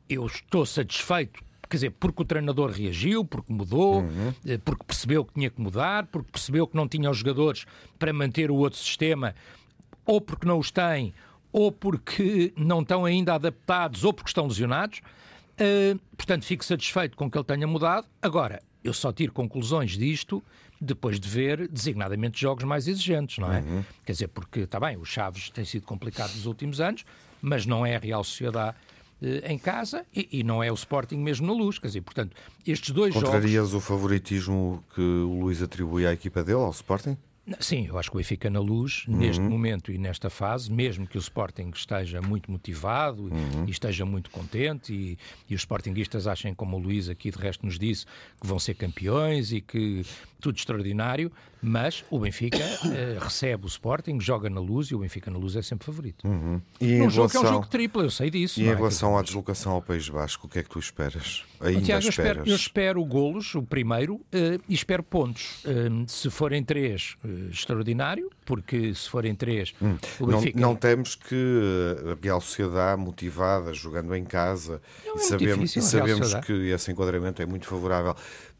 eu 0.09 0.27
estou 0.27 0.67
satisfeito 0.67 1.43
quer 1.69 1.77
dizer, 1.77 1.90
porque 1.93 2.23
o 2.23 2.25
treinador 2.25 2.71
reagiu, 2.71 3.25
porque 3.25 3.53
mudou, 3.53 4.01
uhum. 4.01 4.35
Eh, 4.47 4.59
porque 4.59 4.85
percebeu 4.85 5.25
que 5.25 5.35
tinha 5.35 5.51
que 5.51 5.61
mudar, 5.61 6.07
porque 6.07 6.31
percebeu 6.31 6.67
que 6.67 6.77
não 6.77 6.87
tinha 6.87 7.11
os 7.11 7.19
jogadores 7.19 7.64
para 7.99 8.12
manter 8.12 8.51
o 8.51 8.55
outro 8.55 8.79
sistema, 8.79 9.35
ou 10.05 10.21
porque 10.21 10.47
não 10.47 10.59
os 10.59 10.71
tem, 10.71 11.12
ou 11.53 11.73
porque 11.73 12.53
não 12.57 12.83
estão 12.83 13.05
ainda 13.05 13.35
adaptados, 13.35 14.05
ou 14.05 14.12
porque 14.12 14.29
estão 14.29 14.47
lesionados. 14.47 15.01
Uh, 15.55 15.99
portanto, 16.17 16.45
fico 16.45 16.64
satisfeito 16.64 17.17
com 17.17 17.31
que 17.31 17.38
ele 17.38 17.45
tenha 17.45 17.67
mudado. 17.67 18.07
Agora, 18.21 18.61
eu 18.83 18.93
só 18.93 19.12
tiro 19.12 19.33
conclusões 19.33 19.93
disto 19.93 20.43
depois 20.85 21.18
de 21.18 21.29
ver 21.29 21.68
designadamente 21.68 22.40
jogos 22.40 22.64
mais 22.64 22.87
exigentes, 22.87 23.38
não 23.38 23.53
é? 23.53 23.61
Uhum. 23.61 23.85
Quer 24.05 24.12
dizer, 24.12 24.29
porque, 24.29 24.61
está 24.61 24.79
bem, 24.79 24.97
o 24.97 25.05
Chaves 25.05 25.51
tem 25.51 25.64
sido 25.64 25.85
complicado 25.85 26.33
nos 26.35 26.47
últimos 26.47 26.81
anos, 26.81 27.05
mas 27.40 27.66
não 27.66 27.85
é 27.85 27.97
a 27.97 27.99
Real 27.99 28.23
Sociedade 28.23 28.77
eh, 29.23 29.53
em 29.53 29.59
casa 29.59 30.05
e, 30.14 30.29
e, 30.40 30.42
não 30.42 30.62
é 30.62 30.70
o 30.70 30.75
Sporting 30.75 31.16
mesmo 31.16 31.47
na 31.47 31.53
luz. 31.53 31.79
Quer 31.79 31.88
dizer, 31.88 32.03
portanto, 32.03 32.37
estes 32.66 32.90
dois 32.90 33.14
Contrarias 33.14 33.70
jogos... 33.70 33.75
o 33.75 33.81
favoritismo 33.81 34.85
que 34.94 35.01
o 35.01 35.40
Luís 35.40 35.62
atribui 35.62 36.07
à 36.07 36.12
equipa 36.12 36.44
dele, 36.44 36.59
ao 36.59 36.70
Sporting? 36.70 37.16
Sim, 37.61 37.87
eu 37.87 37.98
acho 37.98 38.11
que 38.11 38.16
o 38.16 38.18
Benfica 38.18 38.48
na 38.48 38.61
luz, 38.61 39.04
uhum. 39.07 39.18
neste 39.18 39.42
momento 39.42 39.92
e 39.92 39.98
nesta 39.98 40.30
fase, 40.30 40.72
mesmo 40.72 41.07
que 41.07 41.18
o 41.18 41.20
Sporting 41.20 41.70
esteja 41.74 42.22
muito 42.22 42.50
motivado 42.50 43.24
uhum. 43.24 43.66
e 43.66 43.70
esteja 43.70 44.07
muito 44.07 44.30
contente 44.30 44.92
e, 44.94 45.18
e 45.48 45.54
os 45.54 45.61
Sportinguistas 45.61 46.26
achem, 46.26 46.54
como 46.54 46.76
o 46.76 46.80
Luís 46.80 47.09
aqui 47.09 47.30
de 47.30 47.38
resto 47.38 47.66
nos 47.66 47.78
disse, 47.78 48.07
que 48.40 48.46
vão 48.46 48.59
ser 48.59 48.74
campeões 48.74 49.52
e 49.52 49.61
que 49.61 50.04
tudo 50.44 50.59
extraordinário, 50.59 51.33
mas 51.62 52.04
o 52.11 52.18
Benfica 52.18 52.59
uh, 52.59 53.18
recebe 53.24 53.64
o 53.64 53.66
Sporting, 53.66 54.20
joga 54.20 54.50
na 54.50 54.61
luz 54.61 54.88
e 54.88 54.94
o 54.94 54.98
Benfica 54.98 55.30
na 55.30 55.38
luz 55.38 55.57
é 55.57 55.62
sempre 55.62 55.87
favorito. 55.87 56.28
Uhum. 56.28 56.61
E 56.78 57.00
um 57.00 57.09
jogo 57.09 57.28
relação... 57.28 57.40
que 57.40 57.46
é 57.46 57.50
um 57.50 57.52
jogo 57.54 57.66
triplo, 57.66 58.02
eu 58.02 58.11
sei 58.11 58.28
disso. 58.28 58.61
E 58.61 58.64
em 58.64 58.68
é? 58.68 58.74
relação 58.74 59.16
à 59.16 59.22
deslocação 59.22 59.72
ao 59.72 59.80
País 59.80 60.07
Basco, 60.07 60.46
o 60.46 60.50
que 60.50 60.59
é 60.59 60.62
que 60.62 60.68
tu 60.68 60.78
esperas? 60.78 61.44
Ainda 61.61 61.80
Tiago, 61.80 62.04
eu 62.04 62.11
espero, 62.11 62.42
eu 62.44 62.54
espero 62.54 63.04
golos, 63.07 63.54
o 63.54 63.62
primeiro, 63.62 64.16
uh, 64.16 64.62
e 64.68 64.74
espero 64.74 65.02
pontos. 65.02 65.64
Uh, 65.64 66.04
se 66.07 66.28
forem 66.28 66.62
três, 66.62 67.16
extraordinário, 67.51 68.31
porque 68.44 68.94
se 68.94 69.09
forem 69.09 69.35
três, 69.35 69.75
hum. 69.81 69.97
Benfica... 70.20 70.61
Não, 70.61 70.70
não 70.70 70.77
temos 70.77 71.14
que 71.14 71.97
a 72.11 72.23
Real 72.23 72.40
Sociedade 72.40 73.01
motivada, 73.01 73.73
jogando 73.73 74.14
em 74.14 74.25
casa, 74.25 74.81
não, 75.05 75.16
e 75.16 75.18
é 75.18 75.23
sabemos, 75.23 75.70
difícil, 75.70 75.83
sabemos 75.83 76.35
que 76.35 76.53
esse 76.70 76.90
enquadramento 76.90 77.42
é 77.42 77.47
muito 77.47 77.66
favorável 77.66 78.14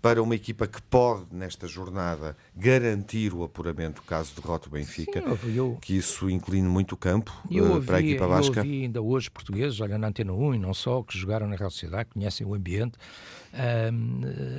para 0.05 0.23
uma 0.23 0.35
equipa 0.35 0.67
que 0.67 0.83
pode, 0.83 1.25
nesta 1.33 1.67
jornada, 1.67 2.37
garantir 2.55 3.33
o 3.33 3.43
apuramento 3.43 4.03
caso 4.03 4.35
derrote 4.39 4.69
o 4.69 4.71
Benfica, 4.71 5.23
Sim, 5.39 5.57
eu, 5.57 5.79
que 5.81 5.97
isso 5.97 6.29
incline 6.29 6.69
muito 6.69 6.93
o 6.93 6.97
campo 6.99 7.33
uh, 7.51 7.83
para 7.83 7.97
a 7.97 8.01
equipa 8.01 8.29
basca. 8.29 8.61
Eu 8.61 8.65
ouvi 8.65 8.83
ainda 8.83 9.01
hoje 9.01 9.31
portugueses, 9.31 9.81
olha 9.81 9.97
na 9.97 10.09
Antena 10.09 10.35
1 10.35 10.57
e 10.57 10.59
não 10.59 10.75
só, 10.75 11.03
que 11.03 11.17
jogaram 11.17 11.49
na 11.49 11.57
Real 11.57 11.71
Sociedade, 11.71 12.11
conhecem 12.13 12.47
o 12.47 12.53
ambiente, 12.53 12.99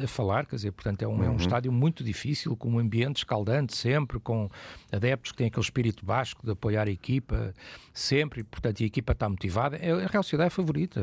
a 0.04 0.08
falar, 0.08 0.46
quer 0.46 0.56
dizer, 0.56 0.72
portanto 0.72 1.02
é 1.02 1.08
um, 1.08 1.12
uhum. 1.12 1.24
é 1.24 1.28
um 1.28 1.32
uhum. 1.32 1.38
estádio 1.38 1.72
muito 1.72 2.04
difícil, 2.04 2.56
com 2.56 2.70
um 2.70 2.80
ambiente 2.80 3.18
escaldante 3.18 3.76
sempre, 3.76 4.20
com 4.20 4.50
adeptos 4.92 5.32
que 5.32 5.38
têm 5.38 5.48
aquele 5.48 5.64
espírito 5.64 6.06
basco 6.06 6.46
de 6.46 6.52
apoiar 6.52 6.88
a 6.88 6.92
equipa 6.92 7.54
sempre, 7.94 8.44
portanto 8.44 8.82
a 8.82 8.86
equipa 8.86 9.14
está 9.14 9.28
motivada, 9.28 9.78
é, 9.78 9.92
a 9.92 10.08
Real 10.08 10.24
Sociedade 10.24 10.48
é 10.48 10.50
favorita. 10.50 11.02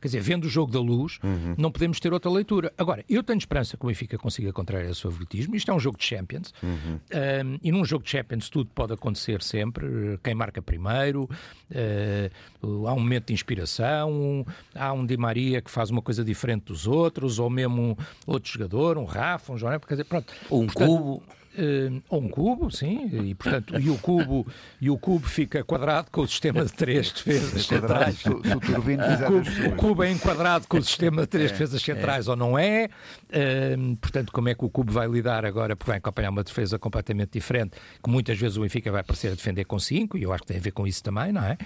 Quer 0.00 0.08
dizer, 0.08 0.20
vendo 0.20 0.44
o 0.44 0.48
jogo 0.48 0.72
da 0.72 0.80
luz, 0.80 1.18
uhum. 1.22 1.54
não 1.56 1.70
podemos 1.70 2.00
ter 2.00 2.12
outra 2.12 2.30
leitura. 2.30 2.72
Agora, 2.76 3.04
eu 3.08 3.22
tenho 3.22 3.38
esperança 3.38 3.76
que 3.76 3.84
o 3.84 3.88
Benfica 3.88 4.18
consiga 4.18 4.52
contrariar 4.52 4.90
esse 4.90 5.02
favoritismo. 5.02 5.54
Isto 5.54 5.70
é 5.70 5.74
um 5.74 5.80
jogo 5.80 5.98
de 5.98 6.04
Champions. 6.04 6.52
Uhum. 6.62 6.94
Um, 6.94 7.58
e 7.62 7.72
num 7.72 7.84
jogo 7.84 8.04
de 8.04 8.10
Champions 8.10 8.48
tudo 8.48 8.70
pode 8.74 8.92
acontecer 8.92 9.42
sempre. 9.42 10.18
Quem 10.22 10.34
marca 10.34 10.62
primeiro, 10.62 11.24
uh, 11.24 12.86
há 12.86 12.92
um 12.92 13.00
momento 13.00 13.26
de 13.26 13.32
inspiração, 13.34 14.46
há 14.74 14.92
um 14.92 15.04
Di 15.04 15.16
Maria 15.16 15.60
que 15.60 15.70
faz 15.70 15.90
uma 15.90 16.02
coisa 16.02 16.24
diferente 16.24 16.64
dos 16.64 16.86
outros, 16.86 16.97
ou 17.38 17.50
mesmo 17.50 17.82
um 17.82 17.96
outro 18.26 18.50
jogador, 18.50 18.98
um 18.98 19.04
Rafa, 19.04 19.52
um 19.52 19.58
João. 19.58 19.78
Quer 19.80 19.94
dizer, 19.94 20.04
pronto. 20.04 20.32
Ou 20.50 20.62
um 20.62 20.66
Portanto, 20.66 20.88
cubo. 20.88 21.22
Uh, 21.58 22.00
ou 22.08 22.20
um 22.20 22.28
cubo, 22.28 22.70
sim, 22.70 23.10
e 23.12 23.34
portanto, 23.34 23.80
e 23.80 23.90
o 23.90 23.98
cubo, 23.98 24.46
e 24.80 24.88
o 24.90 24.96
cubo 24.96 25.26
fica 25.26 25.64
quadrado 25.64 26.08
com 26.08 26.20
o 26.20 26.28
sistema 26.28 26.64
de 26.64 26.72
três 26.72 27.10
defesas 27.10 27.66
centrais. 27.66 28.14
Se, 28.14 28.22
se 28.22 28.28
o 28.28 28.60
Turbino 28.60 29.02
cubo, 29.26 29.66
o 29.66 29.76
cubo 29.76 30.04
é 30.04 30.12
enquadrado 30.12 30.68
com 30.68 30.78
o 30.78 30.82
sistema 30.84 31.22
de 31.22 31.26
três 31.26 31.50
defesas 31.50 31.82
centrais 31.82 32.28
ou 32.28 32.36
não 32.36 32.56
é? 32.56 32.88
Uh, 33.24 33.96
portanto, 33.96 34.30
como 34.30 34.48
é 34.48 34.54
que 34.54 34.64
o 34.64 34.70
cubo 34.70 34.92
vai 34.92 35.08
lidar 35.08 35.44
agora? 35.44 35.74
Porque 35.74 35.90
vai 35.90 35.98
acompanhar 35.98 36.30
uma 36.30 36.44
defesa 36.44 36.78
completamente 36.78 37.32
diferente, 37.32 37.72
que 38.04 38.08
muitas 38.08 38.38
vezes 38.38 38.56
o 38.56 38.60
Benfica 38.60 38.92
vai 38.92 39.02
parecer 39.02 39.28
a 39.28 39.34
defender 39.34 39.64
com 39.64 39.80
cinco, 39.80 40.16
e 40.16 40.22
eu 40.22 40.32
acho 40.32 40.42
que 40.44 40.48
tem 40.48 40.58
a 40.58 40.62
ver 40.62 40.70
com 40.70 40.86
isso 40.86 41.02
também, 41.02 41.32
não 41.32 41.42
é? 41.42 41.58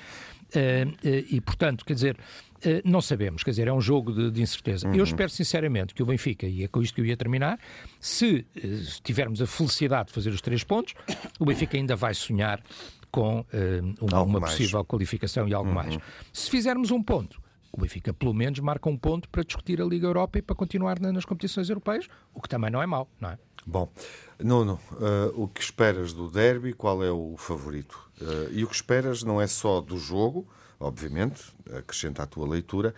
Uh, 0.55 0.89
uh, 0.89 1.27
e 1.31 1.41
portanto, 1.41 1.85
quer 1.85 1.95
dizer, 1.95 2.17
Uh, 2.65 2.79
não 2.89 3.01
sabemos, 3.01 3.43
quer 3.43 3.51
dizer, 3.51 3.67
é 3.67 3.73
um 3.73 3.81
jogo 3.81 4.13
de, 4.13 4.31
de 4.31 4.41
incerteza. 4.41 4.87
Uhum. 4.87 4.95
Eu 4.95 5.03
espero 5.03 5.29
sinceramente 5.29 5.93
que 5.93 6.01
o 6.01 6.07
Benfica, 6.07 6.47
e 6.47 6.63
é 6.63 6.69
com 6.69 6.81
isto 6.81 6.95
que 6.95 7.01
eu 7.01 7.05
ia 7.05 7.17
terminar, 7.17 7.59
se 7.99 8.47
tivermos 9.03 9.43
a 9.43 9.49
felicidade 9.49 10.07
de 10.11 10.13
fazer 10.15 10.31
os 10.31 10.41
três 10.41 10.63
pontos, 10.63 10.95
o 11.41 11.45
Benfica 11.45 11.77
ainda 11.77 11.97
vai 11.97 12.15
sonhar 12.15 12.63
com 13.11 13.41
uh, 13.41 14.25
uma, 14.25 14.41
possível 14.41 14.85
qualificação 14.85 15.49
e 15.49 15.53
algo 15.55 15.71
Uhum. 15.71 15.75
mais. 15.75 15.99
Se 16.33 16.49
fizermos 16.49 16.93
um 16.93 17.03
ponto, 17.03 17.43
o 17.73 17.81
Benfica 17.81 18.15
pelo 18.15 18.33
menos 18.33 18.61
marca 18.61 18.89
um 18.89 18.97
ponto 18.97 19.29
para 19.29 19.43
discutir 19.43 19.83
a 19.83 19.85
Liga 19.85 20.07
Europa 20.07 20.39
e 20.39 20.43
para 20.43 20.55
continuar 20.55 21.01
na- 21.01 21.11
nas 21.11 21.25
competições 21.25 21.69
europeias, 21.69 22.07
o 22.33 22.41
que 22.41 22.49
também 22.49 22.71
não 22.71 22.81
é 22.81 22.87
mau, 22.87 23.11
não 23.21 23.31
é? 23.31 23.39
Bom, 23.65 23.89
Nuno, 24.41 24.81
eh, 25.01 25.33
o 25.37 25.47
que 25.47 25.61
esperas 25.61 26.13
do 26.13 26.29
derby? 26.29 26.73
Qual 26.73 27.03
é 27.05 27.13
o 27.13 27.37
favorito? 27.37 28.11
Eh, 28.21 28.49
e 28.55 28.65
o 28.65 28.67
que 28.67 28.75
esperas 28.75 29.23
não 29.23 29.41
é 29.41 29.47
só 29.47 29.81
do 29.81 29.97
jogo, 29.99 30.49
obviamente, 30.81 31.45
acrescenta 31.73 32.25
a 32.25 32.27
tua 32.27 32.49
leitura, 32.49 32.93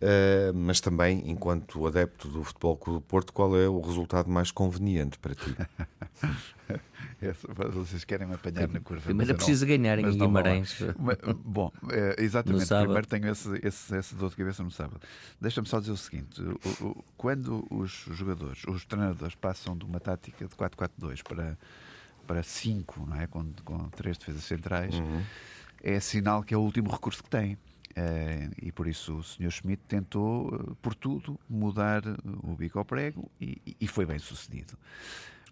eh, 0.00 0.50
mas 0.54 0.80
também, 0.80 1.22
enquanto 1.30 1.86
adepto 1.86 2.28
do 2.28 2.42
Futebol 2.44 2.76
Clube 2.76 2.98
do 3.00 3.02
Porto, 3.06 3.32
qual 3.32 3.56
é 3.56 3.68
o 3.68 3.80
resultado 3.80 4.28
mais 4.30 4.50
conveniente 4.50 5.18
para 5.18 5.34
ti? 5.34 5.54
Esse- 7.20 7.46
Vocês 7.72 8.04
querem 8.04 8.26
me 8.26 8.34
apanhar 8.34 8.66
na 8.68 8.80
curva. 8.80 9.02
Primeiro 9.02 9.16
mas 9.18 9.28
eu 9.28 9.34
é 9.34 9.36
preciso 9.36 9.66
não- 9.66 9.76
ganhar 9.76 9.98
em. 9.98 10.10
Guimarães. 10.10 10.78
Mas, 10.98 11.18
Bom, 11.44 11.70
é, 11.90 12.16
exatamente. 12.22 12.66
Primeiro 12.66 13.06
tenho 13.06 13.28
esse, 13.30 13.48
esse, 13.66 13.94
essa 13.94 14.16
dor 14.16 14.30
de 14.30 14.36
cabeça 14.36 14.62
no 14.62 14.70
sábado. 14.70 15.00
Deixa-me 15.40 15.68
só 15.68 15.80
dizer 15.80 15.92
o 15.92 15.96
seguinte: 15.98 16.40
o- 16.40 16.84
o- 16.86 17.04
quando 17.16 17.66
os 17.70 17.90
jogadores, 18.12 18.62
os 18.66 18.84
treinadores 18.86 19.34
passam 19.34 19.76
de 19.76 19.84
uma 19.84 20.00
tática 20.00 20.46
de 20.46 20.54
4-4-2 20.54 21.22
para, 21.22 21.58
para 22.26 22.42
5, 22.42 23.04
não 23.06 23.20
é? 23.20 23.26
com, 23.26 23.44
com 23.64 23.78
três 23.90 24.16
defesas 24.16 24.44
centrais, 24.44 24.94
é 25.82 26.00
sinal 26.00 26.42
que 26.42 26.54
é 26.54 26.56
o 26.56 26.60
último 26.60 26.90
recurso 26.90 27.22
que 27.22 27.28
têm. 27.30 27.58
Eh, 27.96 28.48
e 28.62 28.72
por 28.72 28.86
isso 28.86 29.16
o 29.18 29.22
Sr. 29.22 29.50
Schmidt 29.50 29.82
tentou, 29.88 30.54
eh, 30.54 30.72
por 30.80 30.94
tudo, 30.94 31.38
mudar 31.48 32.02
eh, 32.06 32.14
o 32.44 32.54
bico 32.54 32.78
ao 32.78 32.84
prego 32.84 33.30
e, 33.40 33.60
e 33.80 33.86
foi 33.88 34.06
bem 34.06 34.18
sucedido. 34.18 34.74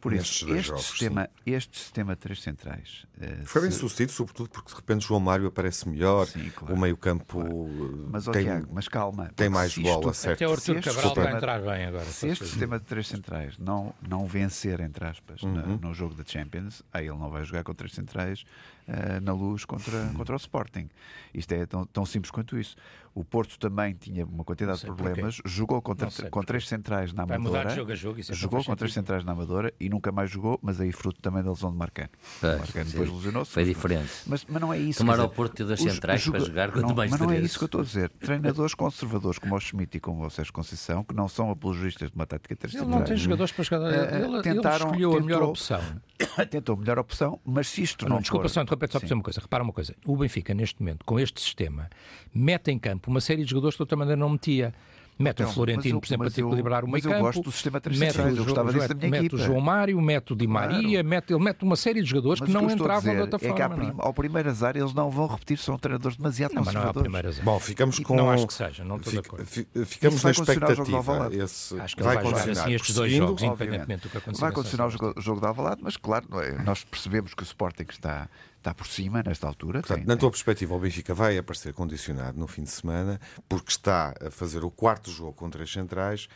Por 0.00 0.12
isso, 0.12 0.48
este, 0.54 0.68
jogos, 0.68 0.84
sistema, 0.86 1.28
este 1.44 1.76
sistema 1.76 2.14
de 2.14 2.20
três 2.20 2.40
centrais. 2.40 3.04
eh, 3.20 3.40
Foi 3.44 3.62
bem 3.62 3.70
se- 3.72 3.78
sucedido, 3.80 4.12
sobretudo 4.12 4.48
porque 4.48 4.70
de 4.70 4.76
repente 4.76 5.04
João 5.04 5.18
Mário 5.18 5.48
aparece 5.48 5.88
melhor, 5.88 6.28
Sim, 6.28 6.48
claro, 6.54 6.72
o 6.72 6.78
meio-campo 6.78 7.68
Mas, 8.08 8.28
ó, 8.28 8.30
tem, 8.30 8.44
Tiago, 8.44 8.68
mas 8.72 8.86
calma. 8.86 9.32
tem 9.34 9.48
mais 9.48 9.72
se 9.72 9.82
bola, 9.82 10.12
isto- 10.12 10.14
certo? 10.14 10.36
Até 10.36 10.46
o 10.46 10.52
Arthur 10.52 10.76
este 10.76 10.88
Cabral 10.88 11.14
sistema- 11.14 11.36
entrar 11.36 11.60
bem 11.62 11.84
agora. 11.86 12.04
Se 12.04 12.28
este 12.28 12.44
sistema 12.46 12.78
de 12.78 12.84
três 12.84 13.08
centrais 13.08 13.58
não, 13.58 13.92
não 14.08 14.24
vencer, 14.24 14.78
entre 14.78 15.04
aspas, 15.04 15.42
Uhum. 15.42 15.78
no 15.82 15.92
jogo 15.92 16.14
da 16.14 16.22
Champions, 16.24 16.80
aí 16.92 17.08
ele 17.08 17.18
não 17.18 17.28
vai 17.28 17.44
jogar 17.44 17.64
com 17.64 17.74
três 17.74 17.92
centrais 17.92 18.44
eh, 18.88 19.20
na 19.20 19.32
luz 19.32 19.64
contra, 19.64 20.10
contra 20.16 20.34
o 20.34 20.36
Sporting. 20.36 20.88
Isto 21.32 21.52
é 21.52 21.66
tão, 21.66 21.84
tão 21.86 22.04
simples 22.06 22.30
quanto 22.30 22.58
isso. 22.58 22.74
O 23.14 23.24
Porto 23.24 23.58
também 23.58 23.94
tinha 23.94 24.24
uma 24.24 24.44
quantidade 24.44 24.78
de 24.80 24.86
problemas, 24.86 25.40
jogou 25.44 25.82
contra, 25.82 26.06
com 26.06 26.28
porquê. 26.30 26.46
três 26.46 26.68
centrais 26.68 27.12
na 27.12 27.24
Vai 27.24 27.36
mudar 27.38 27.50
Amadora. 27.62 27.68
de 27.70 27.74
jogo 27.76 27.92
a 27.92 27.94
jogo, 27.96 28.20
isso 28.20 28.30
é 28.30 28.34
Jogou 28.34 28.62
com 28.64 28.76
três 28.76 28.92
centrais 28.92 29.24
na 29.24 29.32
Amadora 29.32 29.72
e 29.80 29.88
nunca 29.88 30.12
mais 30.12 30.30
jogou, 30.30 30.56
mas 30.62 30.80
aí 30.80 30.92
fruto 30.92 31.20
também 31.20 31.42
da 31.42 31.50
lesão 31.50 31.70
de 31.72 31.76
Marcano. 31.76 32.10
Pois, 32.40 32.58
Marcano 32.58 32.84
sim. 32.84 32.90
depois 32.92 33.10
lesionou-se. 33.12 33.50
Foi 33.50 33.64
diferente. 33.64 34.10
Mas, 34.26 34.44
mas 34.48 34.60
não 34.62 34.72
é 34.72 34.78
isso. 34.78 34.98
Tomar 35.00 35.18
ao 35.18 35.28
Porto 35.28 35.60
os- 35.64 35.80
centrais 35.80 36.20
os 36.24 36.30
para 36.30 36.38
joga- 36.38 36.48
jogar 36.50 36.70
com 36.70 36.80
não, 36.80 36.94
mais 36.94 37.10
Mas 37.10 37.20
não 37.20 37.30
é 37.32 37.40
isso 37.40 37.58
que 37.58 37.64
eu 37.64 37.66
estou 37.66 37.80
a 37.80 37.84
dizer. 37.84 38.08
Treinadores 38.10 38.74
conservadores 38.74 39.38
como 39.40 39.56
o 39.56 39.60
Schmidt 39.60 39.96
e 39.96 40.00
como 40.00 40.24
o 40.24 40.30
Sérgio 40.30 40.52
Conceição, 40.52 41.02
que 41.02 41.14
não 41.14 41.26
são 41.28 41.50
apologistas 41.50 42.10
de 42.10 42.14
uma 42.14 42.26
tática 42.26 42.54
três 42.54 42.74
Ele 42.74 42.84
não 42.84 43.02
tem 43.02 43.16
jogadores 43.16 43.50
para 43.50 43.64
jogar. 43.64 43.92
Eh, 43.92 44.16
Ele, 44.22 44.24
ele 44.34 44.42
tentaram- 44.42 44.86
escolheu 44.86 45.16
a 45.16 45.20
melhor 45.20 45.38
tentou- 45.38 45.50
opção. 45.50 45.80
tentou 46.50 46.74
a 46.76 46.78
melhor 46.78 46.98
opção, 47.00 47.40
mas 47.44 47.66
se 47.68 47.82
isto 47.82 48.04
Não, 48.04 48.16
não, 48.16 48.20
desculpa 48.22 48.44
for... 48.48 48.48
só 48.86 48.98
para 48.98 49.06
dizer 49.06 49.14
uma 49.14 49.22
coisa. 49.22 49.40
Repara 49.40 49.62
uma 49.64 49.72
coisa. 49.72 49.94
O 50.06 50.16
Benfica, 50.16 50.54
neste 50.54 50.80
momento, 50.80 51.04
com 51.04 51.18
este 51.18 51.40
sistema, 51.40 51.88
mete 52.34 52.70
em 52.70 52.78
campo 52.78 53.10
uma 53.10 53.20
série 53.20 53.42
de 53.44 53.50
jogadores 53.50 53.74
que 53.74 53.78
de 53.78 53.82
outra 53.82 53.96
maneira 53.96 54.18
não 54.20 54.30
metia. 54.30 54.72
Mete 55.20 55.40
Então, 55.40 55.50
o 55.50 55.52
Florentino, 55.52 55.96
eu- 55.96 56.00
por 56.00 56.06
exemplo, 56.06 56.24
mas 56.26 56.32
para 56.32 56.42
eu- 56.42 56.46
equilibrar 56.46 56.84
o 56.84 56.88
mas 56.88 57.02
meio 57.02 57.12
eu 57.12 57.16
campo. 57.18 57.24
gosto 57.26 57.42
do 57.42 57.50
sistema 57.50 57.80
três 57.80 57.98
mete 57.98 58.12
centrais, 58.12 58.34
o 58.34 58.36
eu 58.40 58.44
gostava 58.44 58.72
disso 58.72 58.86
da 58.86 58.94
minha 58.94 59.10
mete 59.10 59.22
o 59.22 59.26
equipa. 59.26 59.42
João 59.42 59.60
Mário, 59.60 60.00
mete 60.00 60.32
o 60.32 60.36
Di 60.36 60.46
Claro. 60.46 60.72
Maria, 60.74 61.02
mete, 61.02 61.32
ele 61.32 61.42
mete 61.42 61.62
uma 61.64 61.74
série 61.74 62.02
de 62.02 62.08
jogadores 62.08 62.38
Mas 62.40 62.46
que 62.48 62.52
o 62.52 62.54
não 62.54 62.62
eu 62.62 62.68
a 62.68 62.72
entravam 62.72 63.02
de 63.02 63.08
dizer 63.10 63.20
outra 63.22 63.36
é 63.48 63.52
que 63.52 63.60
à 63.62 63.68
forma. 63.68 63.82
prim- 63.82 63.92
não 63.96 64.04
é? 64.04 64.06
ao 64.06 64.14
primeiro 64.14 64.48
azar 64.48 64.76
eles 64.76 64.94
não 64.94 65.10
vão 65.10 65.26
repetir, 65.26 65.58
são 65.58 65.76
treinadores 65.76 66.16
demasiado 66.16 66.54
Não, 66.54 66.62
mas 66.62 66.72
não 66.72 66.82
é 66.82 66.84
o 66.84 66.86
conservadores. 66.94 67.02
primeiro 67.02 67.28
azar. 67.30 67.44
Bom, 67.44 67.58
ficamos 67.58 67.98
com. 67.98 68.14
Não 68.14 68.30
acho 68.30 68.46
que 68.46 68.54
seja, 68.54 68.84
não 68.84 68.94
estou 68.96 69.12
de 69.12 69.18
acordo. 69.18 69.44
fi- 69.44 69.66
Ficamos 69.86 70.22
vai 70.22 70.32
na 70.32 70.38
o 70.40 70.44
de 70.44 70.52
expectativa. 70.52 71.34
Esse 71.44 71.80
Acho 71.80 71.96
que 71.96 72.02
vai 72.04 72.14
jogar 72.14 72.30
condicionar. 72.30 72.62
assim 72.64 72.74
estes 72.74 72.94
dois 72.94 73.12
jogos, 73.12 73.32
obviamente. 73.42 73.54
independentemente 73.64 74.02
do 74.04 74.10
que 74.10 74.18
acontecer. 74.18 74.40
Vai 74.40 74.52
condicionar 74.52 74.86
o 74.86 74.90
jogo, 74.90 75.14
o 75.16 75.40
de 75.40 75.46
Alvalade, 75.48 75.80
mas 75.82 75.96
claro, 75.96 76.26
não 76.30 76.40
é? 76.40 76.62
nós 76.62 76.84
percebemos 76.84 77.34
que 77.34 77.42
o 77.42 77.44
Sporting 77.44 77.86
está, 77.90 78.28
está 78.58 78.74
por 78.74 78.86
cima 78.86 79.22
nesta 79.24 79.46
altura. 79.46 79.80
Portanto, 79.80 79.98
tem- 79.98 80.06
na 80.06 80.14
tem- 80.14 80.20
tua 80.20 80.30
perspectiva, 80.30 80.74
o 80.74 80.78
Benfica 80.80 81.14
vai 81.14 81.38
aparecer 81.38 81.72
condicionado 81.72 82.38
no 82.38 82.46
fim 82.46 82.62
de 82.64 82.70
semana 82.70 83.20
porque 83.48 83.70
está 83.70 84.14
a 84.20 84.30
fazer 84.30 84.64
o 84.64 84.70
quarto 84.70 85.10
jogo 85.10 85.32
com 85.32 85.48
três 85.48 85.72
centrais, 85.72 86.28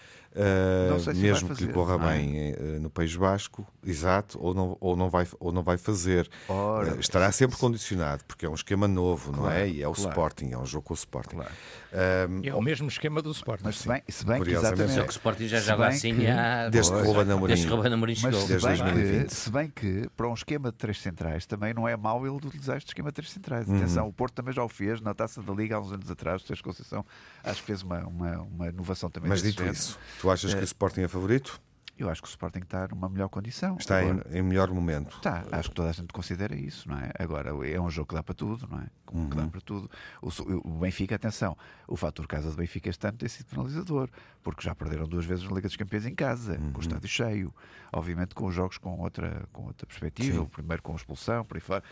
se 1.01 1.14
mesmo 1.14 1.49
vai 1.49 1.57
que 1.57 1.64
lhe 1.64 1.73
corra 1.73 1.99
não 1.99 2.09
é? 2.09 2.16
bem 2.18 2.37
eh, 2.59 2.79
no 2.81 2.88
País 2.90 3.14
Basco, 3.14 3.66
exato, 3.87 4.38
ou 4.40 4.55
não, 4.55 4.77
ou 4.81 4.97
não, 4.97 5.09
vai, 5.11 5.27
ou 5.38 5.53
não 5.53 5.62
vai 5.62 5.77
fazer. 5.77 6.29
Ora, 6.49 6.92
Eh, 6.92 7.01
estará 7.01 7.31
sempre 7.33 7.57
condicionado 7.57 8.25
porque 8.27 8.47
é 8.47 8.49
um 8.49 8.55
esquema 8.55 8.88
novo, 8.88 9.33
não 9.33 9.51
é? 9.51 9.55
Claro, 9.55 9.68
E 9.68 9.83
é 9.83 9.88
o 9.88 9.92
claro. 9.92 10.09
Sporting, 10.11 10.51
é 10.53 10.59
um 10.59 10.64
jogo 10.66 10.87
com 10.87 10.95
o 10.95 10.97
Sporting. 10.97 11.37
Claro. 11.37 11.51
Ahm, 11.92 12.40
É 12.45 12.55
o 12.55 12.62
mesmo 12.62 12.88
esquema 12.88 13.21
do 13.21 13.31
Sporting. 13.33 13.64
Mas 13.64 13.79
se 13.79 13.88
bem, 13.88 14.03
se 14.09 14.25
bem 14.25 14.42
que 14.42 14.51
exatamente. 14.51 14.92
Só 14.95 15.03
que 15.03 15.09
o 15.09 15.11
Sporting 15.11 15.47
já 15.49 15.61
se 15.61 15.66
joga 15.66 15.87
bem 15.88 15.97
assim 15.97 16.14
que- 16.16 16.27
há... 16.27 16.68
Desde 16.71 16.92
que. 16.92 16.99
Ruben 17.03 17.33
Amorim- 17.33 17.47
Desde 17.55 17.66
que 17.66 17.73
Ruben 17.75 17.92
Amorim 17.92 18.12
Mas 18.12 18.21
chegou. 18.21 18.40
se 18.40 18.49
Desde 18.49 18.66
bem, 18.68 18.77
2020. 18.79 19.27
que, 19.29 19.35
se 19.35 19.51
bem 19.51 19.68
que 19.75 20.09
para 20.16 20.29
um 20.29 20.35
esquema 20.35 20.71
de 20.73 20.79
três 20.79 21.01
centrais 21.01 21.45
também 21.47 21.75
não 21.75 21.87
é 21.87 21.97
mau 21.97 22.27
ele 22.27 22.35
utilizar 22.37 22.77
este 22.79 22.88
esquema 22.88 23.11
de 23.11 23.14
três 23.16 23.31
centrais. 23.31 23.66
Uhum. 23.68 23.77
Atenção, 23.77 24.09
o 24.09 24.12
Porto 24.12 24.35
também 24.35 24.55
já 24.55 24.64
o 24.64 24.68
fez 24.68 25.01
na 25.01 25.12
taça 25.14 25.42
da 25.42 25.53
Liga 25.53 25.77
há 25.77 25.81
uns 25.81 25.92
anos 25.92 26.11
atrás. 26.11 26.42
O 26.42 26.47
Sérgio 26.47 26.64
Conceição 26.64 27.05
acho 27.45 27.61
que 27.61 27.66
fez 27.66 27.83
uma, 27.83 27.99
uma, 28.07 28.40
uma 28.40 28.68
inovação 28.68 29.11
também. 29.11 29.29
mas 29.29 29.42
dito 29.42 29.59
género. 29.59 29.75
isso, 29.77 29.99
tu 30.22 30.30
achas 30.30 30.54
que 30.54 30.61
o 30.61 30.64
Sporting 30.64 31.00
é 31.02 31.08
favorito? 31.08 31.61
Eu 31.98 32.08
acho 32.08 32.22
que 32.22 32.26
o 32.26 32.30
Sporting 32.30 32.61
está 32.61 32.88
numa 32.88 33.08
melhor 33.08 33.28
condição. 33.28 33.76
Está 33.76 34.02
em, 34.02 34.11
Agora, 34.11 34.38
em 34.38 34.42
melhor 34.42 34.70
momento. 34.70 35.20
Tá, 35.20 35.44
acho 35.52 35.68
que 35.68 35.74
toda 35.74 35.90
a 35.90 35.92
gente 35.92 36.11
considera 36.12 36.56
isso, 36.56 36.88
não 36.88 36.98
é? 36.98 37.12
Agora, 37.18 37.50
é 37.68 37.78
um 37.80 37.90
jogo 37.90 38.08
que 38.08 38.14
dá 38.14 38.22
para 38.22 38.35
tudo, 38.35 38.66
não 38.68 38.78
é? 38.80 38.87
Uhum. 39.12 39.28
Que 39.28 39.37
dá 39.37 39.46
para 39.46 39.61
tudo. 39.61 39.90
O, 40.20 40.28
o 40.68 40.78
Benfica, 40.80 41.14
atenção, 41.14 41.56
o 41.87 41.94
fator 41.94 42.26
casa 42.26 42.50
do 42.50 42.56
Benfica 42.56 42.88
este 42.88 43.06
ano 43.06 43.18
tem 43.18 43.28
sido 43.28 43.46
penalizador, 43.46 44.08
porque 44.42 44.62
já 44.62 44.74
perderam 44.74 45.06
duas 45.06 45.26
vezes 45.26 45.44
na 45.44 45.50
Liga 45.54 45.68
dos 45.68 45.76
Campeões 45.76 46.06
em 46.06 46.14
casa, 46.14 46.58
Uhum. 46.58 46.72
com 46.72 46.78
o 46.78 46.82
estádio 46.82 47.08
cheio. 47.08 47.54
Obviamente 47.92 48.35
com 48.35 48.46
os 48.46 48.54
jogos 48.54 48.78
com 48.78 48.98
outra, 48.98 49.46
com 49.52 49.64
outra 49.66 49.87
perspectiva, 49.87 50.38
Sim. 50.38 50.42
o 50.44 50.46
primeiro 50.48 50.82
com 50.82 50.96
expulsão, 50.96 51.44
por 51.44 51.58
aí 51.58 51.61
fora. 51.61 51.85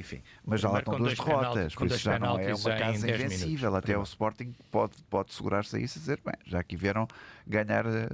Enfim, 0.00 0.22
mas 0.46 0.60
já 0.62 0.70
lá 0.70 0.78
estão 0.78 0.96
duas 0.96 1.14
derrotas, 1.14 1.74
por 1.74 1.86
isso 1.86 1.98
já 1.98 2.18
não 2.18 2.38
é 2.38 2.38
penaltis 2.44 2.64
uma 2.64 2.74
casa 2.76 3.06
10 3.06 3.20
invencível. 3.20 3.70
minutos. 3.70 3.74
Até 3.90 3.98
o 3.98 4.02
Sporting 4.02 4.54
pode, 4.70 4.94
pode 5.10 5.34
segurar-se 5.34 5.76
a 5.76 5.78
isso 5.78 5.98
e 5.98 6.00
dizer, 6.00 6.20
bem, 6.24 6.34
já 6.46 6.58
aqui 6.58 6.74
vieram 6.74 7.06
ganhar 7.46 7.84
eh, 7.84 8.08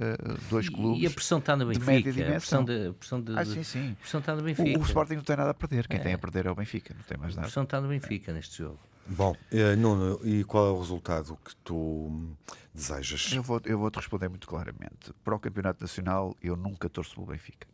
dois 0.49 0.67
clubes. 0.67 1.01
E 1.01 1.07
a 1.07 1.09
pressão 1.09 1.37
está 1.39 1.55
no 1.55 1.71
de 1.71 1.79
Benfica. 1.79 2.09
A 2.09 2.13
dimensão. 2.13 2.63
pressão, 2.63 2.65
de, 2.65 2.87
a 2.89 2.93
pressão, 2.93 3.21
de, 3.21 3.39
Ah, 3.39 3.45
sim, 3.45 3.63
sim. 3.63 3.91
a 3.93 3.95
pressão 4.01 4.19
está 4.19 4.33
no 4.35 4.41
O, 4.41 4.43
Benfica. 4.43 4.79
o 4.79 4.83
Sporting 4.83 5.13
não 5.15 5.23
tem 5.23 5.37
nada 5.37 5.49
a 5.51 5.53
perder, 5.53 5.87
quem 5.87 5.99
É. 5.99 6.03
tem 6.03 6.13
a 6.13 6.17
perder 6.17 6.45
é 6.45 6.51
o 6.51 6.55
Benfica, 6.55 6.93
não 6.93 7.03
tem 7.03 7.17
mais 7.17 7.33
A 7.33 7.35
nada. 7.37 7.47
pressão 7.47 7.63
está 7.63 7.79
no 7.79 7.87
Benfica 7.87 8.33
neste 8.33 8.57
jogo. 8.57 8.79
Bom, 9.09 9.33
eh, 9.51 9.75
Nuno, 9.77 10.19
e 10.25 10.43
qual 10.43 10.67
é 10.67 10.71
o 10.71 10.79
resultado 10.79 11.37
que 11.45 11.55
tu 11.63 11.73
hum, 11.77 12.33
desejas? 12.73 13.31
Eu 13.31 13.41
vou, 13.41 13.61
eu 13.63 13.79
vou 13.79 13.89
te 13.89 13.95
responder 13.95 14.27
muito 14.27 14.45
claramente. 14.45 15.13
Para 15.23 15.33
o 15.35 15.39
Campeonato 15.39 15.81
Nacional, 15.81 16.35
eu 16.43 16.57
nunca 16.57 16.89
torço 16.89 17.15
pelo 17.15 17.27
Benfica. 17.27 17.65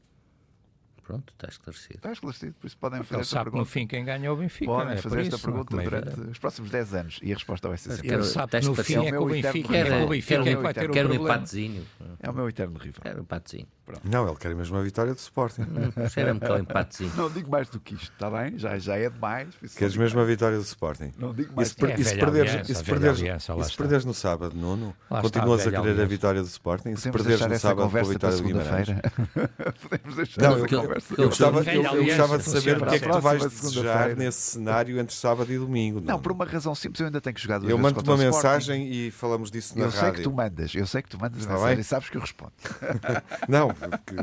Pronto, 1.04 1.34
está 1.34 1.48
esclarecido. 1.50 1.96
Está 1.96 2.12
esclarecido, 2.14 2.54
por 2.54 2.68
isso 2.68 2.78
podem 2.78 3.04
fazer 3.04 3.16
Ele 3.16 3.22
esta 3.22 3.36
sabe 3.36 3.52
que 3.52 3.58
no 3.58 3.66
pergunta. 3.66 3.72
fim 3.72 3.88
quem 3.88 4.06
ganha 4.06 4.28
é 4.28 4.32
o 4.32 4.36
Benfica. 4.38 4.72
Podem 4.72 4.94
é? 4.94 4.98
fazer 4.98 5.20
esta 5.22 5.36
isso, 5.36 5.46
é? 5.46 5.52
pergunta 5.52 5.82
é 5.82 5.84
durante 5.84 6.20
os 6.32 6.40
próximos 6.40 6.72
10 6.72 6.94
anos 6.94 7.20
e 7.22 7.32
a 7.32 7.36
resposta 7.36 7.68
vai 7.68 7.78
ser 7.78 7.90
Mas 7.90 7.98
sempre. 8.00 8.16
Ele 8.16 8.24
sabe 8.24 8.62
no 8.62 8.76
fim 8.76 8.94
é 8.94 9.00
o 9.00 9.04
que 9.04 9.12
meu 9.12 9.22
o 9.22 9.26
Benfica, 9.26 9.50
eterno 9.50 9.76
é 9.76 9.84
rival. 9.84 10.00
que 10.00 10.06
o 10.06 10.10
Benfica 10.10 10.50
é 10.50 10.56
que 10.56 10.56
vai 10.56 10.74
ter 10.74 11.06
um 11.08 11.14
empatezinho. 11.14 11.86
É 12.20 12.30
o 12.30 12.34
meu 12.34 12.50
eterno 12.50 12.78
rival. 12.78 13.02
Quero 13.02 13.20
um 13.20 13.22
empatezinho. 13.22 13.68
Não, 14.04 14.28
ele 14.28 14.38
quer 14.38 14.56
mesmo 14.56 14.78
a 14.78 14.82
vitória 14.82 15.14
do 15.14 15.18
Sporting. 15.18 15.64
Cheira-me 16.10 16.40
que 16.40 16.46
é 16.46 16.52
o 16.52 16.58
empatezinho. 16.58 17.12
Não 17.16 17.30
digo 17.30 17.50
mais 17.52 17.68
do 17.70 17.80
que 17.80 17.96
isto, 17.96 18.12
está 18.14 18.30
bem? 18.30 18.58
Já, 18.58 18.78
já 18.78 18.96
é 18.98 19.10
demais. 19.10 19.50
Queres 19.76 19.92
digo 19.94 20.04
mesmo 20.04 20.20
a 20.22 20.24
vitória 20.26 20.58
do 20.58 20.64
Sporting? 20.64 21.12
Não 21.18 21.34
digo 21.34 21.52
E 21.52 21.56
mais. 21.56 21.68
se, 21.70 21.76
per- 21.76 21.90
É 21.90 21.94
a 21.94 21.96
e 22.00 22.04
se 22.04 22.10
velha 22.12 22.20
perderes, 22.26 22.52
aliança, 22.52 22.72
e 22.72 22.76
se 22.76 22.82
a 22.82 22.86
perderes, 22.86 23.20
aliança, 23.20 23.54
e 23.58 23.64
se 23.66 23.78
perderes 23.78 24.06
no 24.06 24.14
sábado, 24.14 24.56
Nuno, 24.56 24.96
Lá 25.10 25.22
continuas 25.22 25.60
a 25.62 25.64
a 25.64 25.66
querer 25.72 25.78
a 25.78 25.82
aliança. 25.92 26.06
vitória 26.06 26.42
do 26.42 26.48
Sporting? 26.48 26.96
Se 26.96 27.12
Podemos 27.12 27.28
perderes 27.40 27.54
no 27.54 27.60
sábado 27.60 27.90
com 27.90 27.98
a 27.98 28.04
vitória 28.04 28.38
do 28.38 28.44
Guimarães? 28.44 28.88
segunda-feira. 28.88 29.74
Podemos 29.90 30.16
deixar 30.16 30.42
Não, 30.42 30.50
essa 30.66 30.76
eu, 30.76 30.82
conversa. 30.82 31.14
eu 31.18 31.28
gostava, 31.28 31.58
eu, 31.60 31.64
Velha 31.64 31.78
eu 31.78 31.90
aliança 31.92 32.06
gostava 32.22 32.38
de 32.38 32.44
saber 32.46 32.78
o 32.82 32.86
que 32.86 32.96
é 32.96 33.00
que 33.00 33.06
a 33.06 33.12
tu 33.12 33.22
vais 33.22 33.46
desejar 33.46 34.16
nesse 34.16 34.40
cenário 34.52 35.00
entre 35.00 35.16
sábado 35.16 35.52
e 35.52 35.58
domingo. 35.58 36.00
Não, 36.02 36.20
por 36.20 36.32
uma 36.32 36.46
razão 36.46 36.74
simples, 36.74 37.00
eu 37.02 37.08
ainda 37.08 37.20
tenho 37.22 37.34
que 37.36 37.42
jogar 37.42 37.60
duas 37.60 37.70
Eu 37.70 37.78
vezes 37.78 37.84
mando-te 37.84 38.06
contra 38.08 38.14
uma 38.14 38.24
o 38.24 38.30
Sporting. 38.30 38.48
mensagem 38.48 38.92
e 38.94 39.12
falamos 39.12 39.52
disso 39.52 39.78
na 39.78 39.86
Eu 39.86 39.92
sei 39.92 40.00
rádio. 40.02 40.16
que 40.18 40.22
tu 40.24 40.32
mandas, 40.32 40.74
eu 40.76 40.88
sei 40.88 41.02
que 41.02 41.10
tu 41.10 41.20
mandas 41.20 41.40
Está 41.42 41.54
mensagem 41.54 41.76
bem? 41.76 41.82
e 41.82 41.84
sabes 41.84 42.10
que 42.10 42.18
eu 42.18 42.22
respondo. 42.22 42.54
Não, 43.48 43.73
porque 43.76 44.16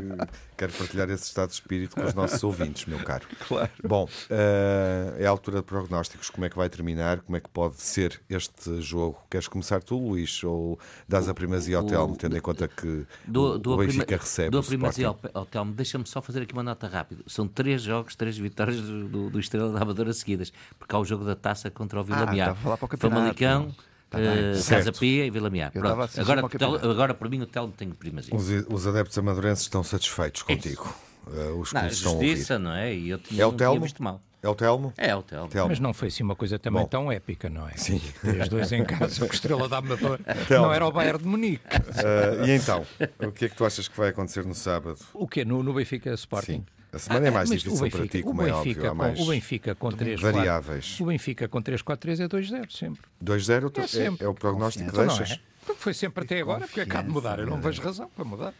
quero 0.57 0.71
partilhar 0.73 1.09
esse 1.09 1.23
estado 1.25 1.49
de 1.49 1.55
espírito 1.55 1.95
com 1.95 2.03
os 2.03 2.13
nossos 2.13 2.43
ouvintes, 2.43 2.85
meu 2.85 2.99
caro. 3.03 3.25
Claro. 3.47 3.69
Bom, 3.83 4.07
eh, 4.29 5.15
é 5.19 5.25
a 5.25 5.29
altura 5.29 5.57
de 5.57 5.63
prognósticos. 5.63 6.29
Como 6.29 6.45
é 6.45 6.49
que 6.49 6.55
vai 6.57 6.69
terminar? 6.69 7.21
Como 7.21 7.35
é 7.35 7.39
que 7.39 7.49
pode 7.49 7.75
ser 7.81 8.21
este 8.29 8.81
jogo? 8.81 9.17
Queres 9.29 9.47
começar 9.47 9.81
tu, 9.81 9.97
Luís? 9.97 10.43
Ou 10.43 10.79
dás 11.07 11.27
a 11.29 11.33
primazia 11.33 11.77
ao 11.77 11.83
Telmo, 11.83 12.15
tendo 12.15 12.37
em 12.37 12.41
conta 12.41 12.67
que 12.67 13.05
Do, 13.25 13.41
o, 13.55 13.57
do 13.59 13.73
o 13.73 13.77
Benfica 13.77 14.05
prima- 14.05 14.21
recebe 14.21 14.49
do 14.51 14.59
o 14.59 14.63
primazia 14.63 15.07
ao, 15.33 15.45
Telmo, 15.45 15.73
deixa-me 15.73 16.05
só 16.07 16.21
fazer 16.21 16.41
aqui 16.43 16.53
uma 16.53 16.63
nota 16.63 16.87
rápida. 16.87 17.23
São 17.27 17.47
três 17.47 17.81
jogos, 17.81 18.15
três 18.15 18.37
vitórias 18.37 18.79
do, 18.81 19.29
do, 19.29 19.39
Estrela 19.39 19.71
da 19.71 19.81
Amadora 19.81 20.13
seguidas, 20.13 20.51
porque 20.79 20.95
há 20.95 20.99
o 20.99 21.05
jogo 21.05 21.23
da 21.25 21.35
taça 21.35 21.69
contra 21.71 21.99
o 21.99 22.03
Vila 22.03 22.23
Ah, 22.27 22.31
Miar. 22.31 22.49
estava 22.49 22.59
a 22.59 22.63
falar 22.63 22.77
para 22.77 22.85
o 22.85 22.89
campeonato. 22.89 23.21
Famalicão, 23.21 23.75
Tá 24.11 24.17
bem. 24.19 24.27
eh, 24.27 24.51
Casa. 24.67 24.91
Pia 24.91 25.25
e 25.25 25.31
Vila 25.31 25.49
Miar. 25.49 25.71
A 25.73 25.79
Agora, 26.21 26.41
agora, 26.83 27.13
para 27.13 27.29
mim, 27.29 27.41
o 27.41 27.45
Telmo 27.47 27.73
tem 27.75 27.89
primazia. 27.89 28.35
Os, 28.35 28.47
os 28.69 28.85
adeptos 28.85 29.17
amadurenses 29.17 29.63
estão 29.63 29.83
satisfeitos 29.83 30.43
contigo. 30.43 30.93
Eh, 31.33 31.51
os 31.57 31.69
que 31.69 31.75
Não, 31.75 31.87
estão 31.87 32.11
a 32.11 32.15
ouvir. 32.15 32.27
justiça, 32.31 32.59
não 32.59 32.73
é? 32.73 32.93
E 32.93 33.09
eu 33.09 33.17
tinha, 33.17 33.41
É 33.41 33.45
o 33.45 33.53
Telmo? 33.53 33.81
visto 33.81 34.03
mal. 34.03 34.21
É 34.43 34.49
o 34.49 34.55
Telmo? 34.55 34.91
É 34.97 35.15
o 35.15 35.21
Telmo. 35.21 35.47
Telmo. 35.49 35.69
Mas 35.69 35.79
não 35.79 35.93
foi 35.93 36.07
assim 36.09 36.23
uma 36.23 36.35
coisa 36.35 36.57
também 36.59 36.81
Bom. 36.81 36.87
tão 36.87 37.11
épica, 37.11 37.47
não 37.49 37.69
é? 37.69 37.73
Sim. 37.77 38.01
Três, 38.21 38.49
dois 38.49 38.71
em 38.71 38.83
casa, 38.83 39.19
com 39.25 39.31
Estrela 39.33 39.69
da 39.69 39.77
Amador. 39.77 40.19
Telmo. 40.47 40.65
Não 40.65 40.73
era 40.73 40.85
o 40.85 40.91
Bayern 40.91 41.19
de 41.19 41.25
Munique. 41.27 41.63
Eh, 41.69 42.47
e 42.47 42.51
então, 42.51 42.83
o 43.25 43.31
que 43.31 43.45
é 43.45 43.49
que 43.49 43.55
tu 43.55 43.63
achas 43.63 43.87
que 43.87 43.95
vai 43.95 44.09
acontecer 44.09 44.43
no 44.45 44.55
sábado? 44.55 44.97
O 45.13 45.27
quê? 45.27 45.45
No, 45.45 45.61
no 45.63 45.73
Benfica 45.73 46.11
Sporting? 46.15 46.53
Sim. 46.53 46.65
A 46.93 46.99
semana 46.99 47.27
é 47.27 47.31
mais 47.31 47.49
Mas 47.49 47.61
difícil 47.63 47.87
o 47.87 47.89
para 47.89 47.99
ti, 48.01 48.03
Benfica, 48.07 48.23
como 48.27 48.41
o 48.41 48.43
é 48.43 48.51
Benfica, 48.51 48.69
óbvio. 48.69 48.85
Há 48.85 48.89
com, 48.91 48.95
mais 48.97 49.19
o 49.19 49.25
Benfica 49.27 49.75
com 49.75 49.91
3 49.91 50.19
variáveis. 50.21 50.99
O 50.99 51.05
Benfica 51.05 51.47
com 51.47 51.61
3-4-3 51.61 52.19
é 52.19 52.27
2-0 52.27 52.71
sempre. 52.71 53.01
2-0 53.23 53.77
É 53.77 53.81
é, 53.81 53.87
sempre. 53.87 54.25
é 54.25 54.27
o 54.27 54.33
prognóstico 54.33 54.85
que 54.85 54.91
Então 54.91 55.05
não 55.05 55.15
deixas? 55.17 55.37
é? 55.37 55.41
Porque 55.65 55.81
foi 55.81 55.93
sempre 55.93 56.23
até 56.25 56.41
agora, 56.41 56.65
porque 56.67 56.81
acaba 56.81 57.03
de 57.03 57.09
mudar. 57.13 57.39
Eu 57.39 57.45
não 57.47 57.61
vejo 57.61 57.81
razão 57.81 58.09
para 58.09 58.25
mudar. 58.25 58.53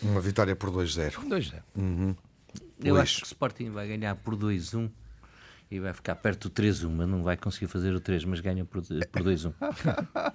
Uma 0.00 0.20
vitória 0.20 0.54
por 0.54 0.70
2-0. 0.70 1.12
2-0. 1.28 2.16
Eu 2.84 2.94
Luís. 2.94 3.02
acho 3.02 3.16
que 3.18 3.24
o 3.24 3.26
Sporting 3.26 3.70
vai 3.70 3.88
ganhar 3.88 4.14
por 4.16 4.36
2-1 4.36 4.88
e 5.70 5.80
vai 5.80 5.92
ficar 5.92 6.14
perto 6.16 6.48
do 6.48 6.54
3-1, 6.62 6.88
mas 6.90 7.08
não 7.08 7.22
vai 7.22 7.36
conseguir 7.36 7.66
fazer 7.66 7.92
o 7.94 8.00
3, 8.00 8.24
mas 8.26 8.40
ganha 8.40 8.64
por, 8.64 8.82
por 8.82 9.22
2-1. 9.24 9.52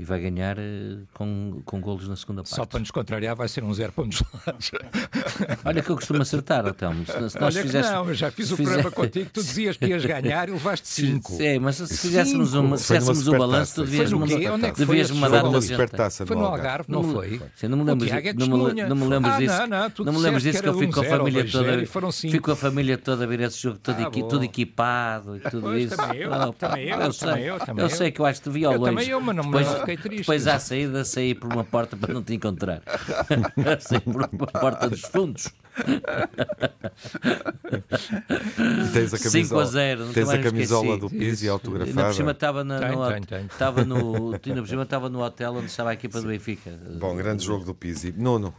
E 0.00 0.04
vai 0.04 0.18
ganhar 0.18 0.56
eh, 0.58 0.96
com, 1.12 1.60
com 1.62 1.78
golos 1.78 2.08
na 2.08 2.16
segunda 2.16 2.42
parte. 2.42 2.54
Só 2.54 2.64
para 2.64 2.78
nos 2.80 2.90
contrariar, 2.90 3.36
vai 3.36 3.48
ser 3.48 3.62
um 3.62 3.74
0 3.74 3.92
para 3.92 4.06
nos 4.06 4.22
lados. 4.46 4.70
Olha 5.62 5.82
que 5.82 5.90
eu 5.90 5.96
costumo 5.96 6.22
acertar, 6.22 6.72
Telmo. 6.72 7.04
Se, 7.04 7.12
se 7.12 7.18
nós 7.20 7.34
Olha 7.36 7.52
que 7.52 7.62
fizéssemos- 7.68 7.90
não, 8.00 8.08
eu 8.08 8.14
já 8.14 8.30
fiz 8.30 8.46
se 8.48 8.54
o 8.54 8.56
programa 8.56 8.82
fizer- 8.84 8.94
contigo, 8.94 9.30
tu 9.30 9.42
dizias 9.42 9.76
que 9.76 9.86
ias 9.86 10.02
ganhar 10.04 10.48
e 10.48 10.52
levaste 10.52 10.88
5. 10.88 11.36
É, 11.38 11.58
mas 11.58 11.76
se 11.76 11.98
fizéssemos, 11.98 12.54
uma, 12.54 12.78
se 12.78 12.84
fizéssemos 12.86 13.28
o 13.28 13.32
balanço, 13.36 13.74
tu 13.74 13.84
supertaça. 13.86 13.90
devias 13.90 14.10
Foi 14.10 14.18
no 14.18 14.26
quê? 14.26 14.34
mandar, 14.48 14.52
Onde 14.54 14.66
é 14.66 14.72
devias 14.72 15.10
mandar 15.10 15.44
uma 15.44 15.60
supertaça 15.60 16.24
Foi 16.26 16.36
no 16.36 16.44
Algarve. 16.46 16.84
Não, 16.90 17.02
foi? 17.04 17.42
Sim, 17.56 17.68
não 17.68 17.76
me 17.76 17.84
lembro, 17.84 18.04
O 18.06 18.08
Tiago 18.08 18.26
é 18.28 18.32
não 18.32 18.46
me, 18.46 18.52
testemunha. 18.52 18.88
não 18.88 18.96
me 18.96 19.06
lembro 19.06 19.30
Ah, 19.30 19.38
disso. 19.38 19.58
não, 19.58 19.66
não, 19.66 19.90
tu 19.90 20.04
não 20.04 20.12
me 20.14 20.18
lembro 20.20 20.40
disso 20.40 20.56
que 20.56 20.62
que 20.62 20.68
eu 20.70 20.78
fico 20.78 20.94
com 20.94 21.00
a 21.00 21.04
zero, 21.04 21.18
família 21.18 21.44
toda. 21.50 21.64
zero 21.64 22.12
cinco. 22.12 22.32
Fico 22.32 22.44
com 22.46 22.52
a 22.52 22.56
família 22.56 22.96
toda 22.96 23.24
a 23.24 23.26
ver 23.26 23.40
esse 23.40 23.60
jogo, 23.60 23.78
todo, 23.82 24.00
Ah, 24.02 24.10
tudo 24.10 24.44
equipado 24.44 25.36
e 25.36 25.40
tudo 25.40 25.60
Pois, 25.62 25.84
isso. 25.84 25.96
também 25.96 26.18
eu, 26.20 26.52
também 26.54 26.88
eu, 26.88 27.54
eu, 27.54 27.58
também 27.60 27.84
eu. 27.84 27.90
sei 27.90 28.10
que 28.10 28.20
eu 28.20 28.26
acho 28.26 28.40
que 28.40 28.48
te 28.48 28.52
vi 28.52 28.64
ao 28.64 28.72
longe. 28.76 28.84
também 28.92 29.08
eu, 29.08 29.20
mas 29.20 29.36
não 29.36 29.44
me- 29.44 29.50
não 29.50 29.84
fiquei 29.90 29.96
triste. 29.96 30.20
Depois 30.22 30.46
à 30.46 30.58
saída 30.58 31.04
saí 31.04 31.34
por 31.34 31.52
uma 31.52 31.64
porta 31.64 31.96
para 31.96 32.12
não 32.12 32.22
te 32.22 32.34
encontrar. 32.34 32.82
saí 33.80 34.00
por 34.00 34.16
uma 34.16 34.46
porta 34.46 34.88
dos 34.88 35.00
fundos. 35.00 35.48
E 38.80 38.88
tens 38.92 39.14
a 39.14 39.18
5 39.18 39.30
camisola, 39.32 39.62
a 39.62 39.66
0. 39.66 40.00
nunca 40.02 40.14
tens 40.14 40.28
a 40.28 40.38
camisola 40.38 40.98
do 40.98 41.08
Pizzi 41.10 41.48
Ainda 41.48 41.58
por 41.60 41.66
cima 41.66 41.80
autografada. 41.82 42.30
estava 42.32 42.64
na, 42.64 42.80
no. 42.80 43.16
Estava 43.50 43.84
no, 43.84 44.38
por 44.38 44.82
estava 44.82 45.08
no 45.08 45.22
hotel 45.22 45.54
onde 45.54 45.66
estava 45.66 45.90
a 45.90 45.94
equipa 45.94 46.20
do 46.20 46.28
Benfica. 46.28 46.70
Bom, 46.98 47.16
grande 47.16 47.44
jogo 47.44 47.64
do 47.64 47.74
Pizzi. 47.74 48.12
Nuno, 48.16 48.54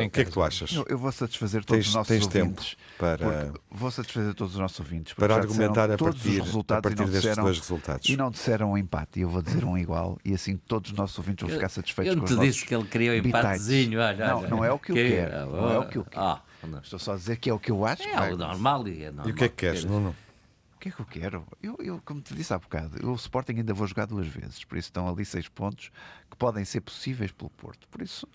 em 0.00 0.06
o 0.06 0.10
que 0.10 0.20
é 0.20 0.24
que 0.24 0.30
tu 0.30 0.42
achas? 0.42 0.72
Eu, 0.72 0.84
eu 0.88 0.98
vou 0.98 1.10
satisfazer 1.12 1.64
todos 1.64 1.84
Tens- 1.84 1.88
os 1.88 1.94
nossos 1.94 2.08
tens 2.08 2.24
ouvintes. 2.24 2.68
tempo 2.70 2.82
para- 2.98 3.52
Vou 3.70 3.90
satisfazer 3.90 4.34
todos 4.34 4.54
os 4.54 4.60
nossos 4.60 4.78
ouvintes. 4.80 5.14
Para 5.14 5.34
argumentar 5.36 5.90
a 5.90 5.96
todos 5.96 6.20
partir, 6.20 6.40
os 6.40 6.46
resultados 6.46 6.78
a 6.78 6.82
partir 6.82 6.96
e 7.02 7.04
não 7.04 7.06
destes 7.06 7.22
disseram, 7.30 7.44
dois 7.44 7.58
resultados. 7.58 8.08
E 8.08 8.16
não 8.16 8.30
disseram 8.30 8.72
um 8.72 8.78
empate. 8.78 9.18
E 9.18 9.22
eu 9.22 9.28
vou 9.28 9.42
dizer 9.42 9.64
um 9.64 9.76
igual. 9.78 10.18
E 10.24 10.34
assim 10.34 10.56
todos 10.56 10.90
os 10.92 10.96
nossos 10.96 11.16
ouvintes 11.18 11.42
vão 11.46 11.54
ficar 11.54 11.68
satisfeitos 11.68 12.14
Eu 12.14 12.20
com 12.20 12.26
não 12.28 12.36
os 12.38 12.40
te 12.44 12.46
disse 12.52 12.66
que 12.66 12.74
ele 12.74 12.84
queria 12.84 13.12
o 13.12 13.14
bitites. 13.14 13.38
empatezinho. 13.40 14.00
Olha, 14.00 14.26
Não, 14.28 14.38
olha. 14.38 14.48
não 14.48 14.64
é 14.64 14.72
o 14.72 14.78
que 14.78 14.92
eu 14.92 14.96
quero. 14.96 15.46
Não 15.52 15.72
é 15.72 15.78
o 15.78 15.88
que 15.88 15.98
eu 15.98 16.04
quero. 16.04 16.41
Não. 16.66 16.78
Estou 16.80 16.98
só 16.98 17.12
a 17.12 17.16
dizer 17.16 17.36
que 17.36 17.50
é 17.50 17.54
o 17.54 17.58
que 17.58 17.70
eu 17.70 17.84
acho. 17.84 18.02
que 18.02 18.08
É 18.08 18.14
vai- 18.14 18.30
algo 18.30 18.36
normal 18.42 18.86
e 18.88 19.02
é 19.04 19.10
normal. 19.10 19.28
E 19.28 19.32
o 19.32 19.34
que 19.34 19.44
é 19.44 19.48
que 19.48 19.56
queres, 19.56 19.84
Nuno? 19.84 20.14
O 20.76 20.78
que 20.82 20.88
é 20.88 20.92
que 20.92 21.00
eu 21.00 21.06
quero? 21.06 21.46
Eu, 21.62 21.76
eu, 21.80 22.02
como 22.04 22.20
te 22.20 22.34
disse 22.34 22.52
há 22.52 22.58
bocado, 22.58 22.96
eu, 23.00 23.10
o 23.12 23.14
Sporting 23.14 23.52
ainda 23.58 23.72
vou 23.72 23.86
jogar 23.86 24.06
duas 24.06 24.26
vezes, 24.26 24.64
por 24.64 24.76
isso 24.76 24.88
estão 24.88 25.08
ali 25.08 25.24
seis 25.24 25.48
pontos 25.48 25.90
que 26.30 26.36
podem 26.36 26.64
ser 26.64 26.80
possíveis 26.80 27.30
pelo 27.30 27.50
Porto. 27.50 27.86
Por 27.88 28.02
isso, 28.02 28.26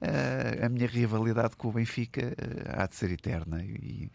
eh, 0.00 0.60
a 0.64 0.68
minha 0.68 0.88
rivalidade 0.88 1.54
com 1.56 1.68
o 1.68 1.72
Benfica 1.72 2.20
eh, 2.36 2.72
há 2.76 2.86
de 2.88 2.96
ser 2.96 3.12
eterna 3.12 3.62
e, 3.62 4.10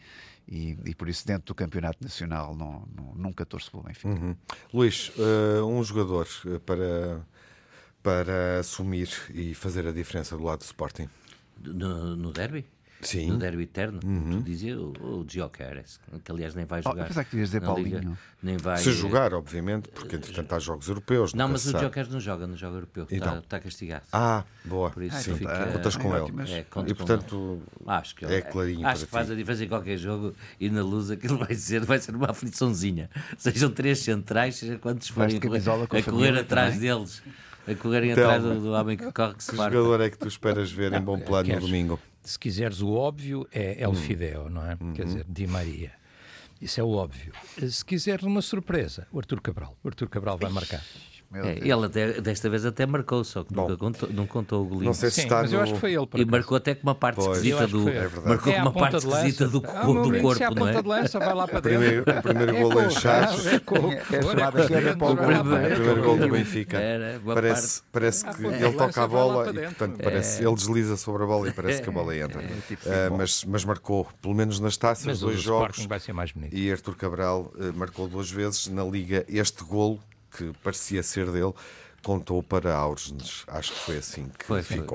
e, 0.45 0.78
e 0.88 0.93
por 0.95 1.07
isso, 1.07 1.26
dentro 1.26 1.45
do 1.45 1.55
Campeonato 1.55 1.99
Nacional, 2.03 2.53
não, 2.53 2.86
não- 2.93 3.16
nunca 3.16 3.45
torço 3.45 3.72
pelo 3.72 3.84
Benfica. 3.84 4.10
Uhum. 4.10 4.36
Luís, 4.74 5.14
eh, 5.18 5.62
um 5.62 5.82
jogador 5.82 6.28
para, 6.66 7.22
para 8.03 8.60
assumir 8.60 9.10
e 9.34 9.53
fazer 9.53 9.88
a 9.88 9.91
diferença 9.93 10.36
do 10.36 10.43
lado 10.43 10.60
do 10.60 10.64
Sporting. 10.66 11.07
No, 11.62 12.16
no 12.16 12.32
derby? 12.34 12.66
Sim. 13.02 13.28
No 13.32 13.38
derby 13.38 13.64
eterno? 13.64 14.00
Tu 14.02 14.41
dizia 14.43 14.78
o, 14.80 14.91
o 15.20 15.24
que 16.20 16.32
aliás 16.32 16.54
nem 16.54 16.66
vai 16.66 16.82
Oh, 16.86 16.89
jogar. 16.89 17.04
apesar 17.06 17.24
que 17.24 17.32
devias 17.32 17.50
dizer 17.50 17.62
na 17.62 17.74
Liga, 17.74 17.91
Paulinho. 17.97 18.18
Nem 18.43 18.58
vai, 18.58 18.78
Se 18.78 18.89
eh, 18.89 18.93
jogar, 18.93 19.34
obviamente, 19.34 19.88
porque 19.89 20.18
entretanto 20.18 20.54
há 20.54 20.60
jogos 20.60 20.88
europeus. 20.88 21.34
Não, 21.34 21.47
mas 21.47 21.66
o. 21.66 21.80
Gyökeres 21.80 22.10
não 22.10 22.20
joga, 22.20 22.45
não 22.47 22.58
joga 22.58 22.76
europeu. 22.78 23.04
Está 23.04 23.16
Então. 23.16 23.38
está 23.39 23.60
castigado. 23.60 24.04
Ah, 24.12 24.43
boa. 24.66 24.89
Por 24.91 25.04
isso 25.04 25.16
Ah, 25.18 25.22
então 25.22 25.38
fica- 25.38 25.66
contas 25.72 25.95
com 25.95 26.14
É 26.16 26.20
ele. 26.20 26.52
É, 26.52 26.60
E 26.60 26.64
com 26.66 26.84
portanto, 26.86 27.62
Acho 27.88 28.16
que 28.16 28.26
é 28.26 28.41
clarinho 28.41 28.86
Acho 28.88 28.97
para 29.00 29.06
que 29.06 29.12
faz 29.12 29.28
ti. 29.28 29.34
a 29.34 29.36
diferença 29.36 29.64
em 29.64 29.68
qualquer 29.70 29.97
jogo 29.97 30.34
e 30.60 30.70
na 30.70 30.82
luz 30.84 31.10
aquilo 31.10 31.38
vai 31.38 31.56
ser, 31.56 31.86
vai 31.86 32.00
ser 32.00 32.16
uma 32.16 32.32
afliçãozinha. 32.32 33.10
Sejam 33.38 33.72
três 33.72 34.00
centrais, 34.00 34.56
seja 34.56 34.78
quantos 34.78 35.08
forem 35.10 35.38
a 35.38 35.41
correr, 35.41 35.62
a 35.70 36.00
a 36.00 36.04
correr 36.04 36.38
atrás 36.39 36.74
também? 36.76 36.89
deles, 36.89 37.22
a 37.68 37.76
correrem 37.76 38.14
Telma. 38.14 38.36
atrás 38.36 38.43
do, 38.56 38.62
do 38.62 38.72
homem 38.72 38.97
que 38.97 39.12
corre 39.12 39.36
que 39.36 39.43
se 39.43 39.52
que 39.52 39.58
jogador 39.58 40.02
é 40.02 40.10
que 40.10 40.18
tu 40.18 40.28
esperas 40.28 40.72
ver 40.72 40.91
em 40.93 41.02
bom 41.02 41.20
plano 41.20 41.54
no 41.54 41.60
domingo? 41.62 42.00
Se 42.24 42.38
quiseres 42.38 42.82
o 42.82 42.92
óbvio, 42.94 43.48
é 43.52 43.72
Hum. 43.80 43.92
El 43.92 43.94
Fideo, 43.96 44.50
não 44.50 44.66
é? 44.66 44.78
Uhum. 44.80 44.94
Quer 44.94 45.06
dizer, 45.06 45.26
Di 45.28 45.48
Maria. 45.48 45.92
Isso 46.62 46.80
é 46.80 46.84
o 46.84 46.90
óbvio. 46.90 47.32
Se 47.70 47.84
quiseres 47.86 48.24
uma 48.26 48.42
surpresa, 48.42 49.08
o 49.12 49.18
Artur 49.20 49.42
Cabral. 49.42 49.78
O 49.84 49.88
Artur 49.88 50.10
Cabral 50.10 50.38
vai 50.38 50.52
marcar. 50.52 50.84
É, 51.32 51.60
ele 51.60 51.86
até, 51.86 52.20
desta 52.22 52.50
vez 52.50 52.66
até 52.66 52.88
marcou, 52.88 53.24
só 53.24 53.44
que 53.44 53.54
nunca 53.56 53.78
contou, 53.78 54.10
não 54.12 54.26
contou 54.26 54.64
o 54.64 54.66
golinho. 54.66 54.86
Não 54.86 54.94
sei 54.96 55.10
se 55.12 55.18
Sim, 55.18 55.22
está 55.24 55.42
mas 55.44 55.52
no... 55.52 55.58
eu 55.58 55.62
acho 55.64 55.74
que 55.76 55.80
foi 55.80 55.94
ele. 55.94 56.08
E 56.16 56.26
marcou 56.26 56.58
até 56.58 56.74
com 56.74 56.84
uma 56.88 56.96
parte 56.96 57.16
Pois. 57.18 57.38
Esquisita 57.38 57.68
do. 57.68 57.86
verdade. 57.86 58.28
Marcou 58.28 58.54
É 58.54 58.62
uma 58.64 58.72
parte 58.74 58.98
esquisita 58.98 59.48
do, 59.48 59.64
Ah, 59.68 59.84
do 59.86 60.00
amigo, 60.00 60.22
corpo, 60.24 60.36
se 60.38 60.44
é 60.44 60.50
não 60.50 60.68
é? 60.68 60.72
ponta 60.72 60.82
de 60.84 60.90
lança, 60.90 61.20
vai 61.20 61.34
lá 61.36 61.48
para 61.48 61.60
O 61.60 61.62
primeiro, 61.62 62.06
dentro. 62.06 62.20
o 62.20 62.24
primeiro 62.24 62.56
É 62.56 62.62
gol 62.64 62.82
em 62.82 62.90
Chaves, 62.90 63.46
é 63.46 63.56
É 63.56 64.22
chamada 64.24 64.62
é 64.64 64.68
dentro, 64.68 64.98
para 64.98 65.08
o 65.12 65.16
gol. 65.16 65.26
primeiro 65.26 66.04
gol 66.04 66.18
do 66.18 66.30
Benfica. 66.30 66.78
Parece, 67.26 67.82
parece 67.92 68.26
À 68.28 68.34
que 68.34 68.46
ele 68.46 68.74
toca 68.74 69.04
a 69.04 69.08
bola 69.08 69.50
e, 69.50 69.54
portanto, 69.54 70.00
parece, 70.04 70.44
ele 70.44 70.56
desliza 70.56 70.98
sobre 70.98 71.24
a 71.24 71.26
bola 71.28 71.48
e 71.48 71.52
parece 71.54 71.82
que 71.82 71.90
a 71.90 71.92
bola 71.92 72.16
entra. 72.18 72.42
tipo 72.68 72.82
Ah, 72.90 73.16
mas, 73.16 73.44
mas 73.46 73.64
marcou, 73.66 74.08
pelo 74.22 74.34
menos 74.34 74.60
nas 74.60 74.78
taças, 74.78 75.20
dois 75.20 75.40
jogos. 75.40 75.70
Sporting 75.78 75.88
vai 75.88 76.00
ser 76.00 76.14
mais 76.14 76.32
bonito. 76.32 76.56
E 76.56 76.72
Artur 76.72 76.96
Cabral 76.96 77.52
eh, 77.60 77.72
marcou 77.76 78.08
duas 78.08 78.32
vezes 78.32 78.68
na 78.68 78.84
Liga. 78.84 79.26
Este 79.28 79.64
golo, 79.64 80.00
que 80.32 80.54
parecia 80.64 81.04
ser 81.04 81.32
dele, 81.32 81.54
contou 82.04 82.42
para 82.42 82.76
Aursnes. 82.76 83.44
Acho 83.48 83.74
que 83.74 83.80
foi 83.80 83.98
assim 83.98 84.30
que 84.38 84.46
Foi, 84.46 84.64
foi. 84.64 84.86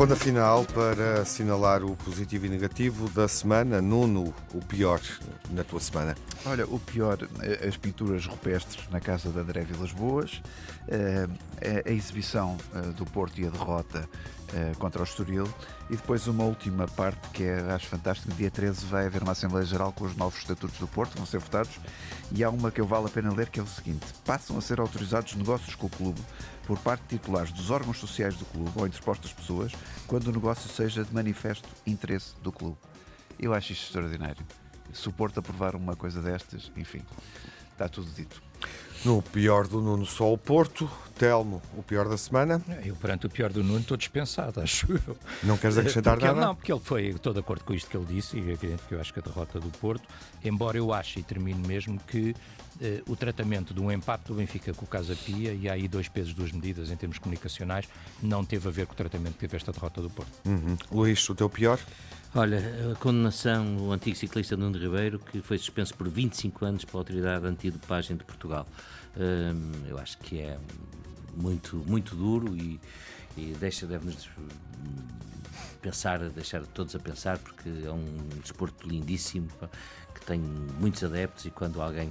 Ronda 0.00 0.16
final 0.16 0.64
para 0.64 1.20
assinalar 1.20 1.84
o 1.84 1.94
positivo 1.94 2.46
e 2.46 2.48
negativo 2.48 3.06
da 3.10 3.28
semana. 3.28 3.82
Nuno, 3.82 4.34
o 4.54 4.64
pior 4.64 4.98
na 5.50 5.62
tua 5.62 5.78
semana? 5.78 6.16
Olha, 6.46 6.64
o 6.64 6.78
pior, 6.78 7.18
eh, 7.42 7.68
as 7.68 7.76
pinturas 7.76 8.24
rupestres 8.24 8.88
na 8.88 8.98
casa 8.98 9.28
de 9.28 9.38
André 9.38 9.60
Vilas 9.60 9.92
Boas, 9.92 10.40
eh, 10.88 11.28
a 11.86 11.90
exibição 11.90 12.56
eh, 12.74 12.80
do 12.96 13.04
Porto 13.04 13.42
e 13.42 13.46
a 13.46 13.50
derrota 13.50 14.08
contra 14.78 15.00
o 15.00 15.04
Estoril 15.04 15.48
e 15.88 15.96
depois 15.96 16.26
uma 16.26 16.44
última 16.44 16.86
parte 16.88 17.28
que 17.30 17.44
é, 17.44 17.60
acho 17.72 17.86
fantástico, 17.86 18.32
dia 18.32 18.50
13 18.50 18.86
vai 18.86 19.06
haver 19.06 19.22
uma 19.22 19.32
Assembleia 19.32 19.64
Geral 19.64 19.92
com 19.92 20.04
os 20.04 20.16
novos 20.16 20.38
estatutos 20.38 20.78
do 20.78 20.88
Porto, 20.88 21.16
vão 21.16 21.26
ser 21.26 21.38
votados 21.38 21.78
e 22.32 22.42
há 22.42 22.50
uma 22.50 22.70
que 22.70 22.80
eu 22.80 22.86
vale 22.86 23.06
a 23.06 23.08
pena 23.08 23.32
ler 23.32 23.48
que 23.48 23.60
é 23.60 23.62
o 23.62 23.66
seguinte, 23.66 24.06
passam 24.24 24.58
a 24.58 24.60
ser 24.60 24.80
autorizados 24.80 25.34
negócios 25.34 25.74
com 25.74 25.86
o 25.86 25.90
clube 25.90 26.20
por 26.66 26.78
parte 26.78 27.02
de 27.02 27.18
titulares 27.18 27.52
dos 27.52 27.70
órgãos 27.70 27.98
sociais 27.98 28.36
do 28.36 28.44
clube 28.44 28.72
ou 28.76 28.86
interpostas 28.86 29.32
pessoas, 29.32 29.72
quando 30.06 30.28
o 30.28 30.32
negócio 30.32 30.70
seja 30.70 31.04
de 31.04 31.12
manifesto 31.12 31.68
interesse 31.86 32.34
do 32.42 32.52
clube. 32.52 32.76
Eu 33.38 33.52
acho 33.52 33.72
isto 33.72 33.86
extraordinário. 33.86 34.46
Suporto 34.92 35.40
aprovar 35.40 35.74
uma 35.74 35.96
coisa 35.96 36.20
destas, 36.20 36.70
enfim, 36.76 37.02
está 37.72 37.88
tudo 37.88 38.10
dito. 38.12 38.49
No 39.04 39.22
pior 39.22 39.66
do 39.66 39.80
Nuno, 39.80 40.04
só 40.04 40.32
o 40.32 40.38
Porto. 40.38 40.90
Telmo, 41.20 41.60
o 41.76 41.82
pior 41.82 42.08
da 42.08 42.16
semana? 42.16 42.62
Eu, 42.82 42.96
perante 42.96 43.26
o 43.26 43.28
pior 43.28 43.52
do 43.52 43.62
Nuno, 43.62 43.80
estou 43.80 43.94
dispensado, 43.94 44.58
acho 44.58 44.90
eu. 44.90 45.14
Não 45.42 45.58
queres 45.58 45.76
acrescentar 45.76 46.14
porque, 46.14 46.26
nada? 46.26 46.40
Não, 46.40 46.54
porque 46.54 46.72
ele 46.72 46.80
foi 46.82 47.12
todo 47.12 47.34
de 47.34 47.40
acordo 47.40 47.62
com 47.62 47.74
isto 47.74 47.90
que 47.90 47.96
ele 47.96 48.06
disse, 48.06 48.38
e 48.38 48.48
é 48.48 48.52
evidente 48.52 48.82
que 48.88 48.94
eu 48.94 49.00
acho 49.02 49.12
que 49.12 49.18
a 49.18 49.22
derrota 49.22 49.60
do 49.60 49.68
Porto, 49.68 50.08
embora 50.42 50.78
eu 50.78 50.94
ache 50.94 51.20
e 51.20 51.22
termino 51.22 51.60
mesmo 51.68 52.00
que 52.06 52.34
eh, 52.80 53.02
o 53.06 53.14
tratamento 53.14 53.74
de 53.74 53.80
um 53.80 53.92
empate 53.92 54.24
do 54.28 54.34
Benfica 54.34 54.72
com 54.72 54.86
o 54.86 54.88
Casa 54.88 55.14
Pia, 55.14 55.52
e 55.52 55.68
há 55.68 55.74
aí 55.74 55.86
dois 55.88 56.08
pesos, 56.08 56.32
duas 56.32 56.52
medidas 56.52 56.90
em 56.90 56.96
termos 56.96 57.18
comunicacionais, 57.18 57.86
não 58.22 58.42
teve 58.42 58.66
a 58.66 58.70
ver 58.70 58.86
com 58.86 58.94
o 58.94 58.96
tratamento 58.96 59.34
que 59.34 59.40
teve 59.40 59.58
esta 59.58 59.72
derrota 59.72 60.00
do 60.00 60.08
Porto. 60.08 60.32
Uhum. 60.46 60.74
Luís, 60.90 61.28
o 61.28 61.34
teu 61.34 61.50
pior? 61.50 61.78
Olha, 62.32 62.60
a 62.92 62.94
condenação 62.94 63.76
do 63.76 63.90
antigo 63.90 64.16
ciclista 64.16 64.56
Nuno 64.56 64.78
Ribeiro, 64.78 65.18
que 65.18 65.42
foi 65.42 65.58
suspenso 65.58 65.92
por 65.96 66.08
25 66.08 66.64
anos 66.64 66.84
pela 66.84 67.00
Autoridade 67.00 67.44
Antidopagem 67.44 68.16
de 68.16 68.22
Portugal. 68.22 68.68
Hum, 69.16 69.72
eu 69.88 69.98
acho 69.98 70.16
que 70.18 70.38
é 70.38 70.56
muito, 71.34 71.76
muito 71.88 72.14
duro 72.14 72.56
e, 72.56 72.80
e 73.36 73.56
deixa, 73.58 73.84
deve-nos 73.84 74.28
pensar, 75.82 76.20
deixar 76.30 76.64
todos 76.66 76.94
a 76.94 77.00
pensar, 77.00 77.36
porque 77.38 77.68
é 77.84 77.90
um 77.90 78.04
desporto 78.40 78.86
lindíssimo, 78.86 79.48
que 80.14 80.24
tem 80.24 80.38
muitos 80.38 81.02
adeptos 81.02 81.46
e 81.46 81.50
quando 81.50 81.82
alguém 81.82 82.10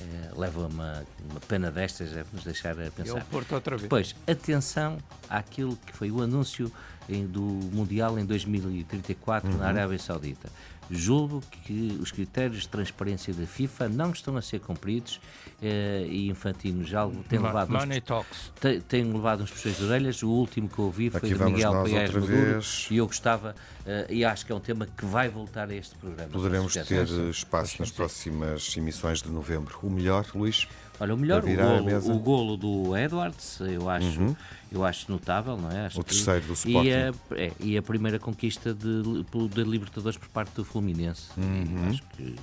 eh, 0.00 0.30
leva 0.36 0.66
uma, 0.66 1.04
uma 1.30 1.40
pena 1.40 1.70
destas, 1.70 2.10
deve-nos 2.10 2.44
deixar 2.44 2.72
a 2.72 2.90
pensar. 2.90 3.18
É 3.18 3.22
o 3.22 3.24
Porto 3.26 3.54
outra 3.54 3.76
vez. 3.76 3.82
Depois, 3.82 4.16
atenção 4.26 4.98
àquilo 5.28 5.76
que 5.76 5.92
foi 5.92 6.10
o 6.10 6.22
anúncio 6.22 6.72
em, 7.10 7.26
do 7.26 7.42
Mundial 7.42 8.18
em 8.18 8.24
2034 8.24 9.50
uhum. 9.50 9.58
na 9.58 9.66
Arábia 9.66 9.98
Saudita. 9.98 10.48
Julgo 10.90 11.40
que 11.62 11.96
os 12.00 12.10
critérios 12.10 12.62
de 12.62 12.68
transparência 12.68 13.32
da 13.32 13.46
FIFA 13.46 13.88
não 13.88 14.10
estão 14.10 14.36
a 14.36 14.42
ser 14.42 14.58
cumpridos 14.58 15.20
eh, 15.62 16.04
e 16.08 16.28
Infantino 16.28 16.82
já 16.84 17.08
tem 17.28 17.38
levado, 17.38 17.70
Money 17.70 17.98
uns, 17.98 18.04
talks. 18.04 18.52
Tem, 18.60 18.80
tem 18.80 19.04
levado 19.04 19.44
uns 19.44 19.52
puxões 19.52 19.76
de 19.76 19.84
orelhas. 19.84 20.20
O 20.24 20.28
último 20.28 20.68
que 20.68 20.80
ouvi 20.80 21.08
foi 21.08 21.18
Aqui 21.18 21.38
de 21.38 21.44
Miguel 21.44 21.72
Paes 21.84 22.12
Maduro 22.12 22.60
e 22.90 22.96
eu 22.96 23.06
gostava, 23.06 23.54
eh, 23.86 24.06
e 24.10 24.24
acho 24.24 24.44
que 24.44 24.50
é 24.50 24.54
um 24.54 24.60
tema 24.60 24.84
que 24.84 25.04
vai 25.04 25.28
voltar 25.28 25.70
a 25.70 25.74
este 25.74 25.94
programa. 25.94 26.28
Poderemos 26.28 26.72
ter 26.72 27.06
espaço 27.30 27.76
nas 27.78 27.92
próximas 27.92 28.76
emissões 28.76 29.22
de 29.22 29.30
novembro. 29.30 29.78
O 29.84 29.90
melhor, 29.90 30.26
Luís? 30.34 30.66
Olha, 31.00 31.14
o 31.14 31.16
melhor, 31.16 31.42
o 31.42 31.46
golo, 31.46 32.14
o 32.14 32.18
golo 32.18 32.56
do 32.58 32.94
Edwards, 32.94 33.58
eu 33.60 33.88
acho, 33.88 34.20
uhum. 34.20 34.36
eu 34.70 34.84
acho 34.84 35.10
notável, 35.10 35.56
não 35.56 35.70
é? 35.70 35.86
Acho 35.86 35.98
o 35.98 36.04
terceiro 36.04 36.46
do 36.46 36.52
Sporting. 36.52 36.88
E 36.88 36.92
a, 36.92 37.14
é, 37.36 37.52
e 37.58 37.78
a 37.78 37.82
primeira 37.82 38.18
conquista 38.18 38.74
de, 38.74 39.02
de 39.48 39.64
Libertadores 39.64 40.18
por 40.18 40.28
parte 40.28 40.52
do 40.54 40.62
Fluminense. 40.62 41.30
Uhum. 41.38 41.88
Acho 41.88 42.02
que, 42.14 42.36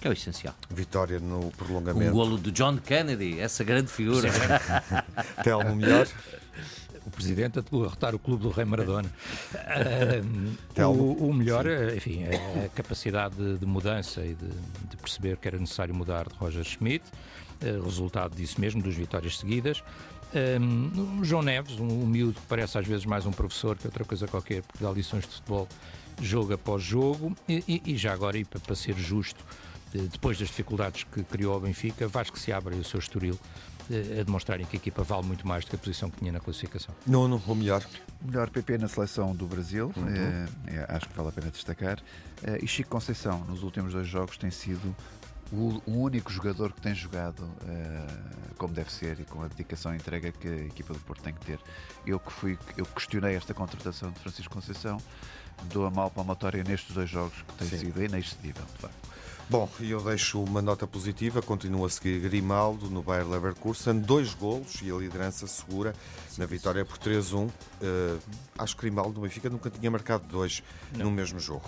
que, 0.00 0.06
é 0.06 0.10
o 0.10 0.12
essencial. 0.12 0.54
Vitória 0.70 1.18
no 1.18 1.50
prolongamento. 1.56 2.12
O 2.12 2.14
golo 2.14 2.38
do 2.38 2.52
John 2.52 2.76
Kennedy, 2.76 3.40
essa 3.40 3.64
grande 3.64 3.90
figura. 3.90 4.30
Telmo, 5.42 5.74
melhor? 5.74 6.06
o 7.06 7.10
presidente 7.10 7.58
a 7.58 7.62
derrotar 7.62 8.14
o 8.14 8.18
clube 8.18 8.44
do 8.44 8.50
Rei 8.50 8.64
Maradona. 8.64 9.10
Uh, 10.76 10.82
o, 10.82 11.28
o, 11.28 11.32
melhor, 11.32 11.66
enfim, 11.94 12.24
é 12.24 12.64
a 12.64 12.68
capacidade 12.68 13.36
de, 13.36 13.58
de 13.58 13.66
mudança 13.66 14.20
e 14.22 14.34
de, 14.34 14.48
de, 14.90 14.96
perceber 14.96 15.36
que 15.36 15.46
era 15.46 15.56
necessário 15.56 15.94
mudar 15.94 16.28
de 16.28 16.34
Roger 16.34 16.64
Schmidt. 16.64 17.04
Eh, 17.60 17.80
resultado 17.82 18.34
disso 18.34 18.60
mesmo, 18.60 18.82
duas 18.82 18.94
vitórias 18.94 19.38
seguidas. 19.38 19.82
Um, 20.60 21.22
João 21.22 21.42
Neves, 21.42 21.78
um, 21.78 21.86
um 21.86 22.06
miúdo 22.06 22.40
que 22.40 22.46
parece 22.48 22.76
às 22.76 22.86
vezes 22.86 23.06
mais 23.06 23.24
um 23.24 23.30
professor 23.30 23.76
que 23.76 23.86
outra 23.86 24.04
coisa 24.04 24.26
qualquer, 24.26 24.62
porque 24.62 24.82
dá 24.82 24.90
lições 24.90 25.24
de 25.24 25.30
futebol 25.30 25.68
jogo 26.20 26.52
após 26.52 26.82
jogo, 26.82 27.36
e, 27.48 27.62
e, 27.68 27.92
e 27.92 27.96
já 27.96 28.12
agora, 28.12 28.36
e 28.36 28.44
para, 28.44 28.58
para 28.58 28.74
ser 28.74 28.96
justo, 28.96 29.44
depois 29.92 30.38
das 30.38 30.48
dificuldades 30.48 31.04
que 31.04 31.22
criou 31.22 31.56
o 31.56 31.60
Benfica, 31.60 32.08
Vasco 32.08 32.36
se 32.36 32.52
abre 32.52 32.74
o 32.74 32.82
seu 32.82 32.98
estoril 32.98 33.38
eh, 33.90 34.20
a 34.20 34.22
demonstrarem 34.24 34.66
que 34.66 34.76
a 34.76 34.78
equipa 34.78 35.02
vale 35.02 35.24
muito 35.24 35.46
mais 35.46 35.64
do 35.64 35.70
que 35.70 35.76
a 35.76 35.78
posição 35.78 36.10
que 36.10 36.18
tinha 36.18 36.32
na 36.32 36.40
classificação. 36.40 36.94
Não, 37.06 37.28
não, 37.28 37.40
o 37.46 37.54
melhor. 37.54 37.84
Melhor 38.20 38.50
PP 38.50 38.78
na 38.78 38.88
seleção 38.88 39.34
do 39.36 39.46
Brasil, 39.46 39.92
uhum. 39.96 40.08
é, 40.08 40.48
é, 40.74 40.86
acho 40.88 41.08
que 41.08 41.14
vale 41.14 41.28
a 41.28 41.32
pena 41.32 41.50
destacar. 41.50 42.02
É, 42.42 42.58
e 42.62 42.66
Chico 42.66 42.90
Conceição, 42.90 43.44
nos 43.44 43.62
últimos 43.62 43.92
dois 43.92 44.06
jogos, 44.06 44.36
tem 44.36 44.50
sido 44.50 44.96
o, 45.52 45.82
o 45.86 46.02
único 46.02 46.32
jogador 46.32 46.72
que 46.72 46.80
tem 46.80 46.94
jogado 46.94 47.40
uh, 47.40 48.54
como 48.56 48.72
deve 48.72 48.92
ser 48.92 49.20
e 49.20 49.24
com 49.24 49.42
a 49.42 49.48
dedicação 49.48 49.92
e 49.92 49.96
entrega 49.96 50.32
que 50.32 50.48
a 50.48 50.64
equipa 50.66 50.92
do 50.92 51.00
Porto 51.00 51.22
tem 51.22 51.34
que 51.34 51.44
ter. 51.44 51.60
Eu 52.06 52.18
que 52.18 52.32
fui, 52.32 52.58
eu 52.76 52.86
questionei 52.86 53.34
esta 53.34 53.52
contratação 53.52 54.10
de 54.10 54.18
Francisco 54.20 54.52
Conceição, 54.54 54.98
dou 55.64 55.86
a 55.86 55.90
mal 55.90 56.10
palmatória 56.10 56.62
nestes 56.64 56.94
dois 56.94 57.08
jogos 57.08 57.34
que 57.42 57.54
tem 57.54 57.68
Sim. 57.68 57.78
sido 57.78 58.02
inexcedível, 58.02 58.64
de 58.74 58.80
facto. 58.80 59.13
Bom, 59.48 59.68
e 59.78 59.90
eu 59.90 60.00
deixo 60.00 60.42
uma 60.42 60.62
nota 60.62 60.86
positiva, 60.86 61.42
continuo 61.42 61.84
a 61.84 61.90
seguir 61.90 62.18
Grimaldo 62.18 62.88
no 62.88 63.02
Bayer 63.02 63.28
Leverkusen, 63.28 63.98
dois 63.98 64.32
golos 64.32 64.80
e 64.82 64.90
a 64.90 64.94
liderança 64.94 65.46
segura 65.46 65.94
na 66.38 66.46
vitória 66.46 66.82
por 66.82 66.96
3-1. 66.96 67.46
Uh, 67.46 67.50
eh, 67.82 68.16
acho 68.58 68.74
que 68.74 68.82
Grimaldo 68.82 69.12
do 69.12 69.20
Benfica 69.20 69.50
nunca 69.50 69.68
tinha 69.68 69.90
marcado 69.90 70.24
dois 70.28 70.62
não. 70.96 71.06
no 71.06 71.10
mesmo 71.10 71.38
jogo. 71.38 71.62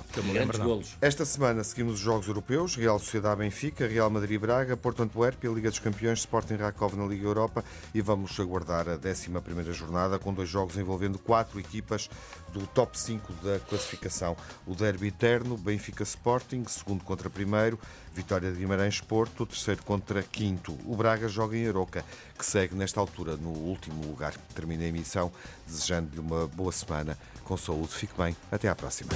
golos. 0.59 0.97
Esta 1.03 1.27
semana 1.27 1.63
seguimos 1.63 1.95
os 1.95 2.01
jogos 2.01 2.27
europeus, 2.27 2.75
Real 2.77 2.99
Sociedade 2.99 3.37
Benfica, 3.41 3.87
Real 3.87 4.09
Madrid 4.09 4.41
Braga, 4.41 4.75
Porto 4.75 5.03
Antuérpia, 5.03 5.51
Liga 5.51 5.69
dos 5.69 5.79
Campeões, 5.79 6.21
Sporting 6.21 6.57
Rakov 6.57 6.97
na 6.97 7.05
Liga 7.05 7.27
Europa 7.27 7.63
e 7.95 8.01
vamos 8.01 8.41
aguardar 8.41 8.89
a 8.89 8.95
11 8.95 9.73
jornada 9.75 10.19
com 10.19 10.33
dois 10.33 10.49
jogos 10.49 10.79
envolvendo 10.79 11.19
quatro 11.19 11.61
equipas 11.61 12.09
do 12.57 12.67
top 12.69 12.99
5 12.99 13.33
da 13.35 13.59
classificação. 13.61 14.37
O 14.67 14.75
derby 14.75 15.09
eterno, 15.09 15.57
Benfica 15.57 16.03
Sporting, 16.03 16.65
segundo 16.67 17.05
contra 17.05 17.29
primeiro, 17.29 17.79
vitória 18.15 18.51
de 18.51 18.59
Guimarães 18.59 19.01
Porto, 19.01 19.45
terceiro 19.45 19.83
contra 19.83 20.23
quinto. 20.23 20.77
O 20.87 20.97
Braga 20.97 21.29
joga 21.29 21.57
em 21.57 21.69
Aroca, 21.69 22.05
que 22.37 22.47
segue 22.47 22.75
nesta 22.75 22.99
altura 22.99 23.37
no 23.37 23.51
último 23.51 24.05
lugar. 24.07 24.35
Termina 24.55 24.85
a 24.85 24.87
emissão 24.87 25.31
desejando-lhe 25.67 26.19
uma 26.19 26.47
boa 26.47 26.73
semana 26.73 27.19
com 27.45 27.57
saúde. 27.57 27.89
Fique 27.89 28.15
bem, 28.17 28.35
até 28.51 28.69
à 28.69 28.75
próxima. 28.75 29.11